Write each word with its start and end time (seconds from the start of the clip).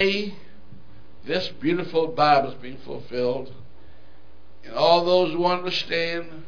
this 0.00 1.48
beautiful 1.60 2.08
Bible 2.08 2.52
is 2.52 2.54
being 2.54 2.78
fulfilled. 2.78 3.52
And 4.64 4.74
all 4.74 5.04
those 5.04 5.32
who 5.32 5.44
understand 5.44 6.44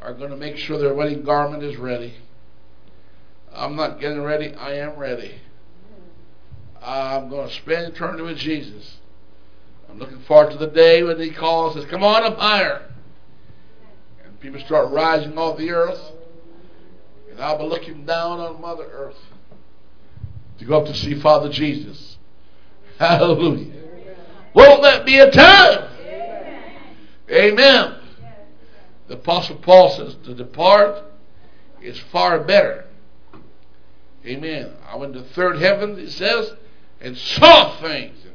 are 0.00 0.14
going 0.14 0.30
to 0.30 0.36
make 0.36 0.56
sure 0.56 0.78
their 0.78 0.94
wedding 0.94 1.22
garment 1.22 1.62
is 1.62 1.76
ready. 1.76 2.14
I'm 3.52 3.76
not 3.76 4.00
getting 4.00 4.22
ready, 4.22 4.54
I 4.54 4.74
am 4.74 4.96
ready. 4.96 5.34
I'm 6.80 7.28
going 7.28 7.48
to 7.48 7.54
spend 7.54 7.92
eternity 7.92 8.22
with 8.22 8.38
Jesus. 8.38 8.96
I'm 9.90 9.98
looking 9.98 10.20
forward 10.20 10.52
to 10.52 10.58
the 10.58 10.68
day 10.68 11.02
when 11.02 11.20
He 11.20 11.30
calls 11.30 11.74
and 11.74 11.82
says, 11.82 11.90
Come 11.90 12.02
on 12.02 12.22
up 12.22 12.38
higher. 12.38 12.90
And 14.24 14.40
people 14.40 14.60
start 14.60 14.90
rising 14.90 15.36
off 15.36 15.58
the 15.58 15.70
earth. 15.70 16.00
And 17.30 17.40
I'll 17.40 17.58
be 17.58 17.64
looking 17.64 18.06
down 18.06 18.40
on 18.40 18.60
Mother 18.60 18.88
Earth 18.90 19.18
to 20.58 20.64
go 20.64 20.80
up 20.80 20.86
to 20.86 20.94
see 20.94 21.20
Father 21.20 21.50
Jesus. 21.50 22.09
Hallelujah. 23.00 23.72
Won't 24.52 24.82
that 24.82 25.06
be 25.06 25.16
a 25.16 25.30
time? 25.30 25.88
Amen. 27.30 27.94
The 29.08 29.14
Apostle 29.14 29.56
Paul 29.56 29.88
says 29.96 30.16
to 30.26 30.34
depart 30.34 31.02
is 31.80 31.98
far 32.12 32.40
better. 32.40 32.84
Amen. 34.26 34.74
I 34.86 34.96
went 34.96 35.14
to 35.14 35.22
third 35.22 35.62
heaven, 35.62 35.98
it 35.98 36.10
says, 36.10 36.52
and 37.00 37.16
saw 37.16 37.80
things 37.80 38.18
and 38.22 38.34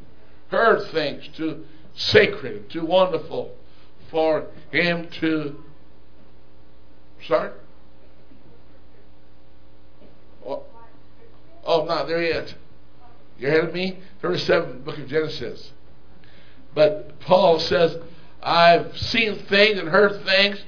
heard 0.50 0.90
things 0.92 1.28
too 1.38 1.66
sacred, 1.94 2.68
too 2.72 2.86
wonderful 2.86 3.56
for 4.10 4.48
him 4.72 5.10
to. 5.20 5.64
Sorry? 7.28 7.52
Oh, 10.44 10.64
oh 11.64 11.86
not 11.86 12.08
there 12.08 12.24
yet. 12.24 12.56
You 13.38 13.50
heard 13.50 13.66
of 13.66 13.74
me? 13.74 14.00
37, 14.22 14.82
book 14.82 14.98
of 14.98 15.08
Genesis. 15.08 15.72
But 16.74 17.20
Paul 17.20 17.60
says, 17.60 17.98
I've 18.42 18.98
seen 18.98 19.36
things 19.36 19.80
and 19.80 19.90
heard 19.90 20.24
things 20.24 20.64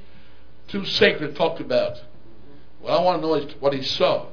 too 0.68 0.86
sacred 0.86 1.28
to 1.28 1.34
talk 1.34 1.60
about. 1.60 2.02
What 2.82 2.94
I 2.94 3.02
want 3.02 3.22
to 3.22 3.28
know 3.28 3.56
what 3.60 3.74
he 3.74 3.82
saw, 3.82 4.28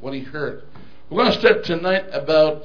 what 0.00 0.14
he 0.14 0.20
heard. 0.20 0.64
We're 1.10 1.24
going 1.24 1.32
to 1.32 1.38
start 1.38 1.64
tonight 1.64 2.06
about 2.12 2.64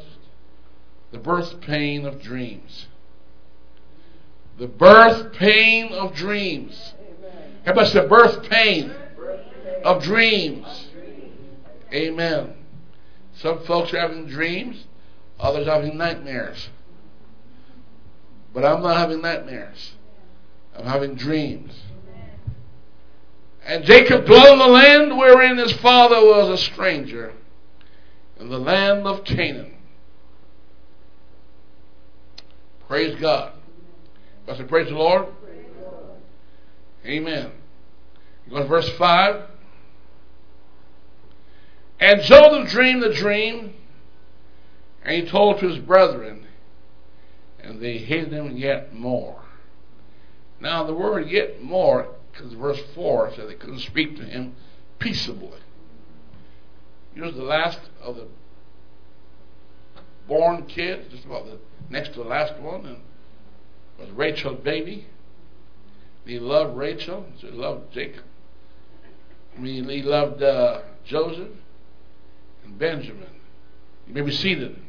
the 1.12 1.18
birth 1.18 1.62
pain 1.62 2.06
of 2.06 2.22
dreams. 2.22 2.88
The 4.58 4.68
birth 4.68 5.34
pain 5.34 5.92
of 5.94 6.16
dreams. 6.16 6.94
Everybody 7.66 7.92
the 7.94 8.08
birth 8.08 8.50
pain 8.50 8.94
of 9.84 10.02
dreams. 10.02 10.88
Amen. 11.94 12.56
Some 13.34 13.64
folks 13.66 13.94
are 13.94 14.00
having 14.00 14.28
dreams, 14.28 14.86
others 15.40 15.68
having 15.68 15.98
nightmares. 15.98 16.70
But 18.54 18.66
I'm 18.66 18.82
not 18.82 18.98
having 18.98 19.22
nightmares. 19.22 19.94
I'm 20.76 20.86
having 20.86 21.16
dreams. 21.16 21.74
And 23.66 23.84
Jacob 23.84 24.26
dwelt 24.26 24.54
in 24.54 24.60
the 24.60 24.68
land 24.68 25.18
wherein 25.18 25.58
his 25.58 25.74
father 25.74 26.22
was 26.22 26.50
a 26.50 26.64
stranger, 26.64 27.34
in 28.40 28.50
the 28.50 28.58
land 28.58 29.06
of 29.06 29.26
Canaan. 29.26 29.74
Praise 32.88 33.20
God. 33.20 33.52
I 34.48 34.56
said, 34.56 34.70
Praise 34.70 34.88
the 34.88 34.96
Lord. 34.96 35.28
Amen. 37.06 37.52
Go 38.50 38.60
to 38.60 38.66
verse 38.66 38.90
5. 38.98 39.44
And 42.00 42.22
Joseph 42.22 42.70
dreamed 42.70 43.04
the 43.04 43.14
dream, 43.14 43.74
and 45.08 45.24
he 45.24 45.32
told 45.32 45.60
to 45.60 45.70
his 45.70 45.80
brethren, 45.80 46.46
and 47.62 47.82
they 47.82 47.98
hated 47.98 48.34
him 48.34 48.58
yet 48.58 48.94
more. 48.94 49.42
Now, 50.60 50.84
the 50.84 50.94
word 50.94 51.30
yet 51.30 51.64
more, 51.64 52.10
because 52.30 52.52
verse 52.52 52.82
4 52.94 53.32
said 53.34 53.48
they 53.48 53.54
couldn't 53.54 53.80
speak 53.80 54.17
to 54.17 54.23
him 54.23 54.58
peaceably. 55.00 55.60
He 57.16 57.22
was 57.22 57.36
the 57.36 57.44
last 57.44 57.80
of 58.02 58.17
the 58.17 58.28
born 60.28 60.66
kids, 60.66 61.08
just 61.10 61.23
about 61.23 61.46
the 61.46 61.58
next 61.90 62.10
to 62.10 62.20
the 62.20 62.30
last 62.30 62.60
one, 62.60 62.86
and 62.86 62.98
was 63.98 64.10
Rachel's 64.10 64.60
baby. 64.60 65.08
He 66.26 66.38
loved 66.38 66.76
Rachel, 66.76 67.26
so 67.40 67.48
he 67.48 67.54
loved 67.54 67.94
Jacob. 67.94 68.26
I 69.56 69.62
mean, 69.62 69.88
he 69.88 70.02
loved 70.02 70.44
uh, 70.44 70.82
Joseph 71.06 71.48
and 72.66 72.78
Benjamin. 72.78 73.30
You 74.06 74.14
may 74.14 74.22
be 74.22 74.34
seated. 74.34 74.82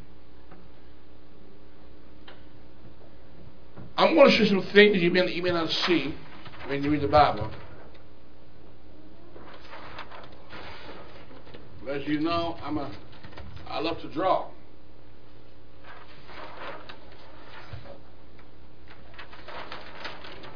I'm 3.99 4.15
going 4.15 4.29
to 4.29 4.33
show 4.33 4.43
you 4.43 4.49
some 4.49 4.71
things 4.71 5.01
you 5.01 5.11
may, 5.11 5.29
you 5.29 5.43
may 5.43 5.51
not 5.51 5.69
see 5.69 6.15
when 6.67 6.81
you 6.81 6.89
read 6.89 7.01
the 7.01 7.09
Bible. 7.09 7.51
But 11.83 11.97
as 11.97 12.07
you 12.07 12.21
know, 12.21 12.55
I'm 12.63 12.77
a 12.77 12.89
I 13.67 13.81
love 13.81 13.99
to 13.99 14.07
draw. 14.07 14.47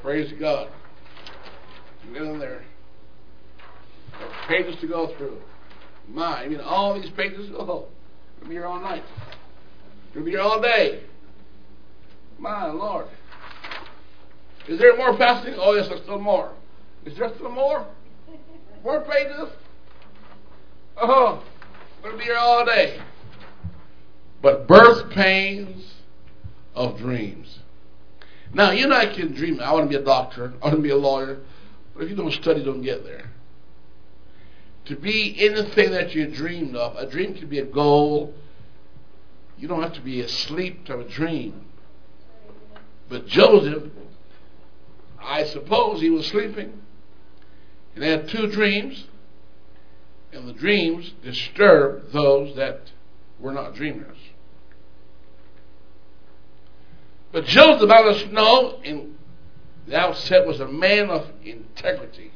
Praise 0.01 0.31
God. 0.39 0.69
Get 2.13 2.21
in 2.21 2.39
there. 2.39 2.63
Pages 4.47 4.79
to 4.79 4.87
go 4.87 5.13
through. 5.17 5.37
My, 6.07 6.43
I 6.43 6.47
mean, 6.47 6.61
all 6.61 6.93
these 6.93 7.11
pages. 7.11 7.51
Oh, 7.57 7.87
we'll 8.39 8.47
be 8.47 8.55
here 8.55 8.65
all 8.65 8.79
night. 8.79 9.03
We'll 10.15 10.23
be 10.23 10.31
here 10.31 10.39
all 10.39 10.61
day. 10.61 11.03
My 12.39 12.67
Lord. 12.67 13.07
Is 14.68 14.79
there 14.79 14.96
more 14.96 15.18
fasting? 15.18 15.56
Oh, 15.57 15.74
yes, 15.74 15.90
there's 15.90 16.01
still 16.01 16.19
more. 16.19 16.51
Is 17.06 17.18
there 17.18 17.34
still 17.35 17.51
more? 17.51 17.85
More 18.84 19.01
pages? 19.01 19.50
Oh, 20.97 21.44
we'll 22.03 22.18
be 22.18 22.24
here 22.24 22.38
all 22.38 22.66
day. 22.66 23.00
But 24.41 24.68
birth 24.68 25.09
pains 25.12 25.96
of 26.75 26.97
dreams. 26.97 27.59
Now, 28.53 28.72
you 28.72 28.85
and 28.85 28.94
I 28.94 29.13
can 29.13 29.34
dream. 29.34 29.59
I 29.59 29.73
want 29.73 29.90
to 29.90 29.97
be 29.97 30.02
a 30.02 30.06
doctor. 30.06 30.53
I 30.62 30.68
want 30.68 30.78
to 30.78 30.81
be 30.81 30.91
a 30.91 30.97
lawyer. 30.97 31.40
But 31.94 32.03
if 32.03 32.09
you 32.09 32.16
don't 32.16 32.31
study, 32.31 32.63
don't 32.63 32.81
get 32.81 33.03
there. 33.03 33.31
To 34.85 34.96
be 34.96 35.35
anything 35.40 35.91
that 35.91 36.13
you 36.13 36.28
dreamed 36.28 36.75
of, 36.75 36.96
a 36.97 37.09
dream 37.09 37.35
can 37.35 37.47
be 37.47 37.59
a 37.59 37.66
goal. 37.66 38.34
You 39.57 39.68
don't 39.68 39.81
have 39.81 39.94
to 39.94 40.02
be 40.02 40.22
asleep 40.22 40.85
to 40.85 40.97
have 40.97 41.02
a 41.02 41.09
dream. 41.09 41.66
But 43.09 43.28
Joseph, 43.28 43.91
I 45.23 45.45
suppose 45.45 46.01
he 46.01 46.09
was 46.09 46.28
sleeping 46.28 46.81
and 47.95 48.03
had 48.03 48.28
two 48.28 48.47
dreams, 48.47 49.06
and 50.31 50.47
the 50.47 50.53
dreams 50.53 51.13
disturbed 51.23 52.11
those 52.11 52.56
that 52.56 52.91
were 53.39 53.51
not 53.51 53.75
dreamers. 53.75 54.17
But 57.31 57.45
Joseph, 57.45 57.89
let 57.89 58.06
us 58.06 58.22
in 58.84 59.17
the 59.88 59.97
outset, 59.97 60.45
was 60.45 60.59
a 60.59 60.67
man 60.67 61.09
of 61.09 61.28
integrity, 61.44 62.31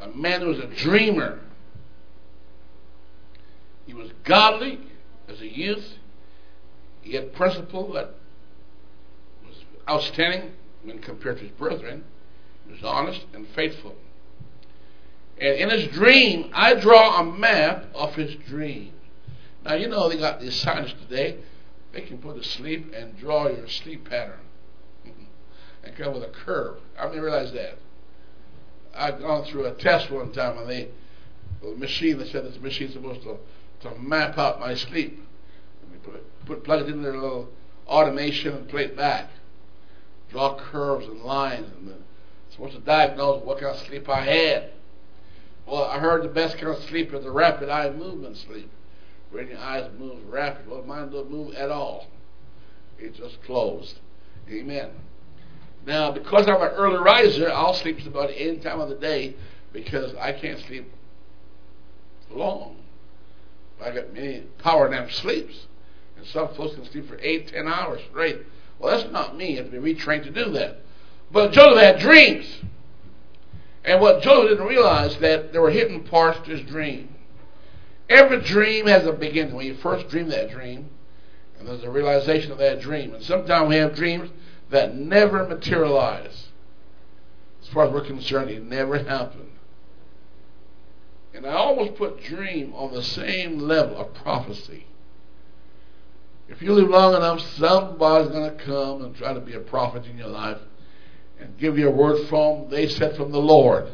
a 0.00 0.08
man 0.08 0.42
who 0.42 0.48
was 0.48 0.58
a 0.58 0.66
dreamer. 0.66 1.40
He 3.86 3.94
was 3.94 4.10
godly 4.24 4.80
as 5.28 5.40
a 5.40 5.46
youth. 5.46 5.94
He 7.02 7.14
had 7.14 7.32
principle 7.32 7.92
that 7.92 8.14
was 9.46 9.56
outstanding 9.88 10.52
when 10.86 10.98
compared 11.00 11.38
to 11.38 11.44
his 11.44 11.52
brethren. 11.52 12.04
He 12.66 12.72
was 12.72 12.82
honest 12.82 13.24
and 13.32 13.46
faithful. 13.48 13.94
And 15.38 15.54
in 15.54 15.70
his 15.70 15.88
dream, 15.92 16.50
I 16.54 16.74
draw 16.74 17.20
a 17.20 17.24
map 17.24 17.86
of 17.94 18.14
his 18.14 18.34
dream. 18.34 18.92
Now, 19.64 19.74
you 19.74 19.88
know, 19.88 20.08
they 20.08 20.16
got 20.16 20.40
these 20.40 20.54
scientists 20.54 21.00
today 21.02 21.38
they 21.96 22.02
can 22.02 22.18
put 22.18 22.36
a 22.36 22.44
sleep 22.44 22.92
and 22.94 23.16
draw 23.16 23.48
your 23.48 23.66
sleep 23.68 24.08
pattern 24.10 24.40
and 25.82 25.96
come 25.96 26.12
with 26.12 26.24
a 26.24 26.28
curve. 26.28 26.76
I 26.98 27.06
didn't 27.06 27.22
realize 27.22 27.52
that. 27.52 27.78
I've 28.94 29.18
gone 29.18 29.46
through 29.46 29.64
a 29.64 29.72
test 29.72 30.10
one 30.10 30.30
time 30.32 30.58
and 30.58 30.68
they, 30.68 30.88
the 31.62 31.74
machine, 31.74 32.18
they 32.18 32.28
said 32.28 32.44
this 32.44 32.60
machine's 32.60 32.92
supposed 32.92 33.22
to, 33.22 33.38
to 33.80 33.94
map 33.98 34.36
out 34.36 34.60
my 34.60 34.74
sleep. 34.74 35.18
And 35.82 35.92
they 35.94 35.96
put, 36.04 36.46
put 36.46 36.64
plug 36.64 36.82
it 36.82 36.88
in 36.90 37.02
their 37.02 37.14
little 37.14 37.48
automation 37.86 38.54
and 38.54 38.68
play 38.68 38.84
it 38.84 38.96
back. 38.96 39.30
Draw 40.30 40.58
curves 40.58 41.06
and 41.06 41.22
lines 41.22 41.70
and 41.78 41.88
then 41.88 42.04
supposed 42.50 42.74
to 42.74 42.80
diagnose 42.80 43.44
what 43.44 43.60
kind 43.60 43.74
of 43.74 43.82
sleep 43.82 44.08
I 44.08 44.22
had. 44.22 44.70
Well, 45.66 45.84
I 45.84 45.98
heard 45.98 46.22
the 46.22 46.28
best 46.28 46.58
kind 46.58 46.68
of 46.68 46.82
sleep 46.84 47.12
is 47.12 47.24
the 47.24 47.30
rapid 47.30 47.68
eye 47.68 47.90
movement 47.90 48.36
sleep 48.36 48.70
when 49.30 49.48
your 49.48 49.58
eyes 49.58 49.90
move 49.98 50.18
rapidly. 50.28 50.72
Well, 50.72 50.84
mine 50.84 51.10
don't 51.10 51.30
move 51.30 51.54
at 51.54 51.70
all. 51.70 52.06
It 52.98 53.14
just 53.14 53.42
closed. 53.42 53.98
Amen. 54.48 54.90
Now, 55.84 56.10
because 56.10 56.48
I'm 56.48 56.62
an 56.62 56.68
early 56.68 56.98
riser, 56.98 57.50
I'll 57.50 57.74
sleep 57.74 58.04
about 58.06 58.30
any 58.34 58.58
time 58.58 58.80
of 58.80 58.88
the 58.88 58.96
day 58.96 59.36
because 59.72 60.14
I 60.16 60.32
can't 60.32 60.58
sleep 60.60 60.90
long. 62.30 62.76
I 63.84 63.90
got 63.90 64.12
many 64.12 64.40
power 64.58 64.88
nap 64.88 65.12
sleeps. 65.12 65.66
And 66.16 66.26
some 66.26 66.48
folks 66.54 66.74
can 66.74 66.84
sleep 66.86 67.08
for 67.08 67.18
eight, 67.20 67.48
ten 67.48 67.68
hours 67.68 68.00
straight. 68.10 68.38
Well, 68.78 68.96
that's 68.96 69.10
not 69.10 69.36
me. 69.36 69.52
You 69.52 69.56
have 69.58 69.70
to 69.70 69.80
be 69.80 69.94
retrained 69.94 70.24
to 70.24 70.30
do 70.30 70.50
that. 70.52 70.78
But 71.32 71.52
Joseph 71.52 71.82
had 71.82 71.98
dreams. 71.98 72.60
And 73.84 74.00
what 74.00 74.22
Joseph 74.22 74.50
didn't 74.50 74.66
realize 74.66 75.16
that 75.18 75.52
there 75.52 75.62
were 75.62 75.70
hidden 75.70 76.04
parts 76.04 76.40
to 76.44 76.56
his 76.56 76.62
dream. 76.62 77.14
Every 78.08 78.40
dream 78.40 78.86
has 78.86 79.06
a 79.06 79.12
beginning. 79.12 79.54
When 79.54 79.66
you 79.66 79.74
first 79.76 80.08
dream 80.08 80.28
that 80.28 80.50
dream, 80.50 80.90
and 81.58 81.66
there's 81.66 81.82
a 81.82 81.90
realization 81.90 82.52
of 82.52 82.58
that 82.58 82.80
dream. 82.80 83.14
And 83.14 83.22
sometimes 83.22 83.68
we 83.68 83.76
have 83.76 83.94
dreams 83.94 84.30
that 84.70 84.96
never 84.96 85.44
materialize. 85.44 86.48
As 87.62 87.68
far 87.68 87.86
as 87.86 87.92
we're 87.92 88.04
concerned, 88.04 88.50
it 88.50 88.62
never 88.62 88.98
happened. 88.98 89.50
And 91.34 91.46
I 91.46 91.52
almost 91.52 91.96
put 91.96 92.22
dream 92.22 92.72
on 92.74 92.92
the 92.92 93.02
same 93.02 93.58
level 93.58 93.98
of 93.98 94.14
prophecy. 94.14 94.86
If 96.48 96.62
you 96.62 96.72
live 96.72 96.88
long 96.88 97.14
enough, 97.14 97.40
somebody's 97.56 98.30
going 98.30 98.56
to 98.56 98.64
come 98.64 99.02
and 99.04 99.16
try 99.16 99.32
to 99.34 99.40
be 99.40 99.54
a 99.54 99.60
prophet 99.60 100.06
in 100.06 100.16
your 100.16 100.28
life 100.28 100.58
and 101.40 101.58
give 101.58 101.76
you 101.76 101.88
a 101.88 101.90
word 101.90 102.28
from, 102.28 102.70
they 102.70 102.88
said 102.88 103.16
from 103.16 103.32
the 103.32 103.40
Lord. 103.40 103.88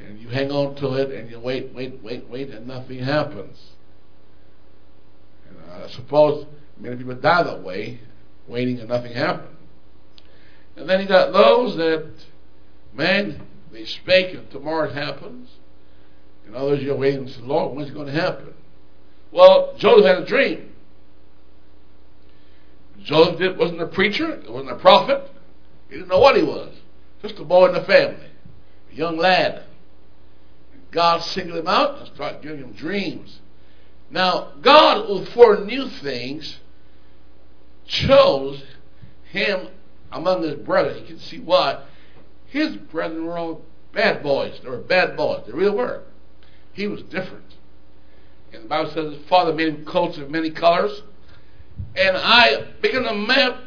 And 0.00 0.18
you 0.18 0.28
hang 0.28 0.50
on 0.50 0.74
to 0.76 0.94
it 0.94 1.10
and 1.10 1.30
you 1.30 1.38
wait, 1.38 1.72
wait, 1.72 2.02
wait, 2.02 2.28
wait, 2.28 2.50
and 2.50 2.66
nothing 2.66 2.98
happens. 2.98 3.70
And 5.48 5.84
I 5.84 5.88
suppose 5.88 6.46
many 6.78 6.96
people 6.96 7.14
die 7.14 7.44
that 7.44 7.62
way, 7.62 8.00
waiting 8.48 8.80
and 8.80 8.88
nothing 8.88 9.12
happens. 9.12 9.56
And 10.76 10.88
then 10.88 11.00
you 11.00 11.06
got 11.06 11.32
those 11.32 11.76
that, 11.76 12.10
man, 12.92 13.40
they 13.72 13.84
spake 13.84 14.34
and 14.34 14.50
tomorrow 14.50 14.88
it 14.90 14.94
happens. 14.94 15.50
And 16.46 16.56
others 16.56 16.82
you're 16.82 16.96
waiting 16.96 17.20
and 17.20 17.30
say, 17.30 17.40
Lord, 17.40 17.74
when's 17.74 17.90
it 17.90 17.94
going 17.94 18.06
to 18.06 18.12
happen? 18.12 18.52
Well, 19.30 19.74
Joseph 19.78 20.04
had 20.04 20.18
a 20.18 20.26
dream. 20.26 20.73
Joseph 23.04 23.56
wasn't 23.56 23.82
a 23.82 23.86
preacher, 23.86 24.40
he 24.42 24.50
wasn't 24.50 24.72
a 24.72 24.76
prophet. 24.76 25.30
He 25.88 25.96
didn't 25.96 26.08
know 26.08 26.18
what 26.18 26.36
he 26.36 26.42
was. 26.42 26.74
Just 27.22 27.38
a 27.38 27.44
boy 27.44 27.66
in 27.66 27.74
the 27.74 27.84
family, 27.84 28.26
a 28.90 28.94
young 28.94 29.16
lad. 29.16 29.62
God 30.90 31.22
singled 31.22 31.58
him 31.58 31.68
out 31.68 31.98
and 31.98 32.06
started 32.08 32.42
giving 32.42 32.58
him 32.58 32.72
dreams. 32.72 33.40
Now, 34.10 34.52
God, 34.60 35.06
who 35.06 35.24
foreknew 35.26 35.88
things, 35.88 36.60
chose 37.86 38.62
him 39.24 39.68
among 40.12 40.42
his 40.42 40.54
brothers. 40.54 41.00
You 41.00 41.06
can 41.06 41.18
see 41.18 41.40
why. 41.40 41.82
His 42.46 42.76
brethren 42.76 43.26
were 43.26 43.36
all 43.36 43.62
bad 43.92 44.22
boys. 44.22 44.60
They 44.62 44.70
were 44.70 44.78
bad 44.78 45.16
boys. 45.16 45.42
They 45.46 45.52
really 45.52 45.74
were. 45.74 46.02
He 46.72 46.86
was 46.86 47.02
different. 47.02 47.56
And 48.52 48.64
the 48.64 48.68
Bible 48.68 48.90
says 48.90 49.14
his 49.14 49.26
father 49.26 49.52
made 49.52 49.68
him 49.68 49.84
coats 49.84 50.16
of 50.16 50.30
many 50.30 50.50
colors. 50.50 51.02
And 51.96 52.16
I 52.16 52.66
began 52.80 53.04
to 53.04 53.14
map 53.14 53.60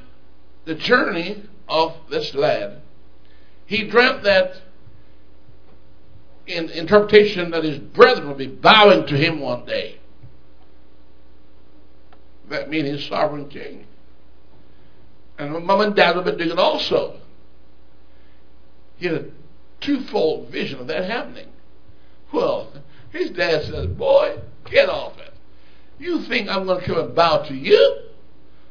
the 0.66 0.76
journey 0.76 1.44
of 1.68 1.96
this 2.10 2.34
lad. 2.34 2.82
He 3.66 3.88
dreamt 3.88 4.24
that 4.24 4.62
in 6.46 6.70
interpretation 6.70 7.52
that 7.52 7.64
his 7.64 7.80
brethren 7.80 8.28
would 8.30 8.38
be 8.38 8.48
bowing 8.48 9.06
to 9.08 9.18
him 9.18 9.40
one 9.40 9.66
day. 9.66 10.00
That 12.50 12.70
means 12.70 12.88
his 12.88 13.06
sovereign 13.06 13.50
king. 13.50 13.86
And 15.38 15.66
mom 15.66 15.82
and 15.82 15.96
dad 15.96 16.16
would 16.16 16.26
been 16.26 16.38
doing 16.38 16.52
it 16.52 16.60
also. 16.60 17.20
He 18.98 19.08
had 19.08 19.16
a 19.16 19.26
twofold 19.82 20.50
vision 20.50 20.80
of 20.80 20.88
that 20.88 21.06
happening. 21.06 21.48
Well, 22.34 22.72
his 23.12 23.30
dad 23.32 23.66
says, 23.66 23.88
Boy, 23.88 24.40
get 24.66 24.90
off 24.90 25.18
it. 25.20 25.34
You 26.00 26.22
think 26.24 26.50
I'm 26.50 26.66
going 26.66 26.80
to 26.80 26.86
come 26.86 26.98
and 26.98 27.16
bow 27.16 27.44
to 27.44 27.54
you? 27.54 28.07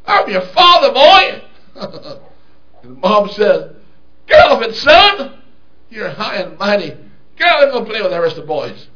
I'm 0.07 0.31
your 0.31 0.43
father, 0.43 0.93
boy. 0.93 2.21
and 2.83 3.01
mom 3.01 3.29
says, 3.31 3.73
Get 4.27 4.47
off 4.47 4.63
it, 4.63 4.75
son. 4.75 5.43
You're 5.91 6.11
high 6.11 6.37
and 6.37 6.59
mighty. 6.59 6.97
Get 7.37 7.49
out 7.49 7.63
and 7.65 7.73
go 7.73 7.85
play 7.85 8.03
with 8.03 8.11
the 8.11 8.21
rest 8.21 8.37
of 8.37 8.43
the 8.43 8.47
boys. 8.47 8.89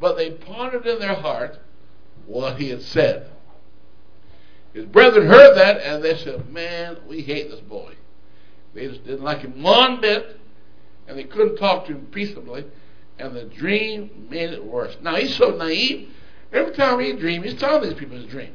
But 0.00 0.16
they 0.16 0.30
pondered 0.30 0.86
in 0.86 0.98
their 0.98 1.14
heart 1.14 1.58
what 2.26 2.58
he 2.58 2.70
had 2.70 2.82
said. 2.82 3.30
His 4.72 4.84
brethren 4.84 5.26
heard 5.26 5.56
that 5.56 5.80
and 5.80 6.02
they 6.02 6.16
said, 6.16 6.50
Man, 6.50 6.98
we 7.08 7.22
hate 7.22 7.50
this 7.50 7.60
boy. 7.60 7.94
They 8.74 8.88
just 8.88 9.04
didn't 9.04 9.22
like 9.22 9.40
him 9.40 9.62
one 9.62 10.00
bit 10.00 10.38
and 11.08 11.18
they 11.18 11.24
couldn't 11.24 11.56
talk 11.56 11.86
to 11.86 11.92
him 11.92 12.06
peaceably 12.10 12.66
and 13.18 13.34
the 13.34 13.44
dream 13.44 14.26
made 14.28 14.50
it 14.50 14.64
worse. 14.64 14.96
Now 15.00 15.16
he's 15.16 15.34
so 15.34 15.50
naive. 15.50 16.10
Every 16.52 16.74
time 16.74 17.00
he 17.00 17.12
dreams, 17.12 17.44
he's 17.44 17.58
telling 17.58 17.88
these 17.88 17.98
people 17.98 18.16
his 18.16 18.26
dream. 18.26 18.54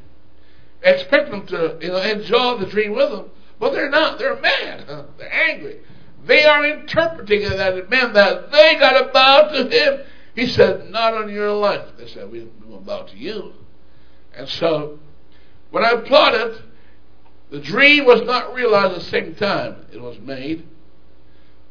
Expect 0.84 1.30
them 1.30 1.46
to 1.48 1.78
you 1.82 1.90
know, 1.90 2.02
enjoy 2.02 2.58
the 2.58 2.66
dream 2.66 2.96
with 2.96 3.12
them, 3.12 3.30
but 3.60 3.72
they're 3.72 3.90
not. 3.90 4.18
They're 4.18 4.40
mad. 4.40 4.86
They're 5.18 5.34
angry. 5.34 5.80
They 6.26 6.44
are 6.44 6.66
interpreting 6.66 7.44
that 7.50 7.78
it 7.78 7.90
meant 7.90 8.14
that 8.14 8.52
they 8.52 8.76
got 8.76 9.00
to 9.00 9.12
bow 9.12 9.50
to 9.50 9.70
him. 9.70 10.06
He 10.36 10.48
said, 10.48 10.90
Not 10.90 11.14
on 11.14 11.30
your 11.30 11.52
life. 11.52 11.88
They 11.98 12.08
said, 12.08 12.32
We 12.32 12.48
won't 12.66 12.86
bow 12.86 13.04
to 13.04 13.18
you. 13.18 13.54
And 14.36 14.48
so 14.48 15.00
when 15.72 15.84
I 15.84 15.96
plotted, 15.96 16.62
the 17.50 17.60
dream 17.60 18.06
was 18.06 18.22
not 18.22 18.54
realized 18.54 18.94
at 18.94 19.00
the 19.00 19.06
same 19.06 19.36
time 19.36 19.86
it 19.92 20.02
was 20.02 20.20
made. 20.20 20.68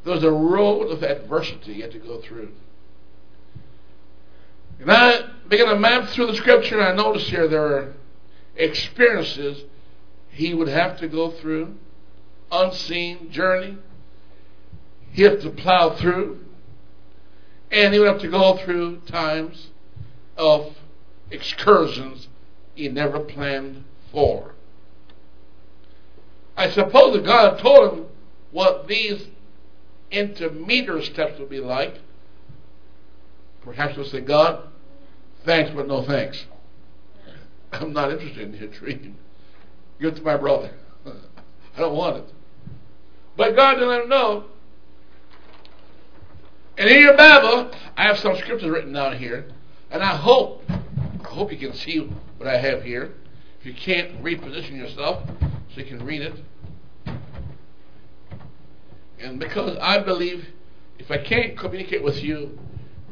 There 0.04 0.14
was 0.14 0.24
a 0.24 0.30
road 0.30 0.90
of 0.90 1.02
adversity 1.02 1.74
you 1.74 1.82
had 1.82 1.92
to 1.92 1.98
go 1.98 2.20
through. 2.20 2.52
And 4.78 4.90
I 4.90 5.22
began 5.48 5.66
to 5.66 5.78
map 5.78 6.08
through 6.08 6.26
the 6.26 6.36
scripture, 6.36 6.80
and 6.80 6.88
I 6.88 7.02
noticed 7.02 7.28
here 7.28 7.46
there 7.46 7.76
are 7.76 7.94
experiences 8.62 9.64
he 10.30 10.54
would 10.54 10.68
have 10.68 10.98
to 11.00 11.08
go 11.08 11.30
through, 11.30 11.74
unseen 12.52 13.30
journey. 13.30 13.78
He 15.12 15.22
had 15.22 15.40
to 15.40 15.50
plow 15.50 15.90
through, 15.90 16.44
and 17.70 17.92
he 17.92 18.00
would 18.00 18.08
have 18.08 18.20
to 18.20 18.28
go 18.28 18.56
through 18.56 19.00
times 19.06 19.68
of 20.36 20.76
excursions 21.30 22.28
he 22.74 22.88
never 22.88 23.20
planned 23.20 23.84
for. 24.12 24.54
I 26.56 26.70
suppose 26.70 27.14
that 27.14 27.24
God 27.24 27.58
told 27.58 27.92
him 27.92 28.06
what 28.50 28.86
these 28.86 29.26
intermediate 30.10 31.04
steps 31.04 31.38
would 31.38 31.48
be 31.48 31.60
like. 31.60 31.98
Perhaps 33.62 33.94
he'll 33.94 34.04
say, 34.04 34.20
God, 34.20 34.68
thanks, 35.44 35.70
but 35.74 35.86
no 35.86 36.02
thanks. 36.02 36.46
I'm 37.72 37.92
not 37.92 38.10
interested 38.10 38.54
in 38.54 38.60
your 38.60 38.68
dream. 38.68 39.16
Give 40.00 40.12
it 40.12 40.16
to 40.16 40.22
my 40.22 40.36
brother. 40.36 40.70
I 41.06 41.80
don't 41.80 41.96
want 41.96 42.16
it. 42.16 42.32
But 43.36 43.54
God 43.54 43.74
didn't 43.74 43.88
let 43.88 44.02
him 44.02 44.08
know. 44.08 44.44
And 46.76 46.88
in 46.88 47.00
your 47.00 47.16
Bible, 47.16 47.70
I 47.96 48.04
have 48.04 48.18
some 48.18 48.36
scriptures 48.36 48.68
written 48.68 48.92
down 48.92 49.16
here, 49.18 49.50
and 49.90 50.02
I 50.02 50.16
hope, 50.16 50.62
I 50.68 51.28
hope 51.28 51.52
you 51.52 51.58
can 51.58 51.74
see 51.74 52.10
what 52.38 52.48
I 52.48 52.58
have 52.58 52.82
here. 52.82 53.12
If 53.60 53.66
you 53.66 53.74
can't 53.74 54.22
reposition 54.22 54.76
yourself 54.76 55.28
so 55.40 55.80
you 55.80 55.84
can 55.84 56.04
read 56.04 56.22
it. 56.22 56.34
And 59.20 59.38
because 59.38 59.76
I 59.80 59.98
believe 59.98 60.46
if 60.98 61.10
I 61.10 61.18
can't 61.18 61.58
communicate 61.58 62.02
with 62.02 62.22
you 62.22 62.58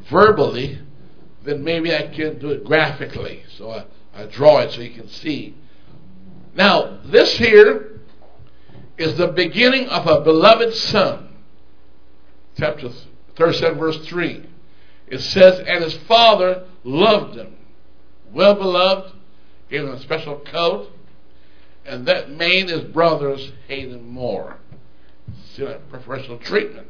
verbally, 0.09 0.79
then 1.43 1.63
maybe 1.63 1.93
I 1.93 2.07
can 2.07 2.39
do 2.39 2.49
it 2.49 2.63
graphically. 2.63 3.43
So 3.55 3.71
I, 3.71 3.85
I 4.13 4.25
draw 4.25 4.59
it 4.59 4.71
so 4.71 4.81
you 4.81 4.93
can 4.93 5.07
see. 5.07 5.55
Now, 6.55 6.99
this 7.05 7.37
here 7.37 7.99
is 8.97 9.17
the 9.17 9.27
beginning 9.27 9.87
of 9.87 10.07
a 10.07 10.21
beloved 10.21 10.73
son. 10.75 11.29
Chapter 12.57 12.89
37, 13.37 13.79
verse 13.79 14.05
3. 14.05 14.45
It 15.07 15.19
says, 15.19 15.59
And 15.59 15.83
his 15.83 15.95
father 15.99 16.65
loved 16.83 17.37
him. 17.37 17.55
Well 18.33 18.55
beloved, 18.55 19.13
gave 19.69 19.81
him 19.81 19.91
a 19.91 19.99
special 19.99 20.39
coat, 20.39 20.91
and 21.85 22.05
that 22.05 22.29
made 22.29 22.69
his 22.69 22.81
brothers 22.81 23.51
hate 23.67 23.89
him 23.89 24.09
more. 24.09 24.57
See 25.53 25.63
that 25.63 25.89
preferential 25.89 26.37
treatment. 26.37 26.87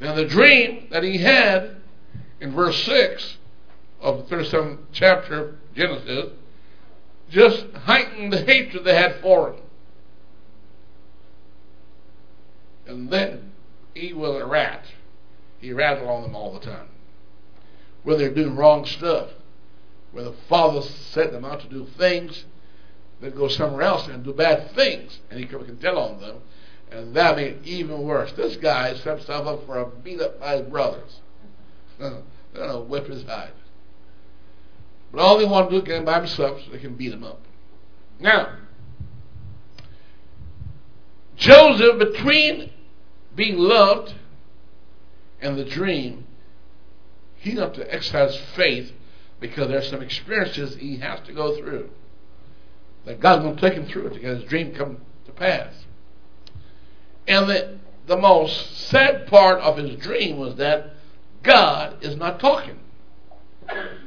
Now, 0.00 0.14
the 0.14 0.24
dream 0.24 0.88
that 0.90 1.04
he 1.04 1.18
had 1.18 1.76
in 2.40 2.52
verse 2.52 2.82
6 2.84 3.36
of 4.00 4.28
the 4.28 4.36
37th 4.36 4.78
chapter 4.92 5.58
Genesis 5.74 6.32
just 7.30 7.66
heightened 7.72 8.32
the 8.32 8.44
hatred 8.44 8.84
they 8.84 8.94
had 8.94 9.16
for 9.20 9.52
him. 9.52 9.62
And 12.86 13.10
then 13.10 13.52
he 13.94 14.12
was 14.12 14.40
a 14.40 14.46
rat. 14.46 14.84
He 15.60 15.72
rattled 15.72 16.08
on 16.08 16.22
them 16.22 16.34
all 16.34 16.52
the 16.52 16.60
time. 16.60 16.88
When 18.02 18.18
they're 18.18 18.34
doing 18.34 18.56
wrong 18.56 18.84
stuff 18.84 19.30
where 20.10 20.24
the 20.24 20.34
father 20.48 20.82
set 20.82 21.32
them 21.32 21.44
out 21.44 21.60
to 21.60 21.68
do 21.68 21.86
things, 21.96 22.44
they'd 23.20 23.34
go 23.34 23.48
somewhere 23.48 23.82
else 23.82 24.08
and 24.08 24.24
do 24.24 24.32
bad 24.32 24.72
things, 24.72 25.20
and 25.30 25.40
he 25.40 25.46
can 25.46 25.78
tell 25.78 25.98
on 25.98 26.20
them, 26.20 26.36
and 26.90 27.14
that 27.14 27.36
made 27.36 27.52
it 27.52 27.60
even 27.64 28.02
worse. 28.02 28.32
This 28.32 28.56
guy 28.56 28.94
set 28.94 29.18
himself 29.18 29.46
up 29.46 29.66
for 29.66 29.78
a 29.78 29.86
beat 29.86 30.20
up 30.20 30.38
by 30.38 30.58
his 30.58 30.68
brothers. 30.68 31.20
They're 31.98 32.22
going 32.52 32.70
to 32.70 32.80
whip 32.80 33.06
his 33.06 33.24
hide. 33.24 33.52
But 35.12 35.20
all 35.20 35.38
they 35.38 35.44
want 35.44 35.68
to 35.68 35.76
do 35.76 35.82
is 35.82 35.86
get 35.86 35.98
him 35.98 36.06
by 36.06 36.18
himself 36.18 36.60
so 36.64 36.72
they 36.72 36.78
can 36.78 36.94
beat 36.94 37.12
him 37.12 37.22
up. 37.22 37.40
Now, 38.18 38.56
Joseph, 41.36 41.98
between 41.98 42.70
being 43.34 43.58
loved 43.58 44.14
and 45.40 45.58
the 45.58 45.64
dream, 45.64 46.26
he 47.36 47.54
got 47.54 47.74
to 47.74 47.94
exercise 47.94 48.36
faith 48.54 48.92
because 49.40 49.68
there's 49.68 49.90
some 49.90 50.02
experiences 50.02 50.76
he 50.76 50.98
has 50.98 51.20
to 51.26 51.32
go 51.32 51.56
through. 51.56 51.90
That 53.04 53.20
God's 53.20 53.42
going 53.42 53.56
to 53.56 53.60
take 53.60 53.74
him 53.74 53.86
through 53.86 54.06
it 54.06 54.14
to 54.14 54.20
get 54.20 54.36
his 54.36 54.44
dream 54.44 54.72
come 54.74 54.98
to 55.26 55.32
pass. 55.32 55.74
And 57.26 57.50
the, 57.50 57.78
the 58.06 58.16
most 58.16 58.88
sad 58.88 59.26
part 59.26 59.58
of 59.60 59.76
his 59.76 59.96
dream 59.96 60.38
was 60.38 60.56
that 60.56 60.94
God 61.42 62.02
is 62.02 62.16
not 62.16 62.38
talking. 62.38 62.78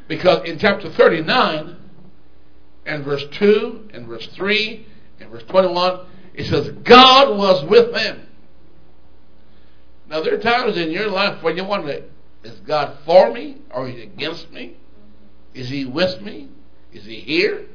Because 0.08 0.48
in 0.48 0.60
chapter 0.60 0.90
39, 0.90 1.78
and 2.86 3.04
verse 3.04 3.26
2, 3.32 3.90
and 3.94 4.08
verse 4.08 4.28
3, 4.28 4.86
and 5.20 5.30
verse 5.32 5.44
21, 5.44 6.06
it 6.36 6.46
says, 6.46 6.70
God 6.84 7.38
was 7.38 7.64
with 7.66 7.94
them. 7.94 8.28
Now, 10.08 10.22
there 10.22 10.36
are 10.36 10.42
times 10.42 10.78
in 10.78 10.92
your 10.92 11.08
life 11.08 11.42
when 11.42 11.58
you 11.58 11.64
wonder, 11.64 12.04
is 12.44 12.60
God 12.60 13.00
for 13.06 13.32
me 13.32 13.58
or 13.72 13.88
is 13.88 13.96
he 13.96 14.04
against 14.04 14.52
me? 14.52 14.76
Is 15.54 15.70
he 15.70 15.86
with 15.86 16.22
me? 16.22 16.50
Is 16.94 17.06
he 17.06 17.20
here? 17.20 17.66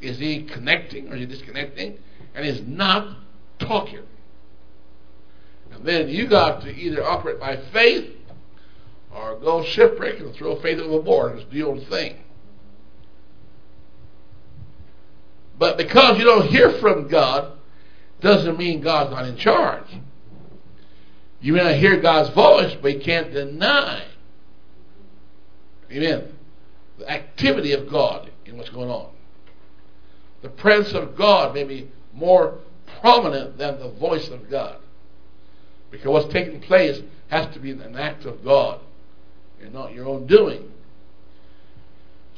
Is 0.00 0.18
he 0.18 0.44
connecting 0.44 1.08
or 1.08 1.14
is 1.14 1.20
he 1.20 1.26
disconnecting? 1.26 1.98
And 2.34 2.46
he's 2.46 2.62
not 2.66 3.16
talking. 3.58 4.00
And 5.72 5.84
then 5.84 6.08
you 6.08 6.28
got 6.28 6.62
to 6.62 6.74
either 6.74 7.04
operate 7.04 7.38
by 7.38 7.56
faith 7.72 8.15
or 9.16 9.36
go 9.36 9.64
shipwreck 9.64 10.20
and 10.20 10.34
throw 10.34 10.60
faith 10.60 10.78
overboard. 10.78 11.38
It's 11.38 11.52
the 11.52 11.62
old 11.62 11.86
thing. 11.88 12.16
But 15.58 15.78
because 15.78 16.18
you 16.18 16.24
don't 16.24 16.48
hear 16.48 16.70
from 16.72 17.08
God, 17.08 17.52
doesn't 18.20 18.58
mean 18.58 18.82
God's 18.82 19.10
not 19.10 19.26
in 19.26 19.36
charge. 19.36 19.86
You 21.40 21.54
may 21.54 21.64
not 21.64 21.76
hear 21.76 22.00
God's 22.00 22.30
voice, 22.30 22.76
but 22.80 22.94
you 22.94 23.00
can't 23.00 23.32
deny. 23.32 24.04
Amen. 25.90 26.36
The 26.98 27.10
activity 27.10 27.72
of 27.72 27.90
God 27.90 28.30
in 28.44 28.56
what's 28.56 28.70
going 28.70 28.90
on. 28.90 29.10
The 30.42 30.48
presence 30.48 30.94
of 30.94 31.16
God 31.16 31.54
may 31.54 31.64
be 31.64 31.90
more 32.12 32.58
prominent 33.00 33.56
than 33.56 33.78
the 33.78 33.90
voice 33.90 34.28
of 34.28 34.50
God. 34.50 34.76
Because 35.90 36.08
what's 36.08 36.32
taking 36.32 36.60
place 36.60 37.00
has 37.28 37.52
to 37.54 37.60
be 37.60 37.70
an 37.70 37.96
act 37.96 38.24
of 38.24 38.44
God 38.44 38.80
and 39.62 39.72
not 39.72 39.92
your 39.92 40.06
own 40.06 40.26
doing. 40.26 40.72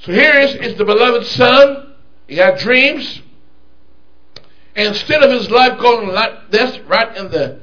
So 0.03 0.13
here 0.13 0.39
is, 0.39 0.55
is 0.55 0.79
the 0.79 0.85
beloved 0.85 1.27
son. 1.27 1.95
He 2.27 2.37
had 2.37 2.59
dreams. 2.59 3.23
And 4.77 4.89
instead 4.89 5.23
of 5.23 5.31
his 5.31 5.51
life 5.51 5.79
going 5.81 6.09
like 6.09 6.51
this, 6.51 6.79
right 6.81 7.17
in 7.17 7.31
the 7.31 7.61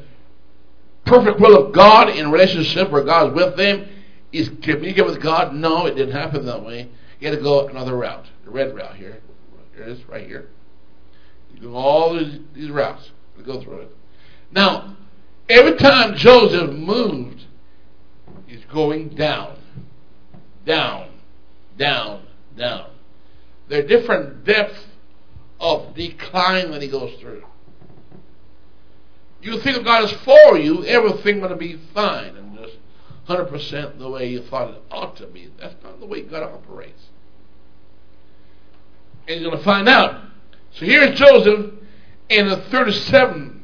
perfect 1.06 1.40
will 1.40 1.56
of 1.56 1.74
God 1.74 2.10
in 2.10 2.32
relationship 2.32 2.92
where 2.92 3.04
God's 3.04 3.34
with 3.34 3.56
them, 3.56 3.88
is 4.34 4.50
communicating 4.62 5.06
with 5.06 5.22
God? 5.22 5.54
No, 5.54 5.86
it 5.86 5.96
didn't 5.96 6.14
happen 6.14 6.46
that 6.46 6.66
way. 6.66 6.90
He 7.20 7.26
had 7.26 7.38
to 7.38 7.42
go 7.42 7.68
another 7.68 7.96
route, 7.96 8.26
the 8.44 8.52
red 8.52 8.76
route 8.76 8.96
here. 8.96 9.22
Here 9.74 9.84
it 9.84 9.90
is, 9.90 10.04
right 10.10 10.28
here. 10.28 10.50
You 11.54 11.62
do 11.62 11.76
all 11.76 12.14
these, 12.14 12.40
these 12.54 12.70
routes 12.70 13.12
to 13.38 13.44
go 13.44 13.62
through 13.62 13.82
it. 13.82 13.98
Now, 14.52 14.98
every 15.50 15.76
time 15.76 16.16
Joseph 16.16 16.72
moved, 16.72 17.45
he's 18.48 18.64
going 18.66 19.10
down, 19.10 19.58
down, 20.66 21.10
down, 21.78 22.24
down. 22.58 22.90
There 23.68 23.84
are 23.84 23.88
different 23.88 24.46
depths 24.46 24.86
of 25.60 25.96
decline 25.96 26.72
that 26.72 26.82
he 26.82 26.88
goes 26.88 27.14
through. 27.20 27.44
You 29.42 29.60
think 29.62 29.78
if 29.78 29.86
God 29.86 30.04
is 30.06 30.12
for 30.12 30.58
you, 30.58 30.84
everything 30.86 31.40
going 31.40 31.52
to 31.52 31.56
be 31.56 31.80
fine 31.94 32.36
and 32.36 32.58
just 32.58 32.78
100% 33.28 34.00
the 34.00 34.10
way 34.10 34.30
you 34.30 34.42
thought 34.44 34.72
it 34.72 34.82
ought 34.92 35.16
to 35.18 35.28
be. 35.28 35.52
That's 35.60 35.76
not 35.84 36.00
the 36.00 36.06
way 36.06 36.22
God 36.22 36.44
operates. 36.44 37.02
And 39.28 39.42
you're 39.42 39.50
going 39.50 39.60
to 39.60 39.66
find 39.66 39.88
out. 39.88 40.22
So 40.74 40.86
here's 40.86 41.18
Joseph 41.18 41.74
in 42.30 42.48
the 42.48 42.58
37th 42.58 43.60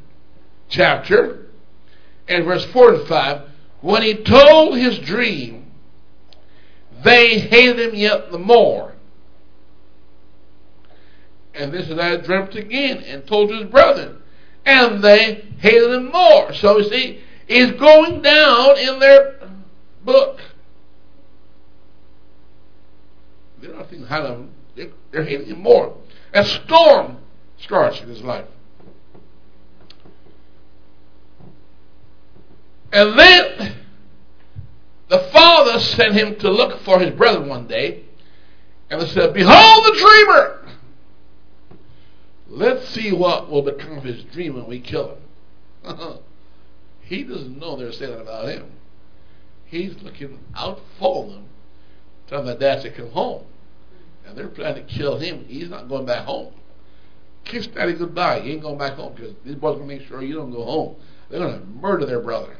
chapter, 0.69 1.47
and 2.27 2.45
verse 2.45 2.65
4 2.65 2.93
and 2.93 3.07
5. 3.07 3.41
When 3.81 4.03
he 4.03 4.15
told 4.15 4.77
his 4.77 4.99
dream, 4.99 5.71
they 7.03 7.39
hated 7.39 7.79
him 7.79 7.95
yet 7.95 8.31
the 8.31 8.37
more. 8.37 8.93
And 11.53 11.71
this 11.71 11.89
is 11.89 11.97
I 11.97 12.15
dreamt 12.17 12.55
again 12.55 12.99
and 12.99 13.25
told 13.27 13.51
his 13.51 13.65
brethren. 13.65 14.21
And 14.65 15.03
they 15.03 15.45
hated 15.57 15.91
him 15.91 16.11
more. 16.11 16.53
So 16.53 16.77
you 16.77 16.89
see, 16.89 17.21
he's 17.47 17.71
going 17.71 18.21
down 18.21 18.77
in 18.77 18.99
their 18.99 19.39
book. 20.05 20.39
They're 23.59 23.73
not 23.73 23.89
thinking 23.89 24.07
high 24.07 24.19
of 24.19 24.37
him. 24.37 24.51
They're 25.11 25.23
hating 25.23 25.47
him 25.47 25.61
more. 25.61 25.95
A 26.33 26.45
storm 26.45 27.17
starts 27.57 27.99
in 28.01 28.09
his 28.09 28.21
life. 28.21 28.45
And 32.91 33.17
then 33.17 33.75
the 35.07 35.19
father 35.31 35.79
sent 35.79 36.13
him 36.13 36.35
to 36.39 36.49
look 36.49 36.81
for 36.81 36.99
his 36.99 37.11
brother 37.11 37.41
one 37.41 37.67
day. 37.67 38.03
And 38.89 39.01
they 39.01 39.07
said, 39.07 39.33
Behold 39.33 39.85
the 39.85 39.97
dreamer! 39.97 40.57
Let's 42.47 42.89
see 42.89 43.13
what 43.13 43.49
will 43.49 43.61
become 43.61 43.97
of 43.97 44.03
his 44.03 44.23
dream 44.25 44.55
when 44.55 44.67
we 44.67 44.81
kill 44.81 45.17
him. 45.83 46.17
he 47.01 47.23
doesn't 47.23 47.57
know 47.57 47.77
they're 47.77 47.93
saying 47.93 48.11
that 48.11 48.21
about 48.21 48.49
him. 48.49 48.71
He's 49.65 50.01
looking 50.03 50.37
out 50.53 50.81
for 50.99 51.27
them, 51.27 51.45
telling 52.27 52.45
their 52.45 52.57
dad 52.57 52.81
to 52.81 52.91
come 52.91 53.11
home. 53.11 53.45
And 54.25 54.37
they're 54.37 54.49
planning 54.49 54.85
to 54.85 54.93
kill 54.93 55.17
him. 55.17 55.45
He's 55.47 55.69
not 55.69 55.87
going 55.87 56.05
back 56.05 56.25
home. 56.25 56.53
Kiss 57.45 57.67
daddy 57.67 57.93
goodbye. 57.93 58.41
He 58.41 58.51
ain't 58.51 58.61
going 58.61 58.77
back 58.77 58.93
home 58.93 59.13
because 59.15 59.33
these 59.45 59.55
boys 59.55 59.75
are 59.75 59.79
going 59.79 59.89
to 59.89 59.95
make 59.97 60.07
sure 60.07 60.21
you 60.21 60.35
don't 60.35 60.51
go 60.51 60.63
home. 60.63 60.95
They're 61.29 61.39
going 61.39 61.59
to 61.59 61.65
murder 61.65 62.05
their 62.05 62.19
brother. 62.19 62.57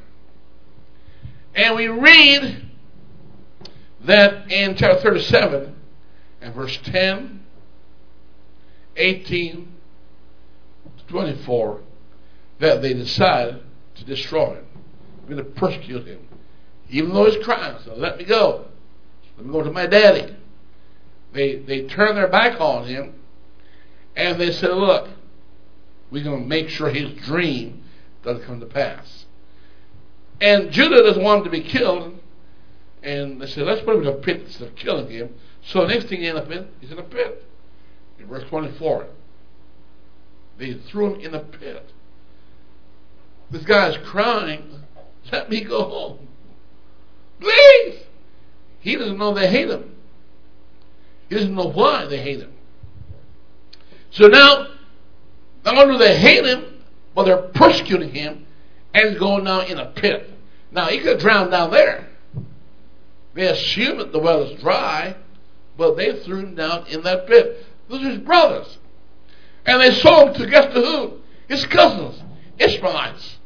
And 1.53 1.75
we 1.75 1.88
read 1.88 2.65
that 4.05 4.51
in 4.51 4.75
chapter 4.75 5.01
37 5.01 5.75
and 6.41 6.55
verse 6.55 6.77
10, 6.84 7.43
18, 8.96 9.74
24 11.08 11.81
that 12.60 12.81
they 12.81 12.93
decided 12.93 13.63
to 13.96 14.05
destroy 14.05 14.55
him. 14.55 14.65
To 15.29 15.43
persecute 15.43 16.08
him. 16.08 16.27
Even 16.89 17.13
though 17.13 17.25
he's 17.25 17.41
crying, 17.46 17.77
so 17.86 17.96
let 17.96 18.17
me 18.17 18.25
go. 18.25 18.65
Let 19.38 19.46
me 19.46 19.53
go 19.53 19.63
to 19.63 19.72
my 19.72 19.86
daddy. 19.86 20.36
They, 21.31 21.55
they 21.55 21.88
turned 21.88 22.17
their 22.17 22.27
back 22.27 22.60
on 22.60 22.86
him 22.86 23.13
and 24.15 24.41
they 24.41 24.51
said, 24.51 24.72
Look, 24.72 25.08
we're 26.12 26.24
going 26.25 26.43
to 26.43 26.48
make 26.48 26.67
sure 26.67 26.89
his 26.89 27.13
dream 27.24 27.84
doesn't 28.24 28.43
come 28.43 28.60
to 28.60 28.65
pass. 28.65 29.21
And 30.41 30.71
Judah 30.71 31.03
doesn't 31.03 31.24
want 31.24 31.39
him 31.39 31.43
to 31.45 31.50
be 31.51 31.62
killed. 31.62 32.19
And 33.03 33.41
they 33.41 33.48
said, 33.48 33.65
Let's 33.65 33.81
put 33.81 33.95
him 33.95 34.01
in 34.01 34.07
a 34.07 34.13
pit 34.13 34.41
instead 34.41 34.67
of 34.67 34.75
killing 34.75 35.10
him. 35.10 35.36
So 35.63 35.81
the 35.81 35.93
next 35.93 36.07
thing 36.07 36.19
he 36.19 36.27
ends 36.27 36.41
up 36.41 36.51
in, 36.51 36.67
he's 36.79 36.91
in 36.91 37.00
a 37.00 37.03
pit. 37.03 37.43
In 38.19 38.27
verse 38.27 38.43
24. 38.50 39.07
They 40.57 40.74
threw 40.74 41.15
him 41.15 41.21
in 41.21 41.33
a 41.33 41.39
pit. 41.39 41.91
This 43.50 43.63
guy's 43.63 43.98
crying, 43.98 44.81
let 45.31 45.50
me 45.50 45.63
go 45.63 45.83
home. 45.83 46.27
Please! 47.39 48.00
He 48.79 48.95
doesn't 48.95 49.17
know 49.17 49.33
they 49.33 49.50
hate 49.50 49.69
him. 49.69 49.95
He 51.29 51.36
doesn't 51.36 51.53
know 51.53 51.69
why 51.69 52.05
they 52.05 52.21
hate 52.21 52.39
him. 52.39 52.53
So 54.12 54.27
now, 54.27 54.67
not 55.65 55.77
only 55.77 55.98
do 55.98 56.03
they 56.03 56.17
hate 56.17 56.45
him, 56.45 56.83
but 57.13 57.25
they're 57.25 57.41
persecuting 57.41 58.12
him, 58.12 58.45
and 58.93 59.10
he's 59.10 59.19
going 59.19 59.43
now 59.43 59.62
in 59.62 59.77
a 59.77 59.86
pit. 59.88 60.30
Now, 60.72 60.88
he 60.88 61.00
could 61.00 61.20
drown 61.20 61.50
down 61.50 61.72
there. 61.72 62.08
They 63.34 63.48
assume 63.48 64.00
that 64.00 64.12
the 64.12 64.20
well 64.20 64.44
is 64.44 64.60
dry, 64.60 65.16
but 65.78 65.96
they 65.96 66.20
threw 66.22 66.40
him 66.40 66.56
down 66.56 66.88
in 66.88 67.04
that 67.04 67.28
pit. 67.28 67.66
Those 67.90 68.04
are 68.04 68.10
his 68.10 68.20
brothers. 68.20 68.78
And 69.66 69.82
they 69.82 69.92
sold 69.92 70.30
him 70.30 70.34
to 70.36 70.48
guess 70.48 70.74
to 70.74 70.82
who? 70.82 71.13
His 71.48 71.66
cousins, 71.66 72.22
Ishmaelites. 72.58 73.38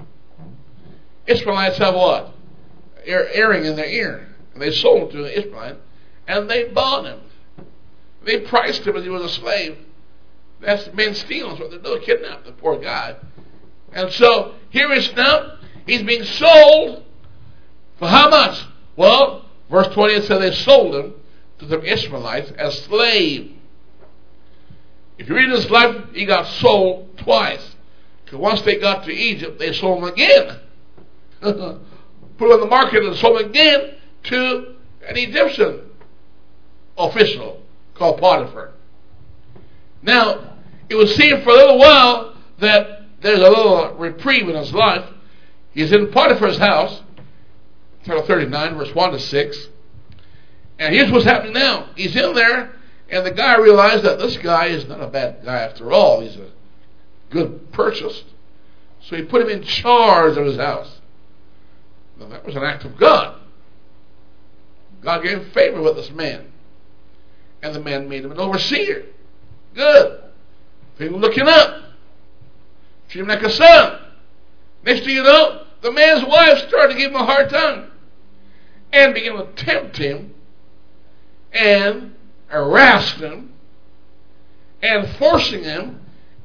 Ishmaelites 1.28 1.78
have 1.78 1.96
what? 1.96 2.34
Ear, 3.06 3.30
earring 3.34 3.66
in 3.66 3.76
their 3.76 3.90
ear. 3.90 4.28
And 4.54 4.62
they 4.62 4.72
sold 4.72 5.04
him 5.04 5.10
to 5.10 5.26
an 5.26 5.32
Ishmaelite, 5.32 5.78
and 6.28 6.50
they 6.50 6.66
bought 6.66 7.06
him. 7.06 7.20
They 8.24 8.42
priced 8.42 8.86
him 8.86 8.96
as 8.96 9.04
he 9.04 9.10
was 9.10 9.24
a 9.24 9.30
slave. 9.30 9.78
That's 10.62 10.92
men 10.94 11.14
stealing. 11.14 11.52
That's 11.52 11.62
what 11.62 11.72
they're 11.72 11.80
doing. 11.80 12.02
Kidnap 12.02 12.46
the 12.46 12.52
poor 12.54 12.80
guy. 12.80 13.16
And 13.94 14.12
so 14.12 14.56
here 14.70 14.92
is 14.92 15.14
now. 15.16 15.58
He's 15.86 16.02
being 16.02 16.24
sold 16.24 17.05
for 17.98 18.08
how 18.08 18.30
much? 18.30 18.66
Well, 18.96 19.46
verse 19.70 19.88
20 19.94 20.14
it 20.14 20.24
says 20.26 20.40
they 20.40 20.52
sold 20.52 20.96
him 20.96 21.14
to 21.60 21.66
the 21.66 21.82
Ishmaelites 21.82 22.52
as 22.52 22.84
slave. 22.84 23.52
If 25.18 25.30
you 25.30 25.36
read 25.36 25.50
his 25.50 25.70
life, 25.70 25.96
he 26.14 26.26
got 26.26 26.46
sold 26.46 27.18
twice. 27.18 27.76
Because 28.24 28.40
once 28.40 28.62
they 28.64 28.78
got 28.78 29.06
to 29.06 29.12
Egypt, 29.14 29.60
they 29.60 29.72
sold 29.72 30.00
him 30.00 30.10
again. 30.10 30.60
Put 31.42 32.48
him 32.48 32.52
on 32.52 32.60
the 32.60 32.66
market 32.66 33.04
and 33.04 33.16
sold 33.16 33.40
him 33.40 33.50
again 33.50 33.96
to 34.24 34.76
an 35.08 35.18
Egyptian 35.18 35.82
official 36.98 37.62
called 37.94 38.20
Potiphar. 38.20 38.72
Now, 40.02 40.56
it 40.90 40.96
would 40.96 41.10
seem 41.10 41.42
for 41.42 41.50
a 41.50 41.56
little 41.56 41.80
while 41.80 42.36
that 42.60 43.04
there's 43.22 43.40
a 43.40 43.50
little 43.50 43.94
reprieve 43.96 44.50
in 44.50 44.56
his 44.56 44.74
life. 44.74 45.06
He's 45.72 45.92
in 45.92 46.12
Potiphar's 46.12 46.58
house, 46.58 47.02
chapter 48.06 48.26
39, 48.26 48.78
verse 48.78 48.94
1 48.94 49.12
to 49.12 49.20
6. 49.20 49.68
And 50.78 50.94
here's 50.94 51.12
what's 51.12 51.26
happening 51.26 51.54
now. 51.54 51.90
He's 51.96 52.16
in 52.16 52.34
there, 52.34 52.74
and 53.10 53.26
the 53.26 53.32
guy 53.32 53.58
realized 53.58 54.04
that 54.04 54.20
this 54.20 54.38
guy 54.38 54.68
is 54.68 54.88
not 54.88 55.02
a 55.02 55.08
bad 55.08 55.44
guy 55.44 55.60
after 55.60 55.92
all. 55.92 56.22
He's 56.22 56.36
a 56.36 56.52
good 57.30 57.72
purchase. 57.72 58.24
So 59.02 59.16
he 59.16 59.24
put 59.24 59.42
him 59.42 59.50
in 59.50 59.64
charge 59.64 60.38
of 60.38 60.46
his 60.46 60.58
house. 60.58 61.00
Now 62.20 62.28
that 62.28 62.46
was 62.46 62.56
an 62.56 62.64
act 62.64 62.86
of 62.86 62.98
God. 62.98 63.40
God 65.02 65.24
gave 65.24 65.52
favor 65.54 65.82
with 65.82 65.96
this 65.96 66.12
man. 66.12 66.52
And 67.62 67.74
the 67.74 67.80
man 67.80 68.10
made 68.10 68.26
him 68.26 68.32
an 68.32 68.40
overseer. 68.40 69.06
Good. 69.74 70.22
People 70.98 71.20
looking 71.20 71.48
up. 71.48 71.84
Treat 73.10 73.22
him 73.22 73.28
like 73.28 73.44
a 73.44 73.50
son. 73.50 74.00
Next 74.84 75.02
thing 75.02 75.16
you 75.16 75.24
know, 75.24 75.64
the 75.82 75.92
man's 75.92 76.26
wife 76.26 76.68
started 76.68 76.94
to 76.94 77.00
give 77.00 77.12
him 77.12 77.18
a 77.18 77.26
hard 77.26 77.50
time. 77.50 77.92
And 78.92 79.14
began 79.14 79.36
to 79.36 79.46
tempt 79.56 79.98
him 79.98 80.34
and 81.52 82.16
harassed 82.48 83.16
him 83.16 83.54
and 84.82 85.08
forcing 85.18 85.64
him 85.64 86.00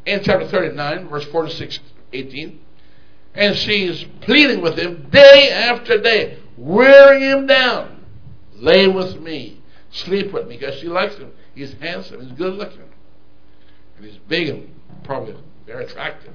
in 0.06 0.23
chapter 0.23 0.47
39, 0.47 1.09
verse 1.09 1.25
4 1.26 1.47
to 1.47 1.80
18. 2.12 2.61
And 3.35 3.56
she's 3.56 4.04
pleading 4.23 4.61
with 4.61 4.78
him 4.78 5.09
day 5.11 5.50
after 5.50 6.00
day, 6.00 6.38
wearing 6.56 7.23
him 7.23 7.47
down. 7.47 8.04
Lay 8.56 8.88
with 8.88 9.20
me, 9.20 9.61
sleep 9.90 10.32
with 10.32 10.49
me, 10.49 10.56
because 10.56 10.78
she 10.80 10.88
likes 10.88 11.16
him. 11.16 11.32
He's 11.54 11.75
handsome, 11.75 12.20
he's 12.23 12.32
good 12.32 12.54
looking, 12.54 12.88
and 13.97 14.06
he's 14.06 14.18
big 14.28 14.49
and 14.49 14.70
probably 15.04 15.35
very 15.66 15.85
attractive. 15.85 16.32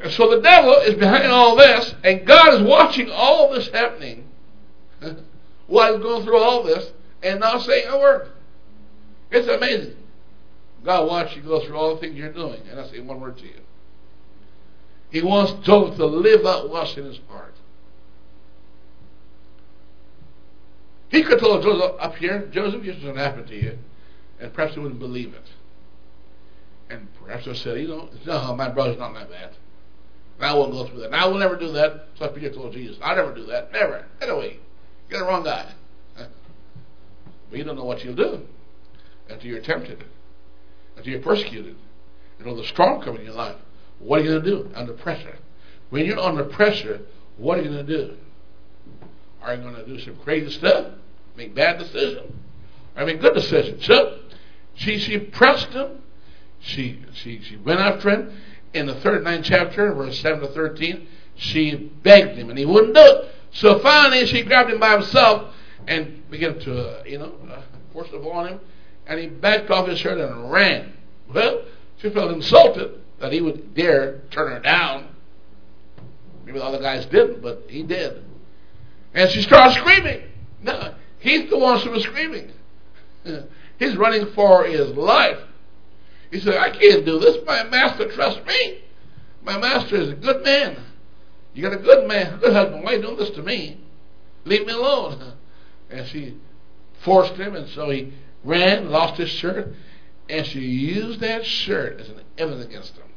And 0.00 0.12
so 0.12 0.30
the 0.30 0.40
devil 0.40 0.74
is 0.76 0.94
behind 0.94 1.26
all 1.26 1.56
this, 1.56 1.94
and 2.02 2.26
God 2.26 2.54
is 2.54 2.62
watching 2.62 3.10
all 3.10 3.52
this 3.52 3.68
happening 3.68 4.29
he's 5.00 6.02
going 6.02 6.24
through 6.24 6.38
all 6.38 6.62
this 6.62 6.90
and 7.22 7.40
not 7.40 7.62
saying 7.62 7.88
a 7.88 7.98
word. 7.98 8.30
It's 9.30 9.48
amazing. 9.48 9.96
God 10.84 11.08
wants 11.08 11.36
you 11.36 11.42
to 11.42 11.48
go 11.48 11.64
through 11.64 11.76
all 11.76 11.94
the 11.94 12.00
things 12.00 12.16
you're 12.16 12.32
doing 12.32 12.60
and 12.70 12.80
I 12.80 12.86
say 12.88 13.00
one 13.00 13.20
word 13.20 13.38
to 13.38 13.44
you. 13.44 13.60
He 15.10 15.22
wants 15.22 15.52
Joseph 15.66 15.96
to 15.96 16.06
live 16.06 16.46
out 16.46 16.70
what's 16.70 16.96
in 16.96 17.04
his 17.04 17.18
heart. 17.28 17.54
He 21.08 21.24
could 21.24 21.40
tell 21.40 21.60
Joseph 21.60 21.96
up 21.98 22.14
here, 22.16 22.48
Joseph, 22.52 22.84
this 22.84 22.96
is 22.96 23.02
going 23.02 23.16
to 23.16 23.20
happen 23.20 23.46
to 23.46 23.56
you. 23.56 23.76
And 24.38 24.52
perhaps 24.52 24.74
he 24.74 24.80
wouldn't 24.80 25.00
believe 25.00 25.34
it. 25.34 25.46
And 26.88 27.08
perhaps 27.22 27.44
he 27.44 27.54
said, 27.54 27.80
you 27.80 27.88
know, 27.88 28.08
no, 28.26 28.54
my 28.54 28.68
brother's 28.68 28.98
not 28.98 29.12
that 29.14 29.30
bad. 29.30 29.50
I 30.40 30.54
won't 30.54 30.72
go 30.72 30.86
through 30.86 31.00
that. 31.00 31.12
I 31.12 31.26
will 31.26 31.38
never 31.38 31.56
do 31.56 31.72
that. 31.72 32.06
So 32.18 32.24
I 32.24 32.28
Peter 32.28 32.50
told 32.50 32.72
Jesus, 32.72 32.96
I'll 33.02 33.16
never 33.16 33.34
do 33.34 33.44
that. 33.46 33.72
Never. 33.72 34.06
Anyway, 34.22 34.58
you're 35.10 35.20
the 35.20 35.26
wrong 35.26 35.44
guy. 35.44 35.70
But 36.16 37.58
you 37.58 37.64
don't 37.64 37.76
know 37.76 37.84
what 37.84 38.04
you'll 38.04 38.14
do 38.14 38.42
until 39.28 39.50
you're 39.50 39.60
tempted, 39.60 40.04
until 40.96 41.12
you're 41.12 41.22
persecuted. 41.22 41.76
Know 42.44 42.56
the 42.56 42.64
storm 42.64 43.02
coming 43.02 43.20
in 43.20 43.26
your 43.26 43.34
life. 43.34 43.56
What 43.98 44.20
are 44.20 44.24
you 44.24 44.30
going 44.30 44.44
to 44.44 44.50
do 44.50 44.70
under 44.74 44.94
pressure? 44.94 45.36
When 45.90 46.06
you're 46.06 46.18
under 46.18 46.44
pressure, 46.44 47.00
what 47.36 47.58
are 47.58 47.62
you 47.62 47.70
going 47.70 47.86
to 47.86 48.06
do? 48.06 48.16
Are 49.42 49.54
you 49.54 49.60
going 49.60 49.74
to 49.74 49.84
do 49.84 49.98
some 49.98 50.16
crazy 50.24 50.50
stuff? 50.50 50.92
Make 51.36 51.54
bad 51.54 51.78
decisions? 51.78 52.32
Or 52.96 53.04
make 53.04 53.20
good 53.20 53.34
decisions? 53.34 53.84
So 53.84 54.20
she 54.74 54.98
she 54.98 55.18
pressed 55.18 55.68
him. 55.68 56.02
She 56.60 57.04
she 57.12 57.42
she 57.42 57.56
went 57.56 57.80
after 57.80 58.08
him. 58.08 58.40
In 58.72 58.86
the 58.86 58.94
third 58.94 59.24
ninth 59.24 59.44
chapter, 59.44 59.92
verse 59.92 60.18
seven 60.20 60.40
to 60.40 60.48
thirteen, 60.48 61.08
she 61.34 61.90
begged 62.02 62.38
him, 62.38 62.48
and 62.50 62.58
he 62.58 62.64
wouldn't 62.64 62.94
do 62.94 63.00
it. 63.00 63.29
So 63.52 63.78
finally, 63.80 64.26
she 64.26 64.42
grabbed 64.42 64.70
him 64.70 64.80
by 64.80 64.92
himself 64.92 65.54
and 65.86 66.28
began 66.30 66.58
to, 66.60 67.00
uh, 67.00 67.02
you 67.04 67.18
know, 67.18 67.32
uh, 67.50 67.62
force 67.92 68.08
it 68.08 68.14
upon 68.14 68.48
him. 68.48 68.60
And 69.06 69.18
he 69.18 69.26
backed 69.26 69.70
off 69.70 69.88
his 69.88 69.98
shirt 69.98 70.18
and 70.18 70.50
ran. 70.52 70.92
Well, 71.32 71.62
she 71.98 72.10
felt 72.10 72.30
insulted 72.32 73.00
that 73.18 73.32
he 73.32 73.40
would 73.40 73.74
dare 73.74 74.20
turn 74.30 74.50
her 74.52 74.60
down. 74.60 75.08
Maybe 76.44 76.58
the 76.58 76.64
other 76.64 76.80
guys 76.80 77.06
didn't, 77.06 77.42
but 77.42 77.64
he 77.68 77.82
did. 77.82 78.24
And 79.14 79.30
she 79.30 79.42
started 79.42 79.74
screaming. 79.74 80.22
No, 80.62 80.94
he's 81.18 81.50
the 81.50 81.58
one 81.58 81.80
who 81.80 81.90
was 81.90 82.04
screaming. 82.04 82.52
He's 83.78 83.96
running 83.96 84.26
for 84.34 84.64
his 84.64 84.90
life. 84.90 85.38
He 86.30 86.38
said, 86.38 86.56
I 86.58 86.68
can't 86.68 87.04
do 87.04 87.18
this. 87.18 87.38
My 87.46 87.64
master 87.64 88.10
trusts 88.12 88.46
me. 88.46 88.82
My 89.42 89.56
master 89.56 89.96
is 89.96 90.10
a 90.10 90.14
good 90.14 90.44
man. 90.44 90.76
You 91.54 91.62
got 91.62 91.72
a 91.72 91.82
good 91.82 92.06
man, 92.06 92.34
a 92.34 92.36
good 92.38 92.52
husband. 92.52 92.84
Why 92.84 92.92
are 92.92 92.96
you 92.96 93.02
doing 93.02 93.16
this 93.16 93.30
to 93.30 93.42
me? 93.42 93.80
Leave 94.44 94.66
me 94.66 94.72
alone. 94.72 95.34
And 95.92 96.06
she 96.06 96.36
forced 97.00 97.32
him, 97.32 97.56
and 97.56 97.68
so 97.68 97.90
he 97.90 98.12
ran, 98.44 98.90
lost 98.90 99.16
his 99.16 99.28
shirt, 99.28 99.74
and 100.28 100.46
she 100.46 100.60
used 100.60 101.18
that 101.18 101.44
shirt 101.44 102.00
as 102.00 102.08
an 102.08 102.20
evidence 102.38 102.64
against 102.64 102.96
him. 102.96 103.08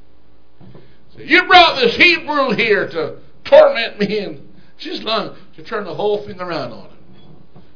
So 1.15 1.19
you 1.19 1.45
brought 1.45 1.79
this 1.79 1.95
Hebrew 1.95 2.51
here 2.51 2.87
to 2.89 3.19
torment 3.43 3.99
me, 3.99 4.17
and 4.17 4.53
she's 4.77 5.03
lying. 5.03 5.35
She 5.55 5.61
turned 5.61 5.85
the 5.85 5.93
whole 5.93 6.25
thing 6.25 6.41
around 6.41 6.71
on 6.71 6.89
him. 6.89 6.97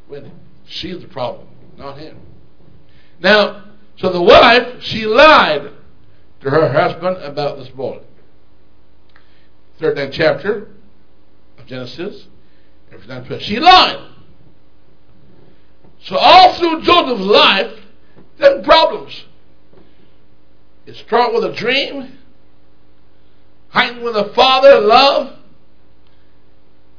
When 0.08 0.32
she's 0.66 1.00
the 1.02 1.08
problem, 1.08 1.48
not 1.78 2.00
him. 2.00 2.18
Now, 3.20 3.66
so 3.98 4.12
the 4.12 4.22
wife, 4.22 4.82
she 4.82 5.06
lied 5.06 5.72
to 6.42 6.50
her 6.50 6.70
husband 6.72 7.18
about 7.18 7.58
this 7.58 7.70
boy. 7.70 8.02
Third 9.80 10.12
chapter 10.12 10.70
of 11.58 11.66
Genesis. 11.68 12.28
She 13.42 13.60
lied. 13.60 14.00
So 16.04 16.18
all 16.18 16.54
through 16.56 16.82
Joseph's 16.82 17.22
life, 17.22 17.80
there 18.38 18.62
problems. 18.64 19.26
It 20.86 20.96
started 20.96 21.36
with 21.36 21.52
a 21.52 21.54
dream, 21.54 22.18
hiding 23.70 24.04
with 24.04 24.16
a 24.16 24.34
father, 24.34 24.80
love, 24.80 25.38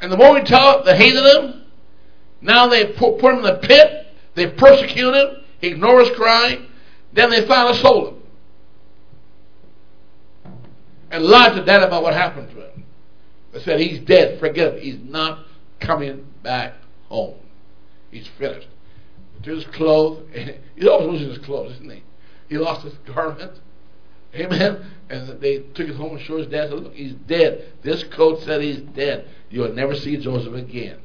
and 0.00 0.12
the 0.12 0.16
more 0.16 0.34
we 0.34 0.42
taught, 0.42 0.84
they 0.84 0.96
hated 0.96 1.24
him. 1.24 1.62
Now 2.40 2.68
they 2.68 2.92
put, 2.92 3.18
put 3.18 3.32
him 3.32 3.38
in 3.38 3.44
the 3.44 3.54
pit. 3.54 4.06
They 4.34 4.46
persecute 4.46 5.14
him. 5.14 5.36
ignore 5.60 6.00
his 6.00 6.10
crying. 6.16 6.66
Then 7.12 7.30
they 7.30 7.46
finally 7.46 7.76
sold 7.78 8.08
him. 8.08 8.17
And 11.10 11.24
lied 11.24 11.54
to 11.54 11.64
dad 11.64 11.82
about 11.82 12.02
what 12.02 12.14
happened 12.14 12.50
to 12.50 12.56
him. 12.56 12.84
They 13.52 13.60
said, 13.60 13.80
he's 13.80 14.00
dead. 14.00 14.38
Forget 14.38 14.74
it. 14.74 14.82
He's 14.82 14.98
not 15.02 15.46
coming 15.80 16.26
back 16.42 16.74
home. 17.08 17.36
He's 18.10 18.28
finished 18.38 18.68
to 19.42 19.54
his 19.54 19.64
clothes. 19.66 20.22
He's 20.76 20.86
always 20.86 21.08
losing 21.08 21.28
his 21.28 21.38
clothes, 21.38 21.72
isn't 21.74 21.90
he? 21.90 22.02
He 22.48 22.58
lost 22.58 22.84
his 22.84 22.94
garment. 23.14 23.52
Amen. 24.34 24.90
And 25.08 25.40
they 25.40 25.58
took 25.74 25.88
him 25.88 25.96
home 25.96 26.16
and 26.16 26.20
showed 26.20 26.38
his 26.38 26.48
dad, 26.48 26.70
said, 26.70 26.80
Look, 26.80 26.94
he's 26.94 27.14
dead. 27.14 27.72
This 27.82 28.04
coat 28.04 28.42
said 28.42 28.60
he's 28.60 28.80
dead. 28.80 29.26
You'll 29.50 29.72
never 29.72 29.94
see 29.94 30.16
Joseph 30.18 30.54
again. 30.54 30.98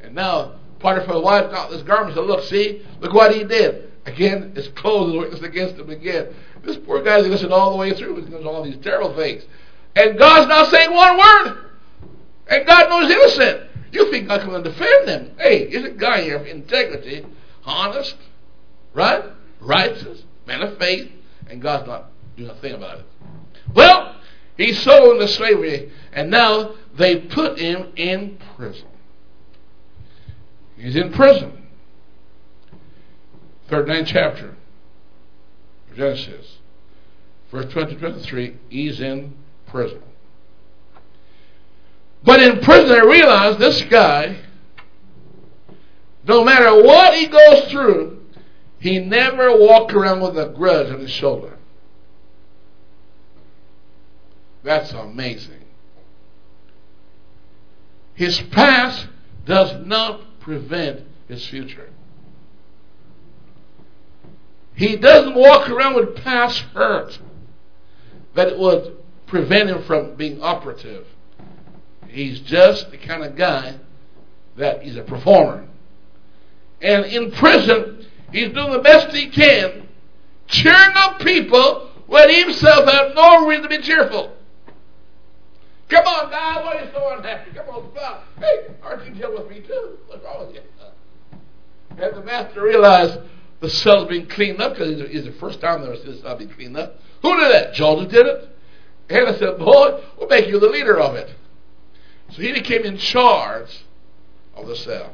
And 0.00 0.14
now, 0.14 0.54
Potiphar's 0.78 1.22
wife 1.22 1.50
got 1.50 1.70
this 1.70 1.82
garment 1.82 2.14
said, 2.14 2.24
Look, 2.24 2.44
see, 2.44 2.82
look 3.00 3.12
what 3.12 3.34
he 3.34 3.44
did. 3.44 3.87
Again, 4.08 4.52
his 4.54 4.68
clothes 4.68 5.10
is 5.10 5.18
witness 5.18 5.42
against 5.42 5.74
him 5.76 5.90
again. 5.90 6.34
This 6.62 6.78
poor 6.78 7.02
guy's 7.02 7.26
listening 7.26 7.52
all 7.52 7.72
the 7.72 7.76
way 7.76 7.92
through. 7.92 8.24
He 8.24 8.30
does 8.30 8.44
all 8.44 8.62
these 8.62 8.78
terrible 8.78 9.14
things. 9.14 9.44
And 9.94 10.18
God's 10.18 10.48
not 10.48 10.70
saying 10.70 10.94
one 10.94 11.18
word. 11.18 11.64
And 12.48 12.66
God 12.66 12.88
knows 12.88 13.08
he's 13.08 13.16
innocent. 13.16 13.70
You 13.92 14.10
think 14.10 14.30
I 14.30 14.38
can 14.38 14.62
defend 14.62 15.08
them? 15.08 15.32
Hey, 15.38 15.62
is 15.62 15.84
a 15.84 15.90
guy 15.90 16.22
here 16.22 16.36
of 16.36 16.46
integrity, 16.46 17.26
honest, 17.64 18.16
right? 18.94 19.24
Righteous, 19.60 20.24
man 20.46 20.62
of 20.62 20.78
faith, 20.78 21.10
and 21.48 21.60
God's 21.60 21.86
not 21.86 22.10
doing 22.36 22.48
a 22.48 22.54
thing 22.56 22.74
about 22.74 23.00
it. 23.00 23.06
Well, 23.74 24.16
he's 24.56 24.80
sold 24.80 25.16
into 25.16 25.28
slavery, 25.28 25.92
and 26.12 26.30
now 26.30 26.76
they 26.96 27.16
put 27.16 27.58
him 27.58 27.92
in 27.96 28.38
prison. 28.56 28.88
He's 30.76 30.96
in 30.96 31.12
prison. 31.12 31.57
Third 33.68 33.88
ninth 33.88 34.08
chapter 34.08 34.54
of 35.90 35.96
Genesis. 35.96 36.58
Verse 37.50 37.72
20 37.72 37.96
23, 37.96 38.56
he's 38.68 39.00
in 39.00 39.34
prison. 39.66 40.02
But 42.22 42.42
in 42.42 42.60
prison, 42.60 42.90
I 42.90 43.04
realized 43.04 43.58
this 43.58 43.82
guy 43.82 44.38
no 46.28 46.44
matter 46.44 46.82
what 46.82 47.14
he 47.14 47.26
goes 47.26 47.70
through, 47.70 48.20
he 48.78 48.98
never 49.00 49.56
walked 49.56 49.94
around 49.94 50.20
with 50.20 50.38
a 50.38 50.50
grudge 50.50 50.92
on 50.92 51.00
his 51.00 51.10
shoulder. 51.10 51.56
That's 54.62 54.92
amazing. 54.92 55.64
His 58.14 58.38
past 58.38 59.08
does 59.46 59.86
not 59.86 60.40
prevent 60.40 61.00
his 61.28 61.46
future. 61.46 61.88
He 64.78 64.94
doesn't 64.94 65.34
walk 65.34 65.68
around 65.68 65.96
with 65.96 66.22
past 66.22 66.60
hurt 66.72 67.18
that 68.34 68.56
would 68.56 68.96
prevent 69.26 69.68
him 69.68 69.82
from 69.82 70.14
being 70.14 70.40
operative. 70.40 71.04
He's 72.06 72.38
just 72.38 72.92
the 72.92 72.96
kind 72.96 73.24
of 73.24 73.34
guy 73.34 73.74
that 74.56 74.86
is 74.86 74.96
a 74.96 75.02
performer. 75.02 75.66
And 76.80 77.06
in 77.06 77.32
prison, 77.32 78.06
he's 78.30 78.52
doing 78.52 78.70
the 78.70 78.78
best 78.78 79.08
he 79.08 79.28
can, 79.30 79.88
cheering 80.46 80.94
up 80.94 81.18
people 81.18 81.90
when 82.06 82.30
he 82.30 82.42
himself 82.42 82.88
has 82.88 83.16
no 83.16 83.48
reason 83.48 83.64
to 83.64 83.68
be 83.68 83.82
cheerful. 83.82 84.36
Come 85.88 86.06
on, 86.06 86.30
guys, 86.30 86.64
why 86.64 86.76
are 86.76 86.84
you 86.84 86.90
so 86.92 87.16
unhappy? 87.16 87.50
Come 87.50 87.68
on, 87.68 87.90
stop. 87.96 88.22
Hey, 88.38 88.68
aren't 88.84 89.08
you 89.08 89.20
dealing 89.20 89.42
with 89.42 89.50
me 89.50 89.60
too? 89.60 89.98
What's 90.06 90.22
wrong 90.22 90.46
with 90.46 90.54
you? 90.54 90.62
And 92.00 92.16
the 92.16 92.22
master 92.22 92.62
realized 92.62 93.18
the 93.60 93.70
cell's 93.70 94.08
being 94.08 94.26
cleaned 94.26 94.60
up 94.60 94.74
because 94.74 95.00
it's 95.00 95.26
the 95.26 95.32
first 95.32 95.60
time 95.60 95.82
was 95.82 96.02
this 96.04 96.20
cell 96.20 96.36
being 96.36 96.50
cleaned 96.50 96.76
up. 96.76 97.00
Who 97.22 97.36
did 97.36 97.52
that? 97.52 97.74
Joseph 97.74 98.10
did 98.10 98.26
it. 98.26 98.48
Hannah 99.10 99.36
said, 99.38 99.58
Boy, 99.58 100.00
we'll 100.18 100.28
make 100.28 100.46
you 100.46 100.60
the 100.60 100.68
leader 100.68 100.98
of 100.98 101.16
it. 101.16 101.34
So 102.30 102.42
he 102.42 102.52
became 102.52 102.82
in 102.84 102.98
charge 102.98 103.84
of 104.54 104.66
the 104.66 104.76
cell 104.76 105.12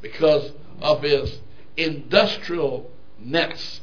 because 0.00 0.50
of 0.80 1.02
his 1.02 1.38
industrial 1.76 2.90
nets. 3.18 3.80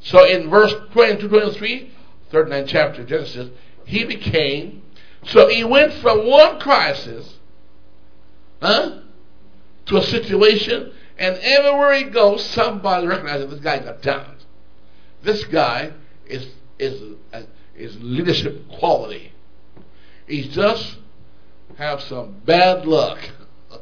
So 0.00 0.24
in 0.24 0.48
verse 0.48 0.72
22 0.92 1.28
23, 1.28 1.90
39 2.30 2.66
chapter 2.66 3.02
of 3.02 3.08
Genesis, 3.08 3.50
he 3.84 4.04
became, 4.04 4.82
so 5.24 5.48
he 5.48 5.64
went 5.64 5.92
from 5.94 6.26
one 6.26 6.60
crisis 6.60 7.38
huh, 8.62 9.00
to 9.86 9.96
a 9.96 10.02
situation, 10.02 10.92
and 11.18 11.36
everywhere 11.36 11.94
he 11.94 12.04
goes, 12.04 12.44
somebody 12.50 13.06
recognizes 13.06 13.50
this 13.50 13.60
guy's 13.60 13.84
got 13.84 14.02
talent. 14.02 14.44
This 15.22 15.44
guy 15.44 15.92
is, 16.26 16.48
is, 16.78 17.16
uh, 17.32 17.42
is 17.76 17.98
leadership 18.00 18.68
quality. 18.68 19.32
He 20.28 20.48
just 20.48 20.96
have 21.76 22.00
some 22.02 22.40
bad 22.44 22.86
luck. 22.86 23.18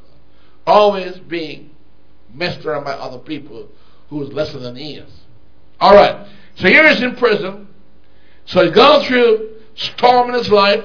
Always 0.66 1.18
being 1.18 1.70
messed 2.32 2.64
around 2.64 2.84
by 2.84 2.92
other 2.92 3.18
people 3.18 3.68
who 4.08 4.22
is 4.22 4.32
lesser 4.32 4.58
than 4.58 4.76
he 4.76 4.94
is. 4.94 5.12
All 5.78 5.94
right. 5.94 6.26
So 6.54 6.68
here 6.68 6.88
he's 6.88 7.02
in 7.02 7.16
prison. 7.16 7.68
So 8.46 8.64
he's 8.64 8.74
gone 8.74 9.04
through 9.04 9.56
storm 9.74 10.30
in 10.30 10.34
his 10.36 10.50
life. 10.50 10.84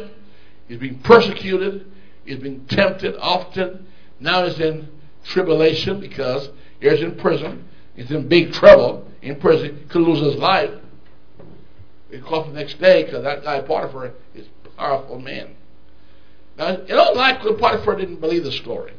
He's 0.67 0.79
been 0.79 0.99
persecuted. 0.99 1.89
He's 2.25 2.39
been 2.39 2.65
tempted 2.65 3.15
often. 3.17 3.87
Now 4.19 4.45
he's 4.45 4.59
in 4.59 4.89
tribulation 5.23 5.99
because 5.99 6.49
he's 6.79 7.01
in 7.01 7.15
prison. 7.15 7.67
He's 7.95 8.11
in 8.11 8.27
big 8.27 8.53
trouble 8.53 9.07
in 9.21 9.39
prison. 9.39 9.85
Could 9.89 10.01
lose 10.01 10.21
his 10.21 10.35
life. 10.35 10.71
He 12.09 12.19
called 12.19 12.49
the 12.49 12.53
next 12.53 12.79
day 12.79 13.03
because 13.03 13.23
that 13.23 13.43
guy 13.43 13.61
Potiphar 13.61 14.11
is 14.35 14.47
a 14.65 14.69
powerful 14.69 15.19
man. 15.19 15.55
Now, 16.57 16.69
it's 16.69 16.91
unlikely 16.91 17.53
Potiphar 17.53 17.95
didn't 17.95 18.19
believe 18.19 18.43
the 18.43 18.51
story. 18.51 18.93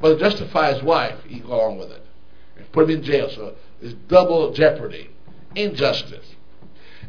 But 0.00 0.14
to 0.14 0.18
justify 0.18 0.72
his 0.72 0.82
wife, 0.82 1.22
he 1.26 1.40
go 1.40 1.54
along 1.54 1.78
with 1.78 1.90
it. 1.90 2.04
And 2.56 2.70
put 2.72 2.84
him 2.84 2.98
in 2.98 3.02
jail. 3.02 3.30
So 3.30 3.54
it's 3.80 3.94
double 4.08 4.52
jeopardy. 4.52 5.10
Injustice. 5.54 6.34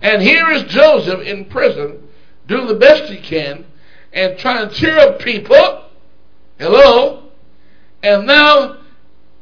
And 0.02 0.22
here 0.22 0.50
is 0.52 0.64
Joseph 0.64 1.22
in 1.22 1.46
prison, 1.46 2.08
doing 2.48 2.68
the 2.68 2.76
best 2.76 3.12
he 3.12 3.20
can, 3.20 3.66
and 4.14 4.38
trying 4.38 4.70
to 4.70 4.76
cheer 4.76 4.98
up 4.98 5.20
people. 5.20 5.86
Hello? 6.60 7.25
And 8.04 8.28
now 8.28 8.78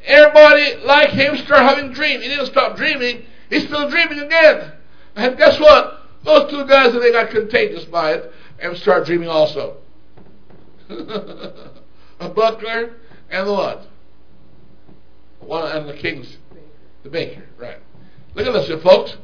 everybody 0.06 0.78
like 0.84 1.10
him 1.10 1.38
start 1.38 1.62
having 1.62 1.94
dreams. 1.94 2.24
He 2.24 2.30
didn't 2.30 2.48
stop 2.48 2.78
dreaming. 2.78 3.24
He's 3.50 3.66
still 3.66 3.90
dreaming 3.90 4.20
again. 4.20 4.74
And 5.16 5.38
guess 5.38 5.60
what? 5.60 6.02
Those 6.24 6.50
two 6.50 6.66
guys, 6.68 6.94
they 6.94 7.12
got 7.12 7.30
contagious 7.30 7.86
by 7.86 8.14
it 8.14 8.32
and 8.60 8.78
start 8.78 9.06
dreaming 9.06 9.30
also. 9.30 9.78
a 10.90 12.30
butler 12.30 12.94
and 13.30 13.48
the 13.48 13.52
what? 13.52 13.88
One 15.42 15.76
and 15.76 15.90
the 15.90 15.98
king's 15.98 16.38
the 17.04 17.10
baker, 17.10 17.44
right? 17.58 17.78
Look 18.34 18.48
at 18.48 18.54
this, 18.54 18.68
here, 18.68 18.80
folks. 18.80 19.18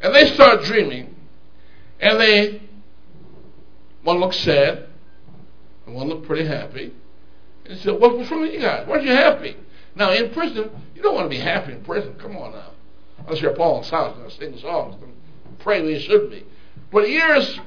And 0.00 0.14
they 0.14 0.32
start 0.34 0.62
dreaming, 0.62 1.14
and 2.00 2.18
they 2.20 2.62
one 4.02 4.18
looks 4.18 4.38
sad, 4.38 4.86
and 5.84 5.94
one 5.94 6.08
looked 6.08 6.26
pretty 6.26 6.46
happy. 6.46 6.94
And 7.70 7.78
he 7.78 7.84
said, 7.84 8.00
what, 8.00 8.18
"What's 8.18 8.28
wrong 8.32 8.40
with 8.40 8.52
you 8.52 8.58
guys? 8.58 8.84
Why 8.84 8.94
aren't 8.94 9.06
you 9.06 9.12
happy?" 9.12 9.56
Now 9.94 10.10
in 10.10 10.30
prison, 10.30 10.70
you 10.96 11.02
don't 11.02 11.14
want 11.14 11.26
to 11.26 11.30
be 11.30 11.40
happy 11.40 11.72
in 11.72 11.84
prison. 11.84 12.16
Come 12.18 12.36
on 12.36 12.50
now. 12.50 12.72
Unless 13.20 13.40
you're 13.40 13.54
Paul 13.54 13.76
and 13.76 13.86
Silas 13.86 14.34
to 14.34 14.38
sing 14.38 14.58
songs 14.58 14.96
and 15.00 15.14
pray 15.60 15.88
you 15.88 16.00
should 16.00 16.30
be. 16.30 16.44
But 16.90 17.08
here's 17.08 17.60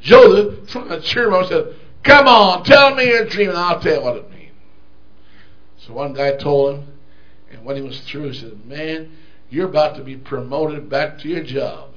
Joseph 0.00 0.68
trying 0.70 0.88
to 0.88 1.00
cheer 1.02 1.28
him 1.28 1.34
up 1.34 1.42
and 1.42 1.48
said, 1.48 1.74
Come 2.02 2.26
on, 2.26 2.64
tell 2.64 2.96
me 2.96 3.06
your 3.06 3.26
dream 3.26 3.50
and 3.50 3.58
I'll 3.58 3.78
tell 3.78 3.94
you 3.94 4.02
what 4.02 4.16
it 4.16 4.28
means. 4.28 4.56
So 5.78 5.92
one 5.92 6.12
guy 6.12 6.34
told 6.34 6.74
him, 6.74 6.92
and 7.52 7.64
when 7.64 7.76
he 7.76 7.82
was 7.82 8.00
through, 8.00 8.30
he 8.30 8.40
said, 8.40 8.66
Man, 8.66 9.16
you're 9.50 9.68
about 9.68 9.94
to 9.98 10.02
be 10.02 10.16
promoted 10.16 10.88
back 10.88 11.20
to 11.20 11.28
your 11.28 11.44
job. 11.44 11.90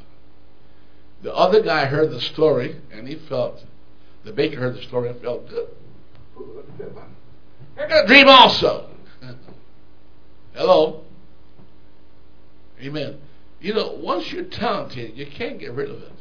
The 1.24 1.34
other 1.34 1.64
guy 1.64 1.86
heard 1.86 2.12
the 2.12 2.22
story 2.22 2.76
and 2.92 3.08
he 3.08 3.16
felt, 3.16 3.64
the 4.24 4.32
baker 4.32 4.60
heard 4.60 4.76
the 4.76 4.84
story 4.84 5.10
and 5.10 5.20
felt 5.20 5.50
good. 5.50 5.70
I 7.78 7.88
got 7.88 8.06
a 8.06 8.08
dream 8.08 8.28
also. 8.28 8.90
Hello? 10.54 11.04
Amen. 12.82 13.20
You 13.60 13.74
know, 13.74 13.94
once 13.94 14.32
you're 14.32 14.44
talented, 14.44 15.18
you 15.18 15.26
can't 15.26 15.60
get 15.60 15.72
rid 15.72 15.90
of 15.90 16.02
it. 16.02 16.12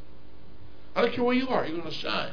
I 0.95 1.03
don't 1.03 1.13
care 1.13 1.25
where 1.25 1.35
you 1.35 1.49
are, 1.49 1.67
you're 1.67 1.79
going 1.79 1.91
to 1.91 1.97
shine. 1.97 2.33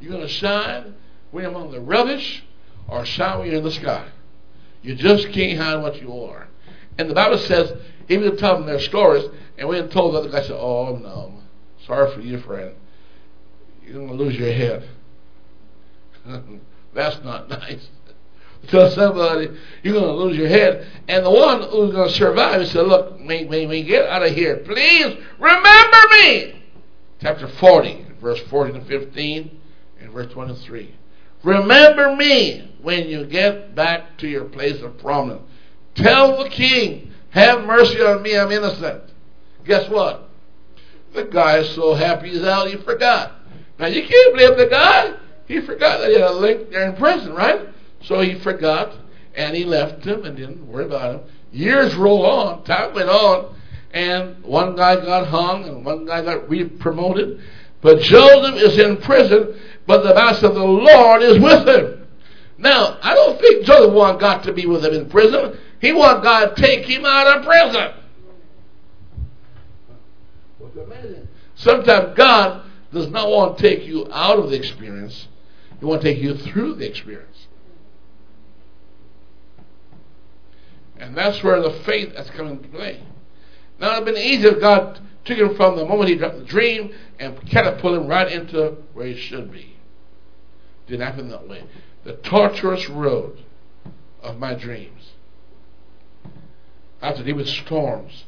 You're 0.00 0.12
going 0.12 0.26
to 0.26 0.32
shine 0.32 0.94
when 1.30 1.42
you're 1.42 1.50
among 1.50 1.72
the 1.72 1.80
rubbish 1.80 2.44
or 2.88 3.04
shine 3.04 3.38
when 3.38 3.48
you're 3.48 3.58
in 3.58 3.64
the 3.64 3.70
sky. 3.70 4.08
You 4.82 4.94
just 4.94 5.30
can't 5.32 5.58
hide 5.58 5.82
what 5.82 6.00
you 6.00 6.12
are. 6.22 6.48
And 6.98 7.10
the 7.10 7.14
Bible 7.14 7.38
says, 7.38 7.72
even 8.08 8.36
tell 8.36 8.58
them 8.58 8.66
their 8.66 8.80
stories, 8.80 9.24
and 9.58 9.68
when 9.68 9.88
told 9.88 10.14
the 10.14 10.18
other 10.18 10.28
guy, 10.28 10.42
said, 10.42 10.52
Oh, 10.52 10.96
no, 10.96 11.34
sorry 11.86 12.14
for 12.14 12.20
you, 12.20 12.38
friend. 12.40 12.74
You're 13.82 13.94
going 13.94 14.08
to 14.08 14.14
lose 14.14 14.36
your 14.36 14.52
head. 14.52 14.88
That's 16.96 17.22
not 17.22 17.48
nice. 17.50 17.88
Tell 18.68 18.90
somebody 18.90 19.50
you're 19.84 19.92
going 19.92 20.06
to 20.06 20.12
lose 20.12 20.36
your 20.36 20.48
head. 20.48 20.88
And 21.06 21.24
the 21.24 21.30
one 21.30 21.62
who's 21.62 21.92
going 21.92 22.08
to 22.08 22.14
survive, 22.14 22.62
he 22.62 22.66
said, 22.66 22.86
Look, 22.86 23.20
when, 23.20 23.46
when 23.46 23.68
we 23.68 23.84
get 23.84 24.08
out 24.08 24.24
of 24.24 24.32
here, 24.32 24.56
please 24.56 25.16
remember 25.38 25.96
me. 26.10 26.62
Chapter 27.20 27.46
40, 27.46 28.06
verse 28.20 28.40
14 28.50 28.80
to 28.80 28.84
15 28.86 29.60
in 30.00 30.10
verse 30.10 30.32
23. 30.32 30.94
Remember 31.44 32.16
me 32.16 32.74
when 32.82 33.08
you 33.08 33.24
get 33.26 33.74
back 33.74 34.18
to 34.18 34.26
your 34.26 34.44
place 34.44 34.82
of 34.82 34.98
prominence. 34.98 35.42
Tell 35.94 36.42
the 36.42 36.50
king, 36.50 37.12
have 37.30 37.64
mercy 37.64 38.00
on 38.00 38.22
me, 38.22 38.36
I'm 38.36 38.50
innocent. 38.50 39.02
Guess 39.64 39.88
what? 39.88 40.28
The 41.14 41.24
guy 41.24 41.58
is 41.58 41.74
so 41.74 41.94
happy 41.94 42.30
he's 42.30 42.42
out, 42.42 42.68
he 42.68 42.76
forgot. 42.76 43.32
Now 43.78 43.86
you 43.86 44.06
can't 44.06 44.34
blame 44.34 44.56
the 44.56 44.66
guy. 44.66 45.14
He 45.46 45.60
forgot 45.60 46.00
that 46.00 46.10
he 46.10 46.14
had 46.14 46.30
a 46.30 46.34
link 46.34 46.70
there 46.70 46.88
in 46.88 46.96
prison, 46.96 47.32
right? 47.34 47.68
So 48.02 48.20
he 48.20 48.38
forgot 48.38 48.92
and 49.34 49.54
he 49.54 49.64
left 49.64 50.04
him 50.04 50.24
and 50.24 50.36
didn't 50.36 50.66
worry 50.66 50.86
about 50.86 51.14
him. 51.14 51.20
Years 51.52 51.94
roll 51.94 52.26
on, 52.26 52.64
time 52.64 52.94
went 52.94 53.08
on, 53.08 53.54
and 53.92 54.42
one 54.42 54.76
guy 54.76 54.96
got 54.96 55.28
hung 55.28 55.64
and 55.64 55.84
one 55.84 56.06
guy 56.06 56.22
got 56.22 56.48
re 56.48 56.64
promoted. 56.64 57.40
But 57.80 58.00
Joseph 58.00 58.56
is 58.56 58.78
in 58.78 58.96
prison 58.96 59.54
but 59.86 60.02
the 60.02 60.14
master 60.14 60.46
of 60.46 60.54
the 60.54 60.64
Lord 60.64 61.22
is 61.22 61.38
with 61.38 61.68
him. 61.68 62.06
Now, 62.58 62.98
I 63.02 63.14
don't 63.14 63.40
think 63.40 63.64
Joseph 63.64 63.92
wanted 63.92 64.20
God 64.20 64.42
to 64.42 64.52
be 64.52 64.66
with 64.66 64.84
him 64.84 64.94
in 64.94 65.08
prison. 65.08 65.58
He 65.80 65.92
wanted 65.92 66.22
God 66.22 66.56
to 66.56 66.62
take 66.62 66.84
him 66.86 67.04
out 67.04 67.38
of 67.38 67.44
prison. 67.44 67.92
Sometimes 71.54 72.16
God 72.16 72.62
does 72.92 73.08
not 73.08 73.28
want 73.28 73.58
to 73.58 73.62
take 73.62 73.86
you 73.86 74.08
out 74.12 74.38
of 74.38 74.50
the 74.50 74.56
experience. 74.56 75.28
Wants 75.80 76.04
to 76.04 76.12
take 76.12 76.22
you 76.22 76.34
through 76.34 76.74
the 76.74 76.88
experience. 76.88 77.46
And 80.98 81.16
that's 81.16 81.42
where 81.42 81.60
the 81.60 81.70
faith 81.84 82.14
has 82.16 82.30
come 82.30 82.48
into 82.48 82.68
play. 82.68 83.02
Now, 83.78 83.88
it 83.88 83.90
would 83.90 84.06
have 84.06 84.14
been 84.14 84.16
easy 84.16 84.48
if 84.48 84.60
God 84.60 85.00
took 85.24 85.38
him 85.38 85.54
from 85.54 85.76
the 85.76 85.84
moment 85.84 86.08
he 86.08 86.16
dropped 86.16 86.38
the 86.38 86.44
dream 86.44 86.94
and 87.18 87.38
catapulted 87.48 88.02
him 88.02 88.08
right 88.08 88.30
into 88.30 88.76
where 88.94 89.06
he 89.06 89.16
should 89.16 89.52
be. 89.52 89.76
Didn't 90.86 91.06
happen 91.06 91.28
that 91.28 91.48
way. 91.48 91.64
The 92.04 92.14
tortuous 92.14 92.88
road 92.88 93.44
of 94.22 94.38
my 94.38 94.54
dreams. 94.54 95.12
I 97.02 97.08
have 97.08 97.16
to 97.16 97.24
deal 97.24 97.36
with 97.36 97.48
storms, 97.48 98.24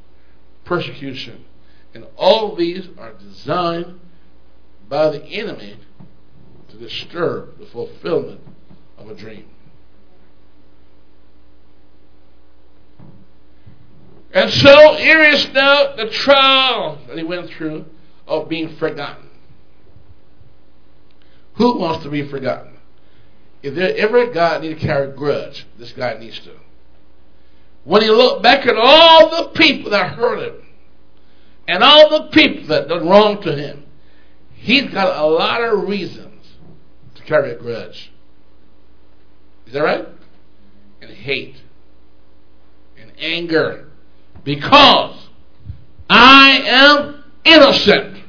persecution, 0.65 1.45
and 1.95 2.07
all 2.17 2.55
these 2.55 2.89
are 2.99 3.13
designed 3.15 3.99
by 4.89 5.11
the 5.11 5.25
enemy 5.25 5.79
disturb 6.79 7.59
the 7.59 7.67
fulfillment 7.67 8.41
of 8.97 9.11
a 9.11 9.15
dream. 9.15 9.47
And 14.33 14.51
so 14.51 14.95
here 14.95 15.23
is 15.23 15.49
now 15.53 15.97
the 15.97 16.11
trial 16.11 16.99
that 17.09 17.17
he 17.17 17.25
went 17.25 17.51
through 17.51 17.87
of 18.27 18.49
being 18.49 18.77
forgotten. 18.77 19.29
Who 21.55 21.79
wants 21.79 22.05
to 22.05 22.11
be 22.11 22.29
forgotten? 22.29 22.77
If 23.63 23.75
there 23.75 23.97
ever 23.97 24.19
a 24.19 24.33
guy 24.33 24.59
need 24.61 24.79
to 24.79 24.87
carry 24.87 25.11
a 25.11 25.13
grudge, 25.13 25.67
this 25.79 25.93
guy 25.93 26.17
needs 26.19 26.39
to. 26.41 26.53
When 27.85 28.03
he 28.03 28.11
looked 28.11 28.43
back 28.43 28.67
at 28.67 28.77
all 28.77 29.31
the 29.31 29.49
people 29.59 29.91
that 29.91 30.15
hurt 30.15 30.41
him, 30.41 30.63
and 31.67 31.83
all 31.83 32.11
the 32.11 32.29
people 32.29 32.67
that 32.69 32.89
done 32.89 33.09
wrong 33.09 33.43
to 33.43 33.55
him, 33.55 33.85
he's 34.55 34.91
got 34.91 35.19
a 35.19 35.27
lot 35.27 35.63
of 35.63 35.89
reasons 35.89 36.28
to 36.28 36.28
carry 37.29 37.53
a 37.53 37.57
grudge. 37.57 38.11
Is 39.67 39.75
that 39.75 39.83
right? 39.83 40.09
And 41.03 41.11
hate, 41.11 41.57
and 42.99 43.13
anger, 43.19 43.89
because 44.43 45.29
I 46.09 46.63
am 46.65 47.23
innocent 47.45 48.25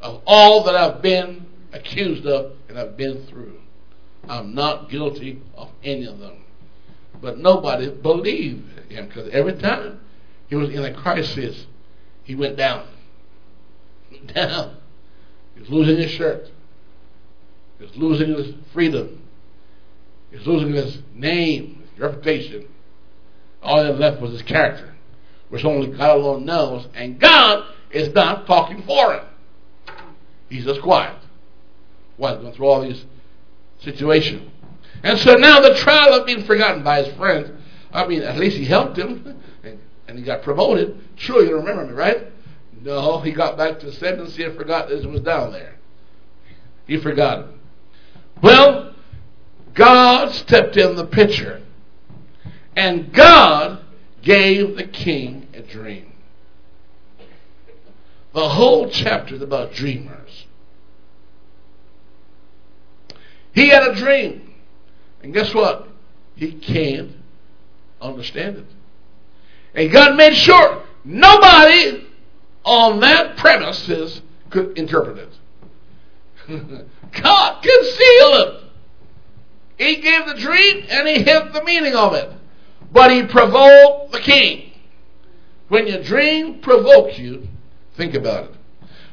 of 0.00 0.22
all 0.26 0.64
that 0.64 0.76
I've 0.76 1.02
been 1.02 1.46
accused 1.72 2.26
of 2.26 2.52
and 2.68 2.78
I've 2.78 2.96
been 2.96 3.26
through. 3.26 3.58
I'm 4.28 4.54
not 4.54 4.90
guilty 4.90 5.40
of 5.56 5.70
any 5.82 6.04
of 6.06 6.18
them. 6.18 6.44
But 7.20 7.38
nobody 7.38 7.90
believed 7.90 8.90
him 8.90 9.08
because 9.08 9.28
every 9.32 9.54
time 9.54 10.00
he 10.48 10.54
was 10.54 10.70
in 10.70 10.84
a 10.84 10.92
crisis, 10.92 11.66
he 12.24 12.34
went 12.34 12.56
down. 12.56 12.86
Down. 14.34 14.76
He 15.54 15.62
was 15.62 15.70
losing 15.70 15.96
his 15.96 16.10
shirt. 16.10 16.50
Was 17.80 17.96
losing 17.96 18.28
his 18.28 18.54
freedom. 18.72 19.22
He 20.30 20.36
was 20.36 20.46
losing 20.46 20.72
his 20.72 20.98
name, 21.14 21.84
his 21.90 22.00
reputation. 22.00 22.66
All 23.62 23.82
that 23.82 23.98
left 23.98 24.20
was 24.20 24.32
his 24.32 24.42
character, 24.42 24.94
which 25.50 25.64
only 25.64 25.88
God 25.88 26.16
alone 26.16 26.44
knows, 26.44 26.86
and 26.94 27.18
God 27.18 27.64
is 27.90 28.14
not 28.14 28.46
talking 28.46 28.82
for 28.82 29.14
him. 29.14 29.24
He's 30.48 30.64
just 30.64 30.80
quiet. 30.82 31.16
Why? 32.16 32.34
Going 32.36 32.52
through 32.52 32.66
all 32.66 32.82
these 32.82 33.04
situations. 33.80 34.50
And 35.02 35.18
so 35.18 35.34
now 35.34 35.60
the 35.60 35.74
trial 35.74 36.14
of 36.14 36.26
being 36.26 36.44
forgotten 36.44 36.82
by 36.82 37.02
his 37.02 37.14
friends. 37.16 37.50
I 37.92 38.06
mean, 38.06 38.22
at 38.22 38.38
least 38.38 38.56
he 38.56 38.64
helped 38.64 38.98
him, 38.98 39.40
and, 39.62 39.78
and 40.08 40.18
he 40.18 40.24
got 40.24 40.42
promoted. 40.42 40.98
Sure, 41.16 41.44
you 41.44 41.56
remember 41.56 41.86
me, 41.86 41.92
right? 41.92 42.26
No, 42.82 43.20
he 43.20 43.32
got 43.32 43.56
back 43.56 43.80
to 43.80 43.92
sentence. 43.92 44.36
and 44.38 44.56
forgot 44.56 44.88
this 44.88 45.04
was 45.04 45.20
down 45.20 45.52
there. 45.52 45.76
He 46.86 46.98
forgot 46.98 47.40
it. 47.40 47.46
Well, 48.42 48.94
God 49.74 50.32
stepped 50.32 50.76
in 50.76 50.96
the 50.96 51.06
picture, 51.06 51.62
and 52.74 53.12
God 53.12 53.80
gave 54.22 54.76
the 54.76 54.84
king 54.84 55.48
a 55.54 55.62
dream. 55.62 56.12
The 58.34 58.48
whole 58.48 58.90
chapter 58.90 59.34
is 59.34 59.42
about 59.42 59.72
dreamers. 59.72 60.46
He 63.54 63.68
had 63.68 63.86
a 63.88 63.94
dream. 63.94 64.54
And 65.22 65.32
guess 65.32 65.54
what? 65.54 65.88
He 66.34 66.52
can't 66.52 67.12
understand 68.02 68.58
it. 68.58 68.66
And 69.74 69.90
God 69.90 70.16
made 70.16 70.34
sure 70.34 70.82
nobody 71.04 72.06
on 72.64 73.00
that 73.00 73.38
premises 73.38 74.20
could 74.50 74.76
interpret 74.76 75.30
it. 76.48 76.86
God 77.12 77.62
concealed 77.62 78.34
it. 78.34 78.62
He 79.78 79.96
gave 80.00 80.26
the 80.26 80.34
dream 80.34 80.86
and 80.88 81.06
he 81.08 81.22
hid 81.22 81.52
the 81.52 81.62
meaning 81.64 81.94
of 81.94 82.14
it. 82.14 82.32
But 82.92 83.10
he 83.10 83.24
provoked 83.24 84.12
the 84.12 84.20
king. 84.20 84.72
When 85.68 85.86
your 85.86 86.02
dream 86.02 86.60
provokes 86.60 87.18
you, 87.18 87.48
think 87.96 88.14
about 88.14 88.50
it. 88.50 88.56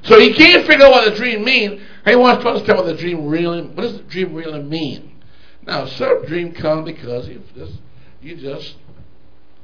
So 0.03 0.19
he 0.19 0.33
can't 0.33 0.67
figure 0.67 0.85
out 0.85 0.91
what 0.91 1.09
the 1.09 1.15
dream 1.15 1.43
means. 1.43 1.81
He 2.05 2.15
wants 2.15 2.43
to 2.43 2.49
understand 2.49 2.77
what 2.77 2.85
the 2.85 2.97
dream 2.97 3.27
really 3.27 3.61
what 3.61 3.83
does 3.83 3.97
the 3.97 4.03
dream 4.03 4.33
really 4.33 4.61
mean. 4.61 5.21
Now 5.65 5.85
some 5.85 6.25
dream 6.25 6.51
come 6.53 6.83
because 6.83 7.27
you 7.27 7.41
just 7.55 7.73
you 8.21 8.35
just 8.35 8.75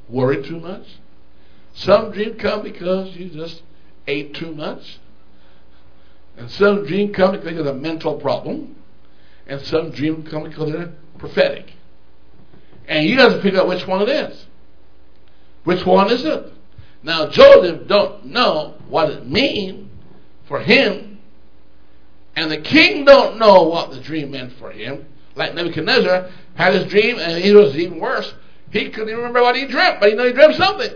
worry 0.08 0.42
too 0.44 0.60
much. 0.60 0.86
Some 1.74 2.12
dream 2.12 2.36
come 2.36 2.64
because 2.64 3.16
you 3.16 3.30
just 3.30 3.62
ate 4.08 4.34
too 4.34 4.54
much. 4.54 5.00
And 6.40 6.50
some 6.50 6.86
dream 6.86 7.12
come 7.14 7.34
because 7.34 7.54
there's 7.54 7.68
a 7.68 7.74
mental 7.74 8.16
problem. 8.16 8.78
And 9.46 9.62
some 9.62 9.92
dream 9.92 10.24
come 10.24 10.44
because 10.44 10.72
they're 10.72 10.94
prophetic. 11.18 11.74
And 12.88 13.06
you 13.06 13.20
have 13.20 13.34
to 13.34 13.42
figure 13.42 13.60
out 13.60 13.68
which 13.68 13.86
one 13.86 14.02
it 14.02 14.10
is. 14.10 14.46
Which 15.66 15.86
one 15.86 16.10
is 16.10 16.24
it? 16.24 16.54
Now 17.04 17.28
Joseph 17.28 17.88
don't 17.88 18.28
know 18.28 18.76
what 18.88 19.10
it 19.10 19.28
means 19.28 19.92
for 20.48 20.62
him. 20.62 21.20
And 22.38 22.50
the 22.50 22.62
king 22.62 23.04
don't 23.04 23.38
know 23.38 23.64
what 23.64 23.92
the 23.92 24.00
dream 24.00 24.32
meant 24.32 24.54
for 24.54 24.72
him. 24.72 25.06
Like 25.36 25.54
Nebuchadnezzar 25.56 26.30
had 26.56 26.74
his 26.74 26.86
dream 26.86 27.20
and 27.20 27.44
he 27.44 27.52
was 27.52 27.76
even 27.78 28.00
worse. 28.00 28.34
He 28.72 28.90
couldn't 28.90 29.10
even 29.10 29.18
remember 29.18 29.42
what 29.42 29.58
he 29.58 29.68
dreamt, 29.68 30.00
but 30.00 30.10
he 30.10 30.16
knew 30.16 30.28
he 30.28 30.34
dreamt 30.34 30.56
something. 30.56 30.94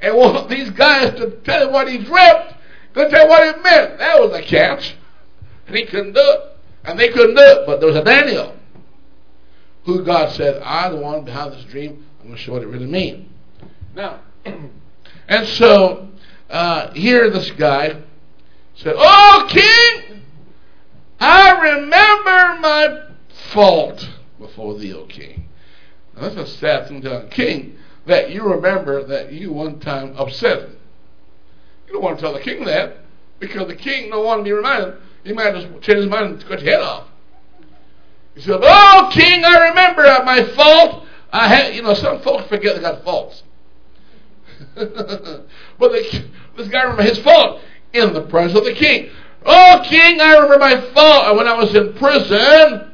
And 0.00 0.16
want 0.16 0.48
these 0.48 0.70
guys 0.70 1.18
to 1.18 1.30
tell 1.42 1.66
him 1.66 1.72
what 1.72 1.88
he 1.88 1.98
dreamt, 1.98 2.53
to 2.94 3.10
tell 3.10 3.28
what 3.28 3.46
it 3.46 3.62
meant. 3.62 3.98
That 3.98 4.20
was 4.20 4.32
a 4.32 4.42
catch. 4.42 4.96
And 5.66 5.76
he 5.76 5.86
couldn't 5.86 6.12
do 6.12 6.20
it. 6.20 6.40
And 6.84 6.98
they 6.98 7.08
couldn't 7.08 7.34
do 7.34 7.42
it. 7.42 7.66
But 7.66 7.80
there 7.80 7.88
was 7.88 7.96
a 7.96 8.04
Daniel 8.04 8.54
who 9.84 10.04
God 10.04 10.32
said, 10.32 10.62
I'm 10.62 10.92
the 10.92 11.00
one 11.00 11.24
behind 11.24 11.52
this 11.52 11.64
dream. 11.64 12.06
I'm 12.20 12.28
going 12.28 12.36
to 12.36 12.42
show 12.42 12.52
what 12.52 12.62
it 12.62 12.68
really 12.68 12.86
means. 12.86 13.28
Now, 13.94 14.20
and 15.28 15.46
so 15.48 16.08
uh, 16.50 16.92
here 16.92 17.30
this 17.30 17.50
guy 17.52 18.02
said, 18.76 18.94
Oh, 18.96 19.46
king, 19.50 20.22
I 21.20 21.72
remember 21.72 22.60
my 22.60 23.02
fault 23.52 24.08
before 24.38 24.78
thee, 24.78 24.92
O 24.94 25.06
king. 25.06 25.48
Now, 26.14 26.28
that's 26.28 26.36
a 26.36 26.46
sad 26.46 26.88
thing 26.88 27.02
to 27.02 27.24
a 27.24 27.28
king 27.28 27.76
that 28.06 28.30
you 28.30 28.42
remember 28.42 29.04
that 29.04 29.32
you 29.32 29.52
one 29.52 29.80
time 29.80 30.14
upset 30.16 30.60
him. 30.60 30.76
You 31.94 32.00
don't 32.00 32.06
want 32.06 32.18
to 32.18 32.22
tell 32.24 32.32
the 32.32 32.40
king 32.40 32.64
that 32.64 32.96
because 33.38 33.68
the 33.68 33.76
king 33.76 34.10
don't 34.10 34.24
want 34.24 34.40
to 34.40 34.42
be 34.42 34.50
reminded. 34.50 34.96
He 35.22 35.32
might 35.32 35.54
just 35.54 35.68
change 35.80 35.98
his 35.98 36.08
mind 36.08 36.26
and 36.26 36.44
cut 36.44 36.60
your 36.60 36.72
head 36.72 36.82
off. 36.82 37.06
He 38.34 38.40
said, 38.40 38.58
"Oh, 38.60 39.10
king, 39.12 39.44
I 39.44 39.68
remember 39.68 40.02
my 40.24 40.42
fault. 40.56 41.06
I 41.32 41.46
had, 41.46 41.72
you 41.72 41.82
know, 41.82 41.94
some 41.94 42.20
folks 42.22 42.48
forget 42.48 42.74
they 42.74 42.82
got 42.82 43.04
faults, 43.04 43.44
but 44.74 44.92
the, 45.78 46.24
this 46.56 46.66
guy 46.66 46.82
remember 46.82 47.04
his 47.04 47.20
fault 47.20 47.60
in 47.92 48.12
the 48.12 48.22
presence 48.22 48.58
of 48.58 48.64
the 48.64 48.74
king. 48.74 49.10
Oh, 49.46 49.80
king, 49.84 50.20
I 50.20 50.32
remember 50.32 50.58
my 50.58 50.80
fault 50.94 51.28
And 51.28 51.36
when 51.36 51.46
I 51.46 51.54
was 51.54 51.72
in 51.76 51.92
prison. 51.92 52.90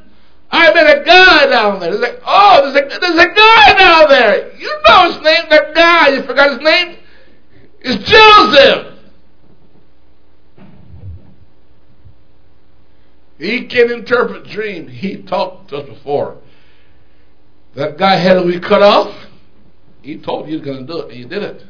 I 0.51 0.71
met 0.75 0.97
a 0.97 1.03
guy 1.03 1.47
down 1.47 1.79
there. 1.79 1.89
There's 1.89 2.01
like, 2.01 2.21
oh, 2.23 2.71
there's 2.71 2.75
a, 2.75 2.99
there's 2.99 3.19
a 3.19 3.33
guy 3.33 3.73
down 3.73 4.09
there. 4.09 4.53
You 4.57 4.79
know 4.87 5.11
his 5.11 5.15
name, 5.23 5.45
that 5.49 5.73
guy. 5.73 6.09
You 6.09 6.21
forgot 6.23 6.51
his 6.51 6.59
name? 6.59 6.97
It's 7.83 8.09
Joseph. 8.09 8.99
He 13.39 13.65
can 13.65 13.91
interpret 13.91 14.45
dreams. 14.45 14.91
He 14.91 15.23
talked 15.23 15.69
to 15.69 15.77
us 15.77 15.89
before. 15.89 16.37
That 17.73 17.97
guy 17.97 18.17
had 18.17 18.35
to 18.35 18.45
be 18.45 18.59
cut 18.59 18.83
off. 18.83 19.15
He 20.03 20.17
told 20.17 20.45
you 20.45 20.51
he 20.51 20.57
was 20.57 20.65
going 20.65 20.85
to 20.85 20.93
do 20.93 20.99
it, 20.99 21.05
and 21.05 21.13
he 21.13 21.25
did 21.25 21.41
it. 21.41 21.65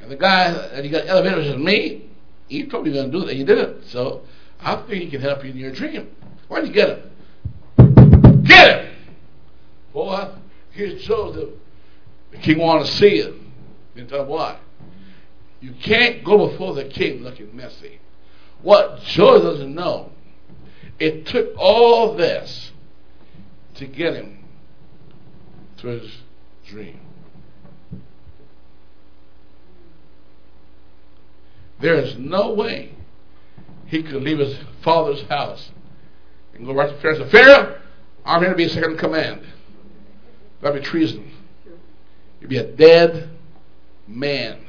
And 0.00 0.10
the 0.10 0.16
guy 0.16 0.52
that 0.52 0.82
he 0.84 0.90
got 0.90 1.06
elevated 1.06 1.38
was 1.38 1.62
me. 1.62 2.08
He 2.48 2.66
told 2.66 2.86
you 2.86 2.92
he 2.92 2.98
was 2.98 3.10
going 3.10 3.12
to 3.12 3.18
do 3.18 3.26
it, 3.26 3.30
and 3.30 3.38
he 3.38 3.44
did 3.44 3.58
it. 3.58 3.84
So 3.88 4.22
I 4.60 4.76
think 4.76 5.04
he 5.04 5.10
can 5.10 5.20
help 5.20 5.44
you 5.44 5.50
in 5.50 5.56
your 5.58 5.72
dream. 5.72 6.08
Why 6.48 6.60
did 6.60 6.68
you 6.68 6.74
get 6.74 6.88
him? 6.88 8.44
Get 8.44 8.84
him! 8.84 8.94
Boy, 9.92 10.30
here's 10.70 11.02
Joseph. 11.04 11.50
The 12.30 12.38
king 12.38 12.58
wanted 12.58 12.86
to 12.86 12.92
see 12.92 13.18
it. 13.18 13.34
Didn't 13.94 14.10
tell 14.10 14.22
him 14.22 14.28
why. 14.28 14.58
You 15.64 15.72
can't 15.82 16.22
go 16.22 16.50
before 16.50 16.74
the 16.74 16.84
king 16.84 17.22
looking 17.22 17.56
messy. 17.56 17.98
What 18.60 19.00
Joseph 19.00 19.44
doesn't 19.44 19.74
know, 19.74 20.10
it 20.98 21.24
took 21.24 21.56
all 21.56 22.14
this 22.14 22.70
to 23.76 23.86
get 23.86 24.12
him 24.12 24.44
to 25.78 25.86
his 25.86 26.18
dream. 26.66 27.00
There 31.80 31.94
is 31.94 32.18
no 32.18 32.52
way 32.52 32.92
he 33.86 34.02
could 34.02 34.22
leave 34.22 34.40
his 34.40 34.58
father's 34.82 35.22
house 35.28 35.70
and 36.52 36.66
go 36.66 36.74
right 36.74 36.90
to 36.90 37.00
Pharaoh 37.00 37.22
and 37.22 37.30
say, 37.30 37.38
Pharaoh, 37.38 37.80
I'm 38.26 38.42
here 38.42 38.50
to 38.50 38.56
be 38.56 38.68
second 38.68 38.92
in 38.92 38.98
command. 38.98 39.40
That'd 40.60 40.82
be 40.82 40.86
treason. 40.86 41.32
You'd 42.42 42.50
be 42.50 42.58
a 42.58 42.70
dead 42.70 43.30
man 44.06 44.63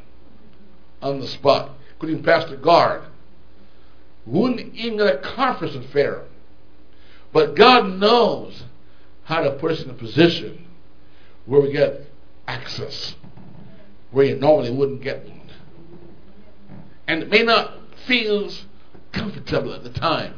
on 1.02 1.20
the 1.20 1.28
spot. 1.28 1.72
Pass 2.24 2.50
the 2.50 2.58
guard. 2.58 3.02
Wouldn't 4.26 4.76
even 4.76 4.98
get 4.98 5.16
a 5.16 5.18
conference 5.18 5.76
with 5.76 5.92
Pharaoh. 5.92 6.28
But 7.34 7.56
God 7.56 8.00
knows 8.00 8.64
how 9.24 9.42
to 9.42 9.52
put 9.52 9.72
us 9.72 9.82
in 9.82 9.90
a 9.90 9.94
position 9.94 10.66
where 11.46 11.62
we 11.62 11.72
get 11.72 12.02
access, 12.48 13.16
where 14.12 14.26
you 14.26 14.36
normally 14.36 14.72
wouldn't 14.72 15.02
get 15.02 15.28
one. 15.28 15.42
And 17.08 17.24
it 17.24 17.30
may 17.30 17.44
not 17.44 17.74
feel 18.08 18.52
comfortable 19.12 19.74
at 19.74 19.84
the 19.84 19.90
time, 19.90 20.34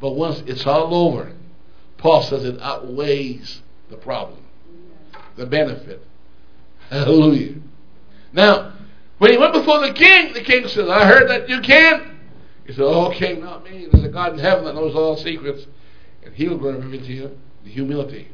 but 0.00 0.12
once 0.12 0.42
it's 0.46 0.66
all 0.66 0.94
over, 0.94 1.32
Paul 1.98 2.22
says 2.22 2.44
it 2.44 2.60
outweighs 2.60 3.62
the 3.90 3.96
problem, 3.96 4.44
the 5.36 5.46
benefit. 5.46 6.02
Hallelujah. 6.90 7.56
Now, 8.32 8.75
when 9.18 9.30
he 9.30 9.38
went 9.38 9.54
before 9.54 9.80
the 9.80 9.92
king, 9.92 10.32
the 10.34 10.42
king 10.42 10.68
said, 10.68 10.88
I 10.88 11.06
heard 11.06 11.28
that 11.28 11.48
you 11.48 11.60
can. 11.60 12.18
He 12.66 12.72
said, 12.72 12.82
Oh, 12.82 13.10
king, 13.10 13.40
not 13.40 13.64
me. 13.64 13.86
There's 13.90 14.04
a 14.04 14.08
God 14.08 14.34
in 14.34 14.38
heaven 14.38 14.64
that 14.64 14.74
knows 14.74 14.94
all 14.94 15.16
secrets, 15.16 15.66
and 16.24 16.34
he'll 16.34 16.58
reveal 16.58 17.00
to 17.00 17.12
you 17.12 17.38
the 17.64 17.70
humility. 17.70 18.28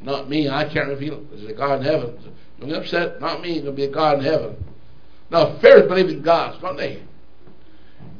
Not 0.00 0.28
me. 0.28 0.48
I 0.48 0.68
can't 0.68 0.88
reveal 0.88 1.14
it. 1.14 1.30
There's 1.30 1.50
a 1.50 1.54
God 1.54 1.80
in 1.80 1.84
heaven. 1.84 2.18
Don't 2.60 2.68
get 2.68 2.78
upset. 2.78 3.20
Not 3.20 3.40
me. 3.40 3.60
There'll 3.60 3.74
be 3.74 3.84
a 3.84 3.90
God 3.90 4.18
in 4.18 4.24
heaven. 4.24 4.64
Now, 5.30 5.58
Pharaoh 5.58 5.88
believed 5.88 6.10
in 6.10 6.22
gods, 6.22 6.60
don't 6.60 6.76
they? 6.76 7.02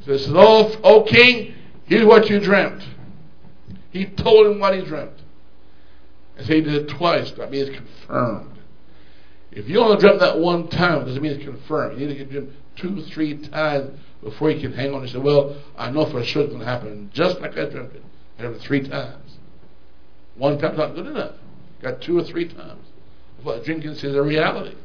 So 0.05 0.13
he 0.13 0.17
says, 0.17 0.33
Oh, 0.33 0.75
oh 0.83 1.03
king, 1.03 1.53
here's 1.85 2.05
what 2.05 2.29
you 2.29 2.39
dreamt. 2.39 2.83
He 3.91 4.05
told 4.05 4.47
him 4.47 4.59
what 4.59 4.73
he 4.73 4.81
dreamt. 4.81 5.21
And 6.37 6.45
so 6.45 6.53
he 6.53 6.61
did 6.61 6.73
it 6.73 6.89
twice. 6.89 7.31
That 7.31 7.51
means 7.51 7.69
confirmed. 7.69 8.56
If 9.51 9.69
you 9.69 9.79
only 9.79 9.97
dreamt 9.97 10.19
that 10.19 10.39
one 10.39 10.67
time, 10.67 11.01
it 11.01 11.05
doesn't 11.05 11.21
mean 11.21 11.33
it's 11.33 11.43
confirmed. 11.43 11.99
You 11.99 12.07
need 12.07 12.17
to 12.17 12.25
get 12.25 12.31
dream 12.31 12.53
two, 12.75 13.01
three 13.03 13.37
times 13.47 13.97
before 14.23 14.51
you 14.51 14.59
can 14.59 14.73
hang 14.73 14.93
on 14.93 15.01
and 15.01 15.09
say, 15.09 15.17
Well, 15.17 15.55
I 15.77 15.89
know 15.89 16.05
for 16.05 16.23
sure 16.23 16.43
it's 16.43 16.51
going 16.51 16.65
to 16.65 16.69
happen. 16.69 17.09
Just 17.13 17.39
like 17.39 17.51
I 17.57 17.65
dreamt 17.69 17.93
it. 17.93 18.03
I 18.37 18.41
dreamt 18.41 18.57
it 18.57 18.61
three 18.61 18.87
times. 18.87 19.37
One 20.35 20.59
time's 20.59 20.77
not 20.77 20.93
good 20.95 21.07
enough. 21.07 21.35
Got 21.81 22.01
two 22.01 22.17
or 22.17 22.23
three 22.23 22.47
times. 22.47 22.85
What 23.43 23.63
dream 23.63 23.81
considers 23.81 24.15
a 24.15 24.21
reality. 24.21 24.75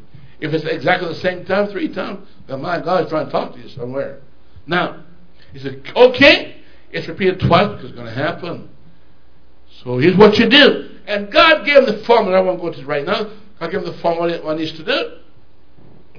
If 0.40 0.52
it's 0.52 0.64
exactly 0.64 1.08
the 1.08 1.14
same 1.14 1.44
time 1.44 1.68
three 1.68 1.88
times, 1.88 2.28
then 2.46 2.62
my 2.62 2.80
God 2.80 3.04
is 3.04 3.10
trying 3.10 3.26
to 3.26 3.32
talk 3.32 3.54
to 3.54 3.60
you 3.60 3.68
somewhere. 3.68 4.20
Now, 4.66 5.04
he 5.52 5.58
said, 5.58 5.82
okay, 5.94 6.56
it's 6.90 7.06
repeated 7.08 7.40
twice 7.40 7.68
because 7.68 7.84
it's 7.84 7.94
going 7.94 8.06
to 8.06 8.12
happen. 8.12 8.68
So 9.82 9.98
here's 9.98 10.16
what 10.16 10.38
you 10.38 10.48
do. 10.48 10.91
And 11.06 11.30
God 11.30 11.64
gave 11.64 11.76
him 11.78 11.86
the 11.86 12.04
formula. 12.04 12.38
I 12.38 12.40
won't 12.40 12.60
go 12.60 12.70
to 12.70 12.80
it 12.80 12.86
right 12.86 13.04
now. 13.04 13.30
God 13.58 13.70
gave 13.70 13.80
him 13.80 13.86
the 13.86 13.98
formula 13.98 14.38
he 14.38 14.58
needs 14.58 14.72
to 14.72 14.84
do. 14.84 15.18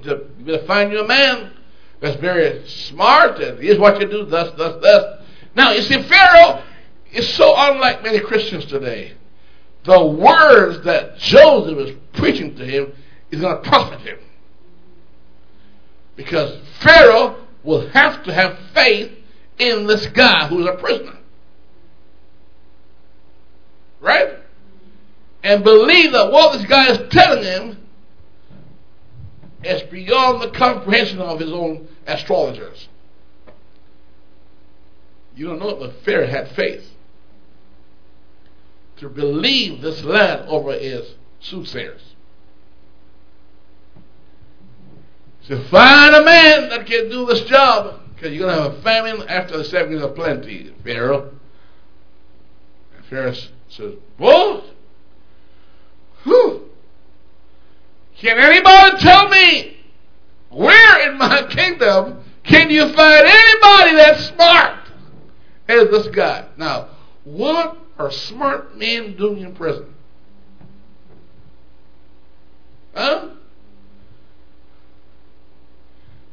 To, 0.02 0.26
you 0.38 0.44
better 0.44 0.66
find 0.66 0.92
you 0.92 1.00
a 1.00 1.06
man 1.06 1.52
that's 2.00 2.20
very 2.20 2.66
smart, 2.68 3.38
and 3.40 3.58
here's 3.58 3.78
what 3.78 3.98
you 4.00 4.06
do, 4.06 4.26
thus, 4.26 4.52
thus, 4.58 4.82
thus. 4.82 5.22
Now, 5.54 5.72
you 5.72 5.80
see, 5.80 6.02
Pharaoh 6.02 6.62
is 7.12 7.32
so 7.34 7.54
unlike 7.56 8.02
many 8.02 8.20
Christians 8.20 8.66
today. 8.66 9.12
The 9.84 10.04
words 10.04 10.84
that 10.84 11.16
Joseph 11.18 11.78
is 11.78 11.96
preaching 12.12 12.56
to 12.56 12.64
him 12.64 12.92
is 13.30 13.40
going 13.40 13.62
to 13.62 13.68
profit 13.68 14.00
him. 14.00 14.18
Because 16.16 16.58
Pharaoh 16.80 17.36
will 17.62 17.88
have 17.88 18.22
to 18.24 18.32
have 18.32 18.58
faith 18.74 19.12
in 19.58 19.86
this 19.86 20.06
guy 20.06 20.48
who's 20.48 20.66
a 20.66 20.72
prisoner. 20.72 21.18
Right? 24.00 24.34
And 25.44 25.62
believe 25.62 26.12
that 26.12 26.32
what 26.32 26.56
this 26.56 26.66
guy 26.66 26.90
is 26.90 26.98
telling 27.10 27.44
him 27.44 27.86
is 29.62 29.82
beyond 29.82 30.42
the 30.42 30.50
comprehension 30.50 31.20
of 31.20 31.38
his 31.38 31.52
own 31.52 31.86
astrologers. 32.06 32.88
You 35.36 35.48
don't 35.48 35.58
know 35.58 35.68
it, 35.68 35.80
but 35.80 36.02
Pharaoh 36.02 36.26
had 36.26 36.48
faith 36.52 36.90
to 38.96 39.10
believe 39.10 39.82
this 39.82 40.02
land 40.02 40.48
over 40.48 40.72
his 40.72 41.14
soothsayers. 41.40 42.00
So 45.42 45.62
find 45.64 46.14
a 46.14 46.24
man 46.24 46.70
that 46.70 46.86
can 46.86 47.10
do 47.10 47.26
this 47.26 47.42
job 47.42 48.00
because 48.14 48.32
you're 48.32 48.48
going 48.48 48.56
to 48.56 48.62
have 48.62 48.78
a 48.78 48.82
famine 48.82 49.28
after 49.28 49.58
the 49.58 49.64
seven 49.64 49.92
years 49.92 50.04
of 50.04 50.14
plenty, 50.14 50.72
Pharaoh. 50.82 51.34
And 52.96 53.04
Pharaoh 53.10 53.34
says, 53.68 53.94
What? 54.16 54.73
Whew. 56.24 56.62
Can 58.18 58.38
anybody 58.38 58.98
tell 58.98 59.28
me 59.28 59.76
where 60.50 61.10
in 61.10 61.18
my 61.18 61.46
kingdom 61.50 62.24
can 62.42 62.70
you 62.70 62.92
find 62.92 63.26
anybody 63.26 63.96
that's 63.96 64.26
smart 64.28 64.78
as 65.68 65.90
this 65.90 66.08
guy? 66.08 66.46
Now, 66.56 66.88
what 67.24 67.78
are 67.98 68.10
smart 68.10 68.76
men 68.76 69.16
doing 69.16 69.40
in 69.40 69.54
prison? 69.54 69.94
Huh? 72.94 73.28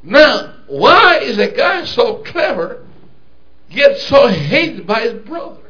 Now, 0.03 0.55
why 0.67 1.19
is 1.19 1.37
a 1.37 1.49
guy 1.49 1.85
so 1.85 2.23
clever 2.23 2.85
get 3.69 3.97
so 3.97 4.27
hated 4.27 4.85
by 4.85 5.01
his 5.01 5.13
brother? 5.13 5.60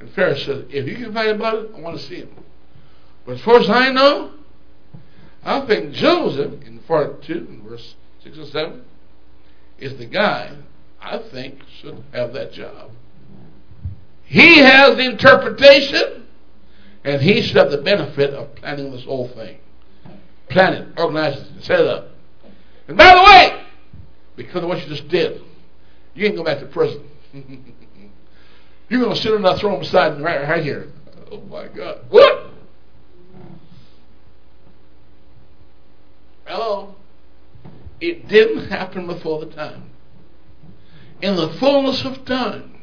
And 0.00 0.10
Pharaoh 0.12 0.34
said, 0.34 0.66
if 0.70 0.86
you 0.88 0.96
can 0.96 1.12
find 1.12 1.28
it, 1.28 1.42
I 1.42 1.80
want 1.80 1.98
to 1.98 2.02
see 2.02 2.16
him. 2.16 2.34
But 3.26 3.32
as 3.32 3.42
far 3.42 3.60
as 3.60 3.68
I 3.68 3.90
know, 3.90 4.32
I 5.44 5.66
think 5.66 5.92
Joseph, 5.92 6.62
in 6.66 6.78
part 6.80 7.22
2, 7.22 7.32
in 7.32 7.62
verse 7.62 7.94
6 8.24 8.36
and 8.38 8.46
7, 8.48 8.84
is 9.78 9.96
the 9.98 10.06
guy 10.06 10.56
I 11.00 11.18
think 11.18 11.60
should 11.80 12.02
have 12.12 12.32
that 12.32 12.52
job. 12.52 12.90
He 14.24 14.58
has 14.58 14.96
the 14.96 15.04
interpretation, 15.04 16.26
and 17.04 17.20
he 17.20 17.42
should 17.42 17.56
have 17.56 17.70
the 17.70 17.78
benefit 17.78 18.32
of 18.32 18.54
planning 18.56 18.90
this 18.92 19.04
whole 19.04 19.28
thing. 19.28 19.58
Plan 20.48 20.74
it, 20.74 20.88
organize 20.98 21.36
it, 21.36 21.46
set 21.62 21.80
it 21.80 21.86
up. 21.86 22.08
And 22.88 22.96
by 22.96 23.14
the 23.14 23.22
way, 23.22 23.64
because 24.36 24.62
of 24.62 24.68
what 24.68 24.80
you 24.80 24.88
just 24.88 25.08
did, 25.08 25.42
you 26.14 26.26
ain't 26.26 26.36
go 26.36 26.44
back 26.44 26.60
to 26.60 26.66
prison. 26.66 27.04
You're 28.90 29.00
going 29.00 29.14
to 29.14 29.22
sit 29.22 29.32
on 29.32 29.42
that 29.42 29.60
throne 29.60 29.78
beside 29.78 30.18
me 30.18 30.24
right, 30.24 30.42
right 30.48 30.64
here. 30.64 30.88
Oh 31.30 31.40
my 31.42 31.68
God. 31.68 32.00
What? 32.10 32.50
Hello? 36.44 36.96
It 38.00 38.26
didn't 38.26 38.68
happen 38.68 39.06
before 39.06 39.38
the 39.38 39.52
time. 39.52 39.90
In 41.22 41.36
the 41.36 41.50
fullness 41.50 42.04
of 42.04 42.24
time, 42.24 42.82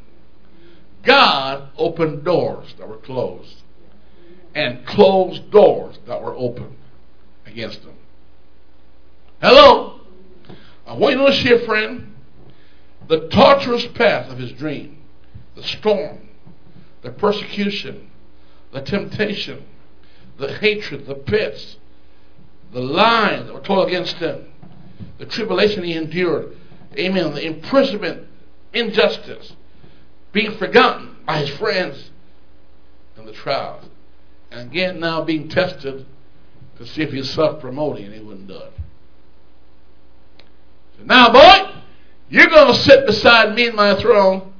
God 1.02 1.68
opened 1.76 2.24
doors 2.24 2.74
that 2.78 2.88
were 2.88 2.96
closed 2.96 3.62
and 4.54 4.86
closed 4.86 5.50
doors 5.50 5.98
that 6.06 6.22
were 6.22 6.34
open 6.34 6.74
against 7.44 7.82
them. 7.82 7.96
Hello? 9.42 10.00
I 10.86 10.94
want 10.94 11.18
you 11.18 11.26
to 11.26 11.32
see, 11.34 11.66
friend, 11.66 12.14
the 13.08 13.28
tortuous 13.28 13.86
path 13.88 14.30
of 14.30 14.38
his 14.38 14.52
dream 14.52 14.97
the 15.58 15.64
storm, 15.64 16.28
the 17.02 17.10
persecution, 17.10 18.10
the 18.72 18.80
temptation, 18.80 19.64
the 20.38 20.52
hatred, 20.58 21.04
the 21.06 21.16
pits, 21.16 21.76
the 22.72 22.80
lies 22.80 23.44
that 23.44 23.52
were 23.52 23.60
told 23.60 23.88
against 23.88 24.16
him, 24.16 24.46
the 25.18 25.26
tribulation 25.26 25.82
he 25.82 25.94
endured, 25.94 26.56
amen, 26.96 27.34
the 27.34 27.44
imprisonment, 27.44 28.28
injustice, 28.72 29.54
being 30.30 30.56
forgotten 30.58 31.16
by 31.26 31.38
his 31.38 31.50
friends, 31.50 32.10
and 33.16 33.26
the 33.26 33.32
trials. 33.32 33.84
And 34.52 34.70
again, 34.70 35.00
now 35.00 35.24
being 35.24 35.48
tested 35.48 36.06
to 36.78 36.86
see 36.86 37.02
if 37.02 37.10
he's 37.10 37.30
self 37.30 37.60
promoting, 37.60 38.04
and 38.04 38.14
he 38.14 38.20
wouldn't 38.20 38.46
do 38.46 38.58
it. 38.58 38.72
So 40.98 41.04
now, 41.04 41.32
boy, 41.32 41.80
you're 42.28 42.46
going 42.46 42.72
to 42.72 42.78
sit 42.78 43.06
beside 43.06 43.56
me 43.56 43.66
in 43.66 43.74
my 43.74 43.96
throne 43.96 44.52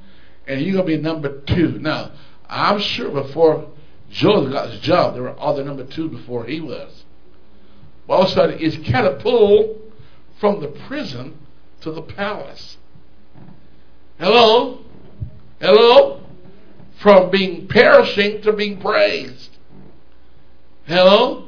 and 0.49 0.59
you're 0.59 0.73
going 0.73 0.87
to 0.87 0.97
be 0.97 1.01
number 1.01 1.41
two. 1.41 1.77
Now, 1.79 2.11
I'm 2.49 2.79
sure 2.79 3.11
before 3.11 3.69
Joseph 4.09 4.51
got 4.51 4.71
his 4.71 4.79
job, 4.81 5.13
there 5.13 5.23
were 5.23 5.39
other 5.39 5.63
number 5.63 5.85
two 5.85 6.09
before 6.09 6.45
he 6.45 6.59
was. 6.59 7.03
Well, 8.07 8.17
all 8.17 8.25
of 8.25 8.31
a 8.31 8.33
sudden, 8.33 8.57
he's 8.57 8.75
catapulted 8.77 9.77
from 10.39 10.59
the 10.59 10.67
prison 10.67 11.37
to 11.81 11.91
the 11.91 12.01
palace. 12.01 12.77
Hello? 14.17 14.79
Hello? 15.61 16.23
From 16.97 17.29
being 17.29 17.67
perishing 17.67 18.41
to 18.41 18.51
being 18.51 18.81
praised. 18.81 19.55
Hello? 20.85 21.47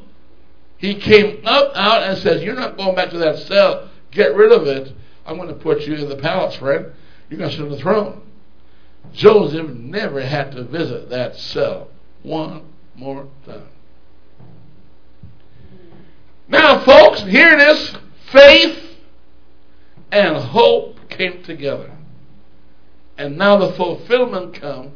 He 0.78 0.94
came 0.94 1.42
up 1.44 1.72
out 1.76 2.04
and 2.04 2.18
says, 2.20 2.44
You're 2.44 2.56
not 2.56 2.78
going 2.78 2.96
back 2.96 3.10
to 3.10 3.18
that 3.18 3.40
cell. 3.40 3.90
Get 4.12 4.36
rid 4.36 4.52
of 4.52 4.68
it. 4.68 4.94
I'm 5.26 5.38
going 5.38 5.50
to 5.50 5.56
put 5.56 5.82
you 5.82 5.96
in 5.96 6.08
the 6.08 6.18
palace, 6.18 6.56
friend. 6.56 6.92
You're 7.30 7.40
going 7.40 7.50
to 7.50 7.56
sit 7.56 7.64
on 7.64 7.72
the 7.72 7.78
throne. 7.78 8.22
Joseph 9.14 9.70
never 9.70 10.22
had 10.22 10.52
to 10.54 10.64
visit 10.64 11.10
that 11.10 11.36
cell 11.36 11.90
one 12.24 12.64
more 12.96 13.28
time. 13.46 13.68
Now, 16.48 16.84
folks, 16.84 17.22
here 17.22 17.54
it 17.54 17.62
is 17.62 17.96
faith 18.32 18.98
and 20.12 20.38
hope 20.38 20.98
came 21.10 21.44
together. 21.44 21.92
And 23.18 23.38
now 23.38 23.58
the 23.58 23.74
fulfillment 23.74 24.56
comes. 24.56 24.92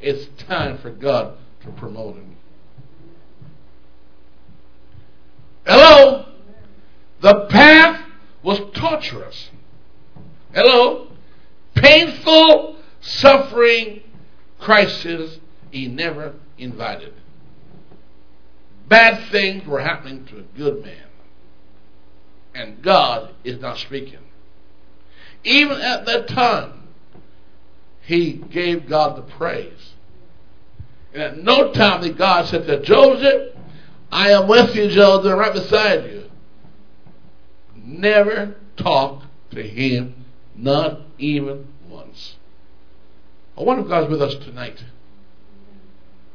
It's 0.00 0.26
time 0.44 0.78
for 0.78 0.90
God 0.90 1.36
to 1.62 1.70
promote 1.72 2.16
him. 2.16 2.36
Hello? 5.66 6.26
The 7.20 7.46
path 7.50 8.02
was 8.42 8.60
torturous. 8.74 9.50
Hello? 10.54 11.08
Painful, 11.74 12.76
suffering, 13.00 14.02
crisis 14.58 15.38
he 15.70 15.88
never 15.88 16.34
invited. 16.58 17.14
Bad 18.88 19.30
things 19.30 19.66
were 19.66 19.80
happening 19.80 20.26
to 20.26 20.38
a 20.38 20.42
good 20.42 20.84
man. 20.84 21.06
And 22.54 22.82
God 22.82 23.32
is 23.44 23.60
not 23.60 23.78
speaking. 23.78 24.18
Even 25.44 25.80
at 25.80 26.04
that 26.06 26.28
time, 26.28 26.88
he 28.02 28.32
gave 28.32 28.88
God 28.88 29.16
the 29.16 29.22
praise. 29.22 29.94
And 31.14 31.22
at 31.22 31.38
no 31.38 31.72
time 31.72 32.02
did 32.02 32.18
God 32.18 32.46
say 32.46 32.64
to 32.64 32.82
Joseph, 32.82 33.56
I 34.10 34.32
am 34.32 34.48
with 34.48 34.74
you, 34.74 34.88
Joseph, 34.88 35.38
right 35.38 35.52
beside 35.52 36.10
you. 36.10 36.30
Never 37.76 38.56
talk 38.76 39.22
to 39.52 39.62
him, 39.62 40.24
not 40.56 41.00
even. 41.18 41.66
I 43.60 43.62
wonder 43.62 43.82
if 43.82 43.88
God's 43.88 44.10
with 44.10 44.22
us 44.22 44.34
tonight. 44.36 44.82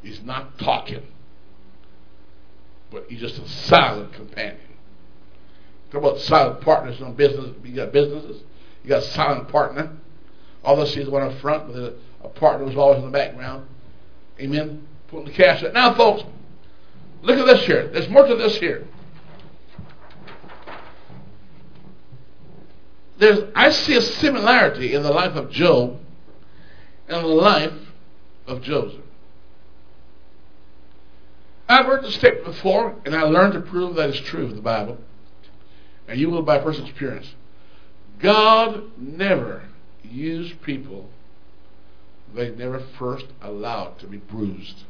He's 0.04 0.22
not 0.22 0.60
talking, 0.60 1.02
but 2.92 3.06
he's 3.10 3.20
just 3.20 3.40
a 3.40 3.48
silent 3.48 4.14
companion. 4.14 4.60
Talk 5.90 6.02
about 6.02 6.20
silent 6.20 6.62
partners 6.62 7.02
in 7.02 7.16
business. 7.16 7.56
You 7.64 7.76
got 7.76 7.92
businesses. 7.92 8.44
You 8.84 8.90
got 8.90 9.02
a 9.02 9.08
silent 9.08 9.50
partner. 9.50 9.94
All 10.64 10.76
they 10.76 10.86
see 10.86 11.02
is 11.02 11.10
one 11.10 11.24
up 11.24 11.34
front, 11.40 11.66
but 11.66 11.76
a, 11.76 11.94
a 12.24 12.30
partner 12.30 12.68
who's 12.68 12.78
always 12.78 13.00
in 13.00 13.06
the 13.06 13.12
background. 13.12 13.66
Amen. 14.40 14.88
Putting 15.08 15.26
the 15.26 15.32
cash 15.32 15.64
out. 15.64 15.74
Now, 15.74 15.96
folks, 15.96 16.24
look 17.24 17.40
at 17.40 17.48
this 17.48 17.66
here. 17.66 17.88
There's 17.88 18.08
more 18.08 18.28
to 18.28 18.36
this 18.36 18.60
here. 18.60 18.88
There's, 23.18 23.50
I 23.56 23.72
see 23.72 23.96
a 23.96 24.02
similarity 24.02 24.94
in 24.94 25.02
the 25.02 25.12
life 25.12 25.36
of 25.36 25.50
Job 25.50 26.02
and 27.08 27.24
the 27.24 27.28
life 27.28 27.74
of 28.48 28.62
Joseph. 28.62 29.02
I've 31.68 31.86
heard 31.86 32.04
this 32.04 32.16
statement 32.16 32.46
before, 32.46 32.96
and 33.06 33.16
I 33.16 33.24
learned 33.24 33.54
to 33.54 33.62
prove 33.62 33.96
that 33.96 34.10
it's 34.10 34.20
true 34.20 34.46
in 34.46 34.56
the 34.56 34.62
Bible. 34.62 34.98
And 36.08 36.20
you 36.20 36.30
will 36.30 36.44
by 36.44 36.60
personal 36.60 36.90
experience. 36.90 37.34
God 38.20 38.84
never 38.98 39.64
used 40.04 40.62
people 40.62 41.10
they 42.36 42.52
never 42.52 42.80
first 42.80 43.28
allowed 43.42 43.98
to 44.00 44.08
be 44.08 44.18
bruised. 44.18 44.84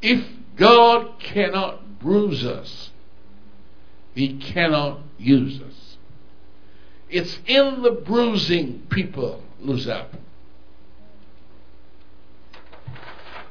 If 0.00 0.24
God 0.56 1.18
cannot 1.18 1.98
bruise 2.00 2.44
us, 2.44 2.90
He 4.14 4.38
cannot 4.38 5.00
use 5.18 5.60
us. 5.60 5.79
It's 7.10 7.38
in 7.46 7.82
the 7.82 7.90
bruising 7.90 8.86
people 8.88 9.42
lose 9.60 9.88
out. 9.88 10.08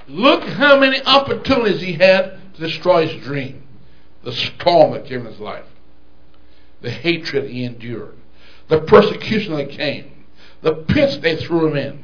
Look 0.08 0.44
how 0.44 0.80
many 0.80 1.04
opportunities 1.04 1.82
he 1.82 1.94
had 1.94 2.40
to 2.56 2.62
destroy 2.62 3.08
his 3.08 3.24
dream. 3.24 3.64
The 4.24 4.32
storm 4.32 4.94
that 4.94 5.06
came 5.06 5.22
in 5.22 5.26
his 5.28 5.40
life. 5.40 5.66
The 6.82 6.90
hatred 6.90 7.50
he 7.50 7.64
endured. 7.64 8.16
The 8.70 8.82
persecution 8.82 9.56
that 9.56 9.70
came. 9.70 10.26
The 10.62 10.74
pits 10.74 11.18
they 11.18 11.36
threw 11.36 11.68
him 11.68 11.78
in. 11.78 12.04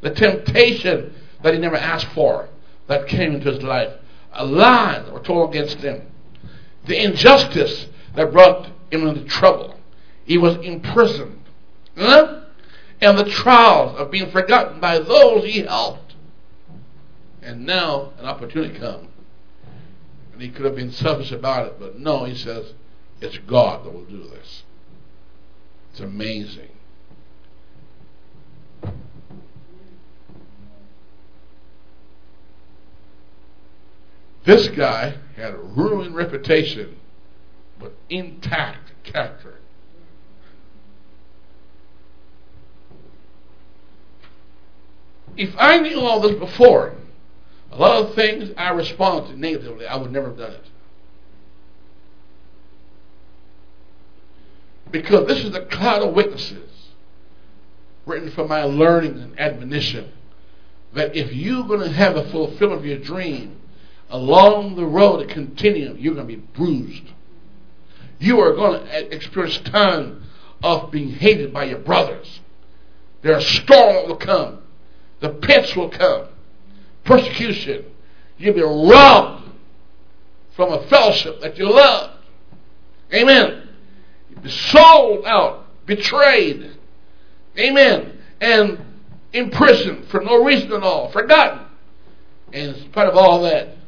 The 0.00 0.10
temptation 0.10 1.14
that 1.42 1.54
he 1.54 1.60
never 1.60 1.76
asked 1.76 2.08
for 2.08 2.48
that 2.86 3.08
came 3.08 3.34
into 3.34 3.52
his 3.52 3.62
life. 3.62 3.92
A 4.32 4.44
lie 4.44 4.98
that 4.98 5.12
were 5.12 5.20
told 5.20 5.50
against 5.50 5.78
him. 5.78 6.02
The 6.86 7.02
injustice 7.02 7.86
that 8.14 8.32
brought 8.32 8.68
him 8.90 9.06
into 9.06 9.24
trouble. 9.24 9.78
He 10.24 10.38
was 10.38 10.56
imprisoned. 10.56 11.40
Huh? 11.96 12.40
And 13.00 13.18
the 13.18 13.24
trials 13.24 13.98
of 13.98 14.10
being 14.10 14.30
forgotten 14.30 14.80
by 14.80 14.98
those 14.98 15.44
he 15.44 15.60
helped. 15.60 16.14
And 17.42 17.66
now 17.66 18.12
an 18.18 18.24
opportunity 18.24 18.78
comes. 18.78 19.08
And 20.32 20.42
he 20.42 20.48
could 20.48 20.64
have 20.64 20.74
been 20.74 20.90
selfish 20.90 21.30
about 21.30 21.66
it, 21.66 21.76
but 21.78 21.98
no, 21.98 22.24
he 22.24 22.34
says, 22.34 22.72
it's 23.20 23.38
God 23.38 23.84
that 23.84 23.92
will 23.92 24.04
do 24.04 24.24
this. 24.24 24.64
It's 25.92 26.00
amazing. 26.00 26.70
This 34.44 34.68
guy 34.68 35.14
had 35.36 35.54
a 35.54 35.58
ruined 35.58 36.14
reputation, 36.14 36.96
but 37.78 37.92
intact 38.10 38.92
character. 39.04 39.60
If 45.36 45.54
I 45.58 45.78
knew 45.78 46.00
all 46.00 46.20
this 46.20 46.38
before, 46.38 46.94
a 47.70 47.76
lot 47.76 48.04
of 48.04 48.14
things 48.14 48.52
I 48.56 48.70
responded 48.70 49.38
negatively, 49.38 49.86
I 49.86 49.96
would 49.96 50.12
never 50.12 50.28
have 50.28 50.38
done 50.38 50.52
it. 50.52 50.64
Because 54.90 55.26
this 55.26 55.44
is 55.44 55.54
a 55.54 55.62
cloud 55.62 56.02
of 56.02 56.14
witnesses 56.14 56.70
written 58.06 58.30
for 58.30 58.46
my 58.46 58.62
learning 58.62 59.18
and 59.18 59.40
admonition 59.40 60.12
that 60.92 61.16
if 61.16 61.32
you're 61.32 61.64
going 61.64 61.80
to 61.80 61.90
have 61.90 62.16
a 62.16 62.30
fulfillment 62.30 62.80
of 62.80 62.86
your 62.86 62.98
dream, 62.98 63.60
along 64.10 64.76
the 64.76 64.86
road 64.86 65.18
to 65.18 65.26
continue, 65.26 65.96
you're 65.98 66.14
going 66.14 66.28
to 66.28 66.36
be 66.36 66.40
bruised. 66.40 67.10
You 68.20 68.38
are 68.40 68.54
going 68.54 68.84
to 68.84 69.14
experience 69.14 69.58
time 69.58 70.22
of 70.62 70.92
being 70.92 71.10
hated 71.10 71.52
by 71.52 71.64
your 71.64 71.80
brothers. 71.80 72.40
There 73.22 73.34
are 73.34 73.40
storms 73.40 74.08
will 74.08 74.16
come. 74.16 74.62
The 75.24 75.30
pits 75.30 75.74
will 75.74 75.88
come 75.88 76.26
persecution. 77.02 77.86
You'll 78.36 78.54
be 78.54 78.60
robbed 78.60 79.48
from 80.54 80.70
a 80.70 80.86
fellowship 80.88 81.40
that 81.40 81.56
you 81.56 81.72
love. 81.72 82.10
Amen. 83.10 83.70
You'll 84.28 84.42
be 84.42 84.50
sold 84.50 85.24
out, 85.24 85.64
betrayed. 85.86 86.72
Amen. 87.58 88.18
And 88.38 88.84
imprisoned 89.32 90.08
for 90.08 90.20
no 90.20 90.44
reason 90.44 90.70
at 90.74 90.82
all, 90.82 91.10
forgotten. 91.10 91.68
And 92.52 92.76
in 92.76 92.82
spite 92.82 93.08
of 93.08 93.16
all 93.16 93.44
that, 93.44 93.78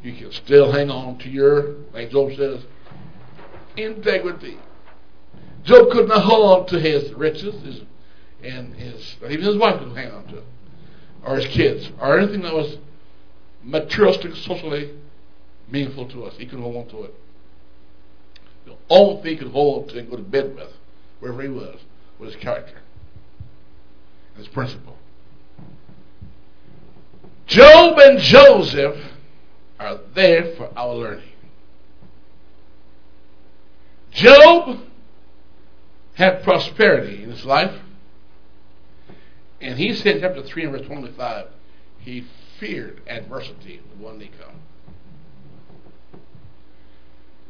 you 0.00 0.12
can 0.12 0.30
still 0.30 0.70
hang 0.70 0.92
on 0.92 1.18
to 1.18 1.28
your, 1.28 1.74
like 1.92 2.10
Job 2.10 2.36
says, 2.36 2.62
integrity. 3.76 4.58
Job 5.64 5.90
could 5.90 6.06
not 6.06 6.22
hold 6.22 6.60
on 6.60 6.66
to 6.68 6.78
his 6.78 7.12
riches, 7.14 7.60
his, 7.64 7.80
and 8.44 8.74
his 8.74 9.16
even 9.24 9.44
his 9.44 9.56
wife 9.56 9.80
couldn't 9.80 9.96
hang 9.96 10.12
on 10.12 10.24
to 10.28 10.36
it 10.36 10.44
or 11.24 11.36
his 11.36 11.46
kids 11.46 11.90
or 12.00 12.18
anything 12.18 12.42
that 12.42 12.54
was 12.54 12.78
materialistic, 13.62 14.34
socially 14.36 14.90
meaningful 15.70 16.08
to 16.08 16.24
us. 16.24 16.34
He 16.36 16.46
could 16.46 16.60
hold 16.60 16.76
on 16.76 16.88
to 16.88 17.04
it. 17.04 17.14
The 18.66 18.76
only 18.90 19.22
thing 19.22 19.32
he 19.32 19.36
could 19.38 19.52
hold 19.52 19.84
on 19.84 19.88
to 19.90 19.98
and 19.98 20.10
go 20.10 20.16
to 20.16 20.22
bed 20.22 20.54
with, 20.54 20.72
wherever 21.20 21.42
he 21.42 21.48
was, 21.48 21.80
was 22.18 22.34
his 22.34 22.42
character, 22.42 22.80
and 24.34 24.44
his 24.44 24.48
principle. 24.48 24.96
Job 27.46 27.98
and 27.98 28.18
Joseph 28.18 28.96
are 29.80 29.98
there 30.14 30.54
for 30.56 30.70
our 30.76 30.94
learning. 30.94 31.24
Job 34.10 34.80
had 36.14 36.42
prosperity 36.42 37.22
in 37.22 37.30
his 37.30 37.44
life. 37.44 37.74
And 39.60 39.78
he 39.78 39.94
said 39.94 40.16
in 40.16 40.22
chapter 40.22 40.42
3 40.42 40.64
and 40.64 40.72
verse 40.72 40.86
25, 40.86 41.46
he 41.98 42.24
feared 42.58 43.00
adversity 43.06 43.80
would 43.90 44.00
one 44.00 44.18
day 44.18 44.30
come. 44.40 44.54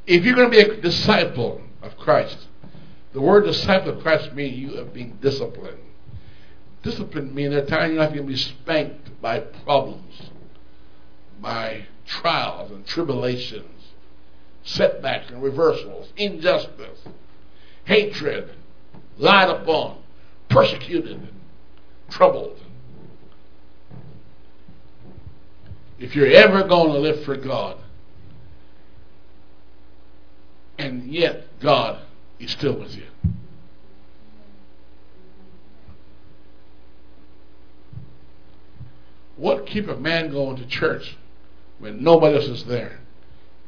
If 0.06 0.24
you're 0.24 0.34
going 0.34 0.50
to 0.50 0.56
be 0.56 0.62
a 0.62 0.80
disciple 0.80 1.60
of 1.82 1.98
Christ, 1.98 2.48
the 3.12 3.20
word 3.20 3.44
disciple 3.44 3.90
of 3.90 4.02
Christ 4.02 4.32
means 4.32 4.56
you 4.56 4.76
have 4.76 4.94
been 4.94 5.18
disciplined. 5.20 5.80
Discipline 6.82 7.34
means 7.34 7.50
there 7.50 7.62
are 7.62 7.66
times 7.66 7.92
you're 7.92 8.02
not 8.02 8.14
going 8.14 8.22
to 8.22 8.32
be 8.32 8.36
spanked 8.36 9.20
by 9.20 9.40
problems, 9.40 10.30
by 11.40 11.86
trials 12.06 12.70
and 12.70 12.86
tribulations, 12.86 13.92
setbacks 14.62 15.30
and 15.30 15.42
reversals, 15.42 16.12
injustice, 16.16 17.00
hatred, 17.84 18.50
lied 19.18 19.50
upon, 19.50 19.98
persecuted, 20.48 21.28
troubled. 22.08 22.58
If 25.98 26.14
you're 26.14 26.30
ever 26.30 26.62
going 26.66 26.92
to 26.92 26.98
live 26.98 27.24
for 27.24 27.36
God, 27.36 27.76
and 30.78 31.12
yet 31.12 31.44
God 31.60 32.00
is 32.38 32.52
still 32.52 32.78
with 32.78 32.94
you. 32.94 33.06
What 39.36 39.66
keep 39.66 39.88
a 39.88 39.96
man 39.96 40.30
going 40.30 40.56
to 40.56 40.66
church 40.66 41.16
when 41.78 42.02
nobody 42.02 42.36
else 42.36 42.46
is 42.46 42.64
there? 42.64 43.00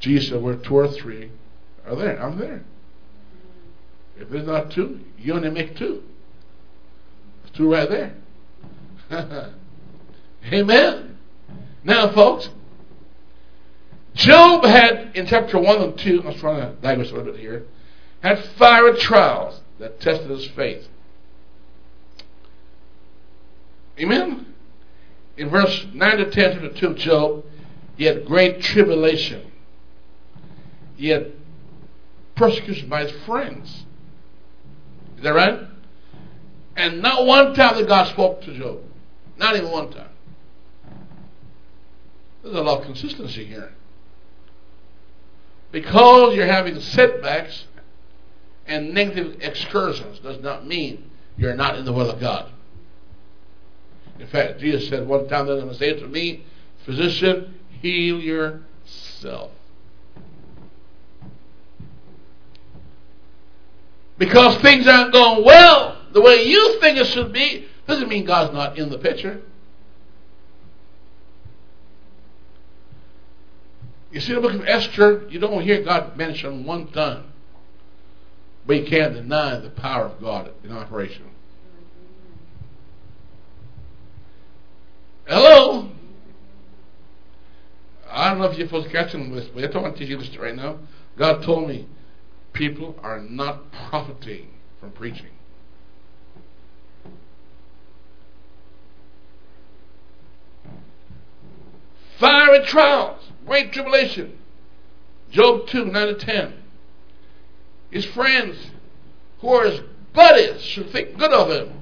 Jesus 0.00 0.30
said, 0.30 0.42
where 0.42 0.56
two 0.56 0.76
or 0.76 0.88
three 0.88 1.30
are 1.86 1.94
there, 1.94 2.20
I'm 2.20 2.38
there. 2.38 2.62
If 4.18 4.30
there's 4.30 4.46
not 4.46 4.70
two, 4.70 5.00
you 5.18 5.34
only 5.34 5.50
make 5.50 5.76
two. 5.76 6.02
Two 7.54 7.72
right 7.72 7.88
there. 7.88 8.14
Amen. 10.52 11.18
Now, 11.82 12.12
folks, 12.12 12.48
Job 14.14 14.64
had, 14.64 15.12
in 15.14 15.26
chapter 15.26 15.58
1 15.58 15.82
and 15.82 15.98
2, 15.98 16.22
I 16.22 16.26
was 16.28 16.36
trying 16.36 16.60
to 16.60 16.80
digress 16.80 17.10
a 17.10 17.14
little 17.14 17.32
bit 17.32 17.40
here, 17.40 17.66
had 18.20 18.44
fiery 18.56 18.98
trials 18.98 19.60
that 19.78 20.00
tested 20.00 20.30
his 20.30 20.46
faith. 20.48 20.86
Amen? 23.98 24.46
In 25.36 25.48
verse 25.48 25.86
9 25.92 26.16
to 26.18 26.30
10 26.30 26.54
to 26.60 26.68
the 26.68 26.74
2 26.78 26.86
of 26.86 26.96
Job, 26.96 27.44
he 27.96 28.04
had 28.04 28.26
great 28.26 28.60
tribulation. 28.62 29.50
He 30.96 31.08
had 31.08 31.32
persecution 32.34 32.88
by 32.88 33.04
his 33.04 33.12
friends. 33.24 33.84
Is 35.16 35.24
that 35.24 35.34
right? 35.34 35.60
And 36.76 37.02
not 37.02 37.26
one 37.26 37.54
time 37.54 37.76
that 37.76 37.88
God 37.88 38.08
spoke 38.08 38.42
to 38.42 38.56
Job. 38.56 38.80
Not 39.40 39.56
even 39.56 39.70
one 39.70 39.90
time. 39.90 40.10
There's 42.42 42.54
a 42.54 42.60
lot 42.60 42.80
of 42.80 42.84
consistency 42.84 43.46
here. 43.46 43.72
Because 45.72 46.34
you're 46.34 46.46
having 46.46 46.78
setbacks 46.78 47.64
and 48.66 48.92
negative 48.92 49.38
excursions 49.40 50.18
does 50.18 50.42
not 50.42 50.66
mean 50.66 51.10
you're 51.38 51.54
not 51.54 51.76
in 51.76 51.86
the 51.86 51.92
will 51.92 52.10
of 52.10 52.20
God. 52.20 52.52
In 54.18 54.26
fact, 54.26 54.60
Jesus 54.60 54.90
said 54.90 55.08
one 55.08 55.26
time 55.26 55.46
they're 55.46 55.56
going 55.56 55.70
to 55.70 55.74
say 55.74 55.98
to 55.98 56.06
me, 56.06 56.44
Physician, 56.84 57.54
heal 57.80 58.20
yourself. 58.20 59.52
Because 64.18 64.58
things 64.58 64.86
aren't 64.86 65.14
going 65.14 65.46
well 65.46 65.96
the 66.12 66.20
way 66.20 66.42
you 66.42 66.78
think 66.80 66.98
it 66.98 67.06
should 67.06 67.32
be, 67.32 67.69
doesn't 67.90 68.08
mean 68.08 68.24
God's 68.24 68.54
not 68.54 68.78
in 68.78 68.88
the 68.88 68.98
picture. 68.98 69.42
You 74.10 74.20
see 74.20 74.34
the 74.34 74.40
book 74.40 74.54
of 74.54 74.66
Esther, 74.66 75.26
you 75.28 75.38
don't 75.38 75.62
hear 75.62 75.82
God 75.82 76.16
mention 76.16 76.64
one 76.64 76.88
time. 76.88 77.24
But 78.66 78.76
you 78.76 78.84
can't 78.86 79.14
deny 79.14 79.58
the 79.58 79.70
power 79.70 80.06
of 80.06 80.20
God 80.20 80.52
in 80.64 80.72
operation. 80.72 81.24
Hello? 85.26 85.88
I 88.10 88.30
don't 88.30 88.38
know 88.40 88.46
if 88.46 88.58
you're 88.58 88.66
supposed 88.66 88.86
to 88.86 88.92
catch 88.92 89.14
on 89.14 89.32
this, 89.32 89.46
but 89.54 89.62
I 89.62 89.68
don't 89.68 89.82
want 89.82 89.94
to 89.94 90.00
teach 90.00 90.10
you 90.10 90.18
this 90.18 90.36
right 90.36 90.56
now. 90.56 90.78
God 91.16 91.44
told 91.44 91.68
me 91.68 91.86
people 92.52 92.96
are 93.02 93.20
not 93.20 93.70
profiting 93.72 94.48
from 94.80 94.90
preaching. 94.90 95.30
Fiery 102.60 102.66
trials 102.66 103.30
great 103.46 103.72
tribulation. 103.72 104.38
Job 105.30 105.66
2, 105.66 105.86
9 105.86 106.06
to 106.06 106.14
10. 106.14 106.54
His 107.90 108.04
friends, 108.04 108.56
who 109.40 109.48
are 109.48 109.64
his 109.64 109.80
buddies, 110.12 110.62
should 110.62 110.90
think 110.90 111.18
good 111.18 111.32
of 111.32 111.50
him. 111.50 111.80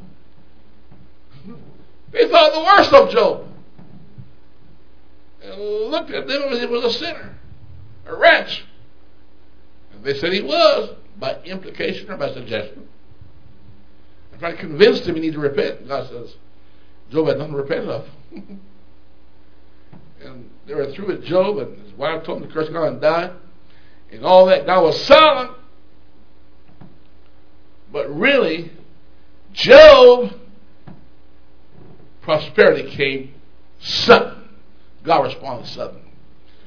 They 2.11 2.29
thought 2.29 2.55
the 2.55 2.61
worst 2.61 2.93
of 2.93 3.11
Job. 3.11 3.47
And 5.43 5.61
looked 5.61 6.11
at 6.11 6.29
him 6.29 6.43
as 6.51 6.61
he 6.61 6.67
was 6.67 6.85
a 6.85 6.99
sinner, 6.99 7.35
a 8.07 8.17
wretch. 8.17 8.65
And 9.93 10.03
they 10.03 10.19
said 10.19 10.33
he 10.33 10.41
was, 10.41 10.97
by 11.19 11.39
implication 11.45 12.11
or 12.11 12.17
by 12.17 12.33
suggestion. 12.33 12.89
In 14.33 14.39
fact, 14.39 14.59
convinced 14.59 15.05
him 15.05 15.17
he 15.17 15.21
needed 15.21 15.35
to 15.35 15.41
repent. 15.41 15.87
God 15.87 16.09
says, 16.09 16.35
Job 17.11 17.29
had 17.29 17.39
nothing 17.39 17.53
to 17.53 17.59
repent 17.59 17.89
of. 17.89 18.09
and 20.25 20.51
they 20.67 20.75
were 20.75 20.91
through 20.93 21.09
with 21.09 21.25
Job, 21.25 21.59
and 21.59 21.79
his 21.79 21.93
wife 21.95 22.25
told 22.25 22.43
him 22.43 22.49
to 22.49 22.55
curse 22.55 22.69
God 22.69 22.85
and 22.85 23.01
die, 23.01 23.33
and 24.11 24.25
all 24.25 24.47
that. 24.47 24.67
God 24.67 24.83
was 24.83 25.01
silent. 25.05 25.53
But 27.93 28.15
really, 28.15 28.73
Job, 29.53 30.33
prosperity 32.23 32.91
came 32.91 33.35
sudden. 33.81 34.49
God 35.05 35.23
responded 35.23 35.69
suddenly. 35.69 36.03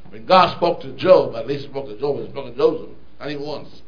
When 0.10 0.26
God 0.26 0.56
spoke 0.58 0.82
to 0.82 0.92
Job, 0.94 1.36
at 1.36 1.48
least 1.48 1.66
he 1.66 1.70
spoke 1.70 1.88
to 1.88 1.98
Job, 1.98 2.18
he 2.20 2.30
spoke 2.32 2.46
to 2.46 2.58
Joseph, 2.58 2.90
not 3.20 3.32
even 3.32 3.46
once. 3.46 3.82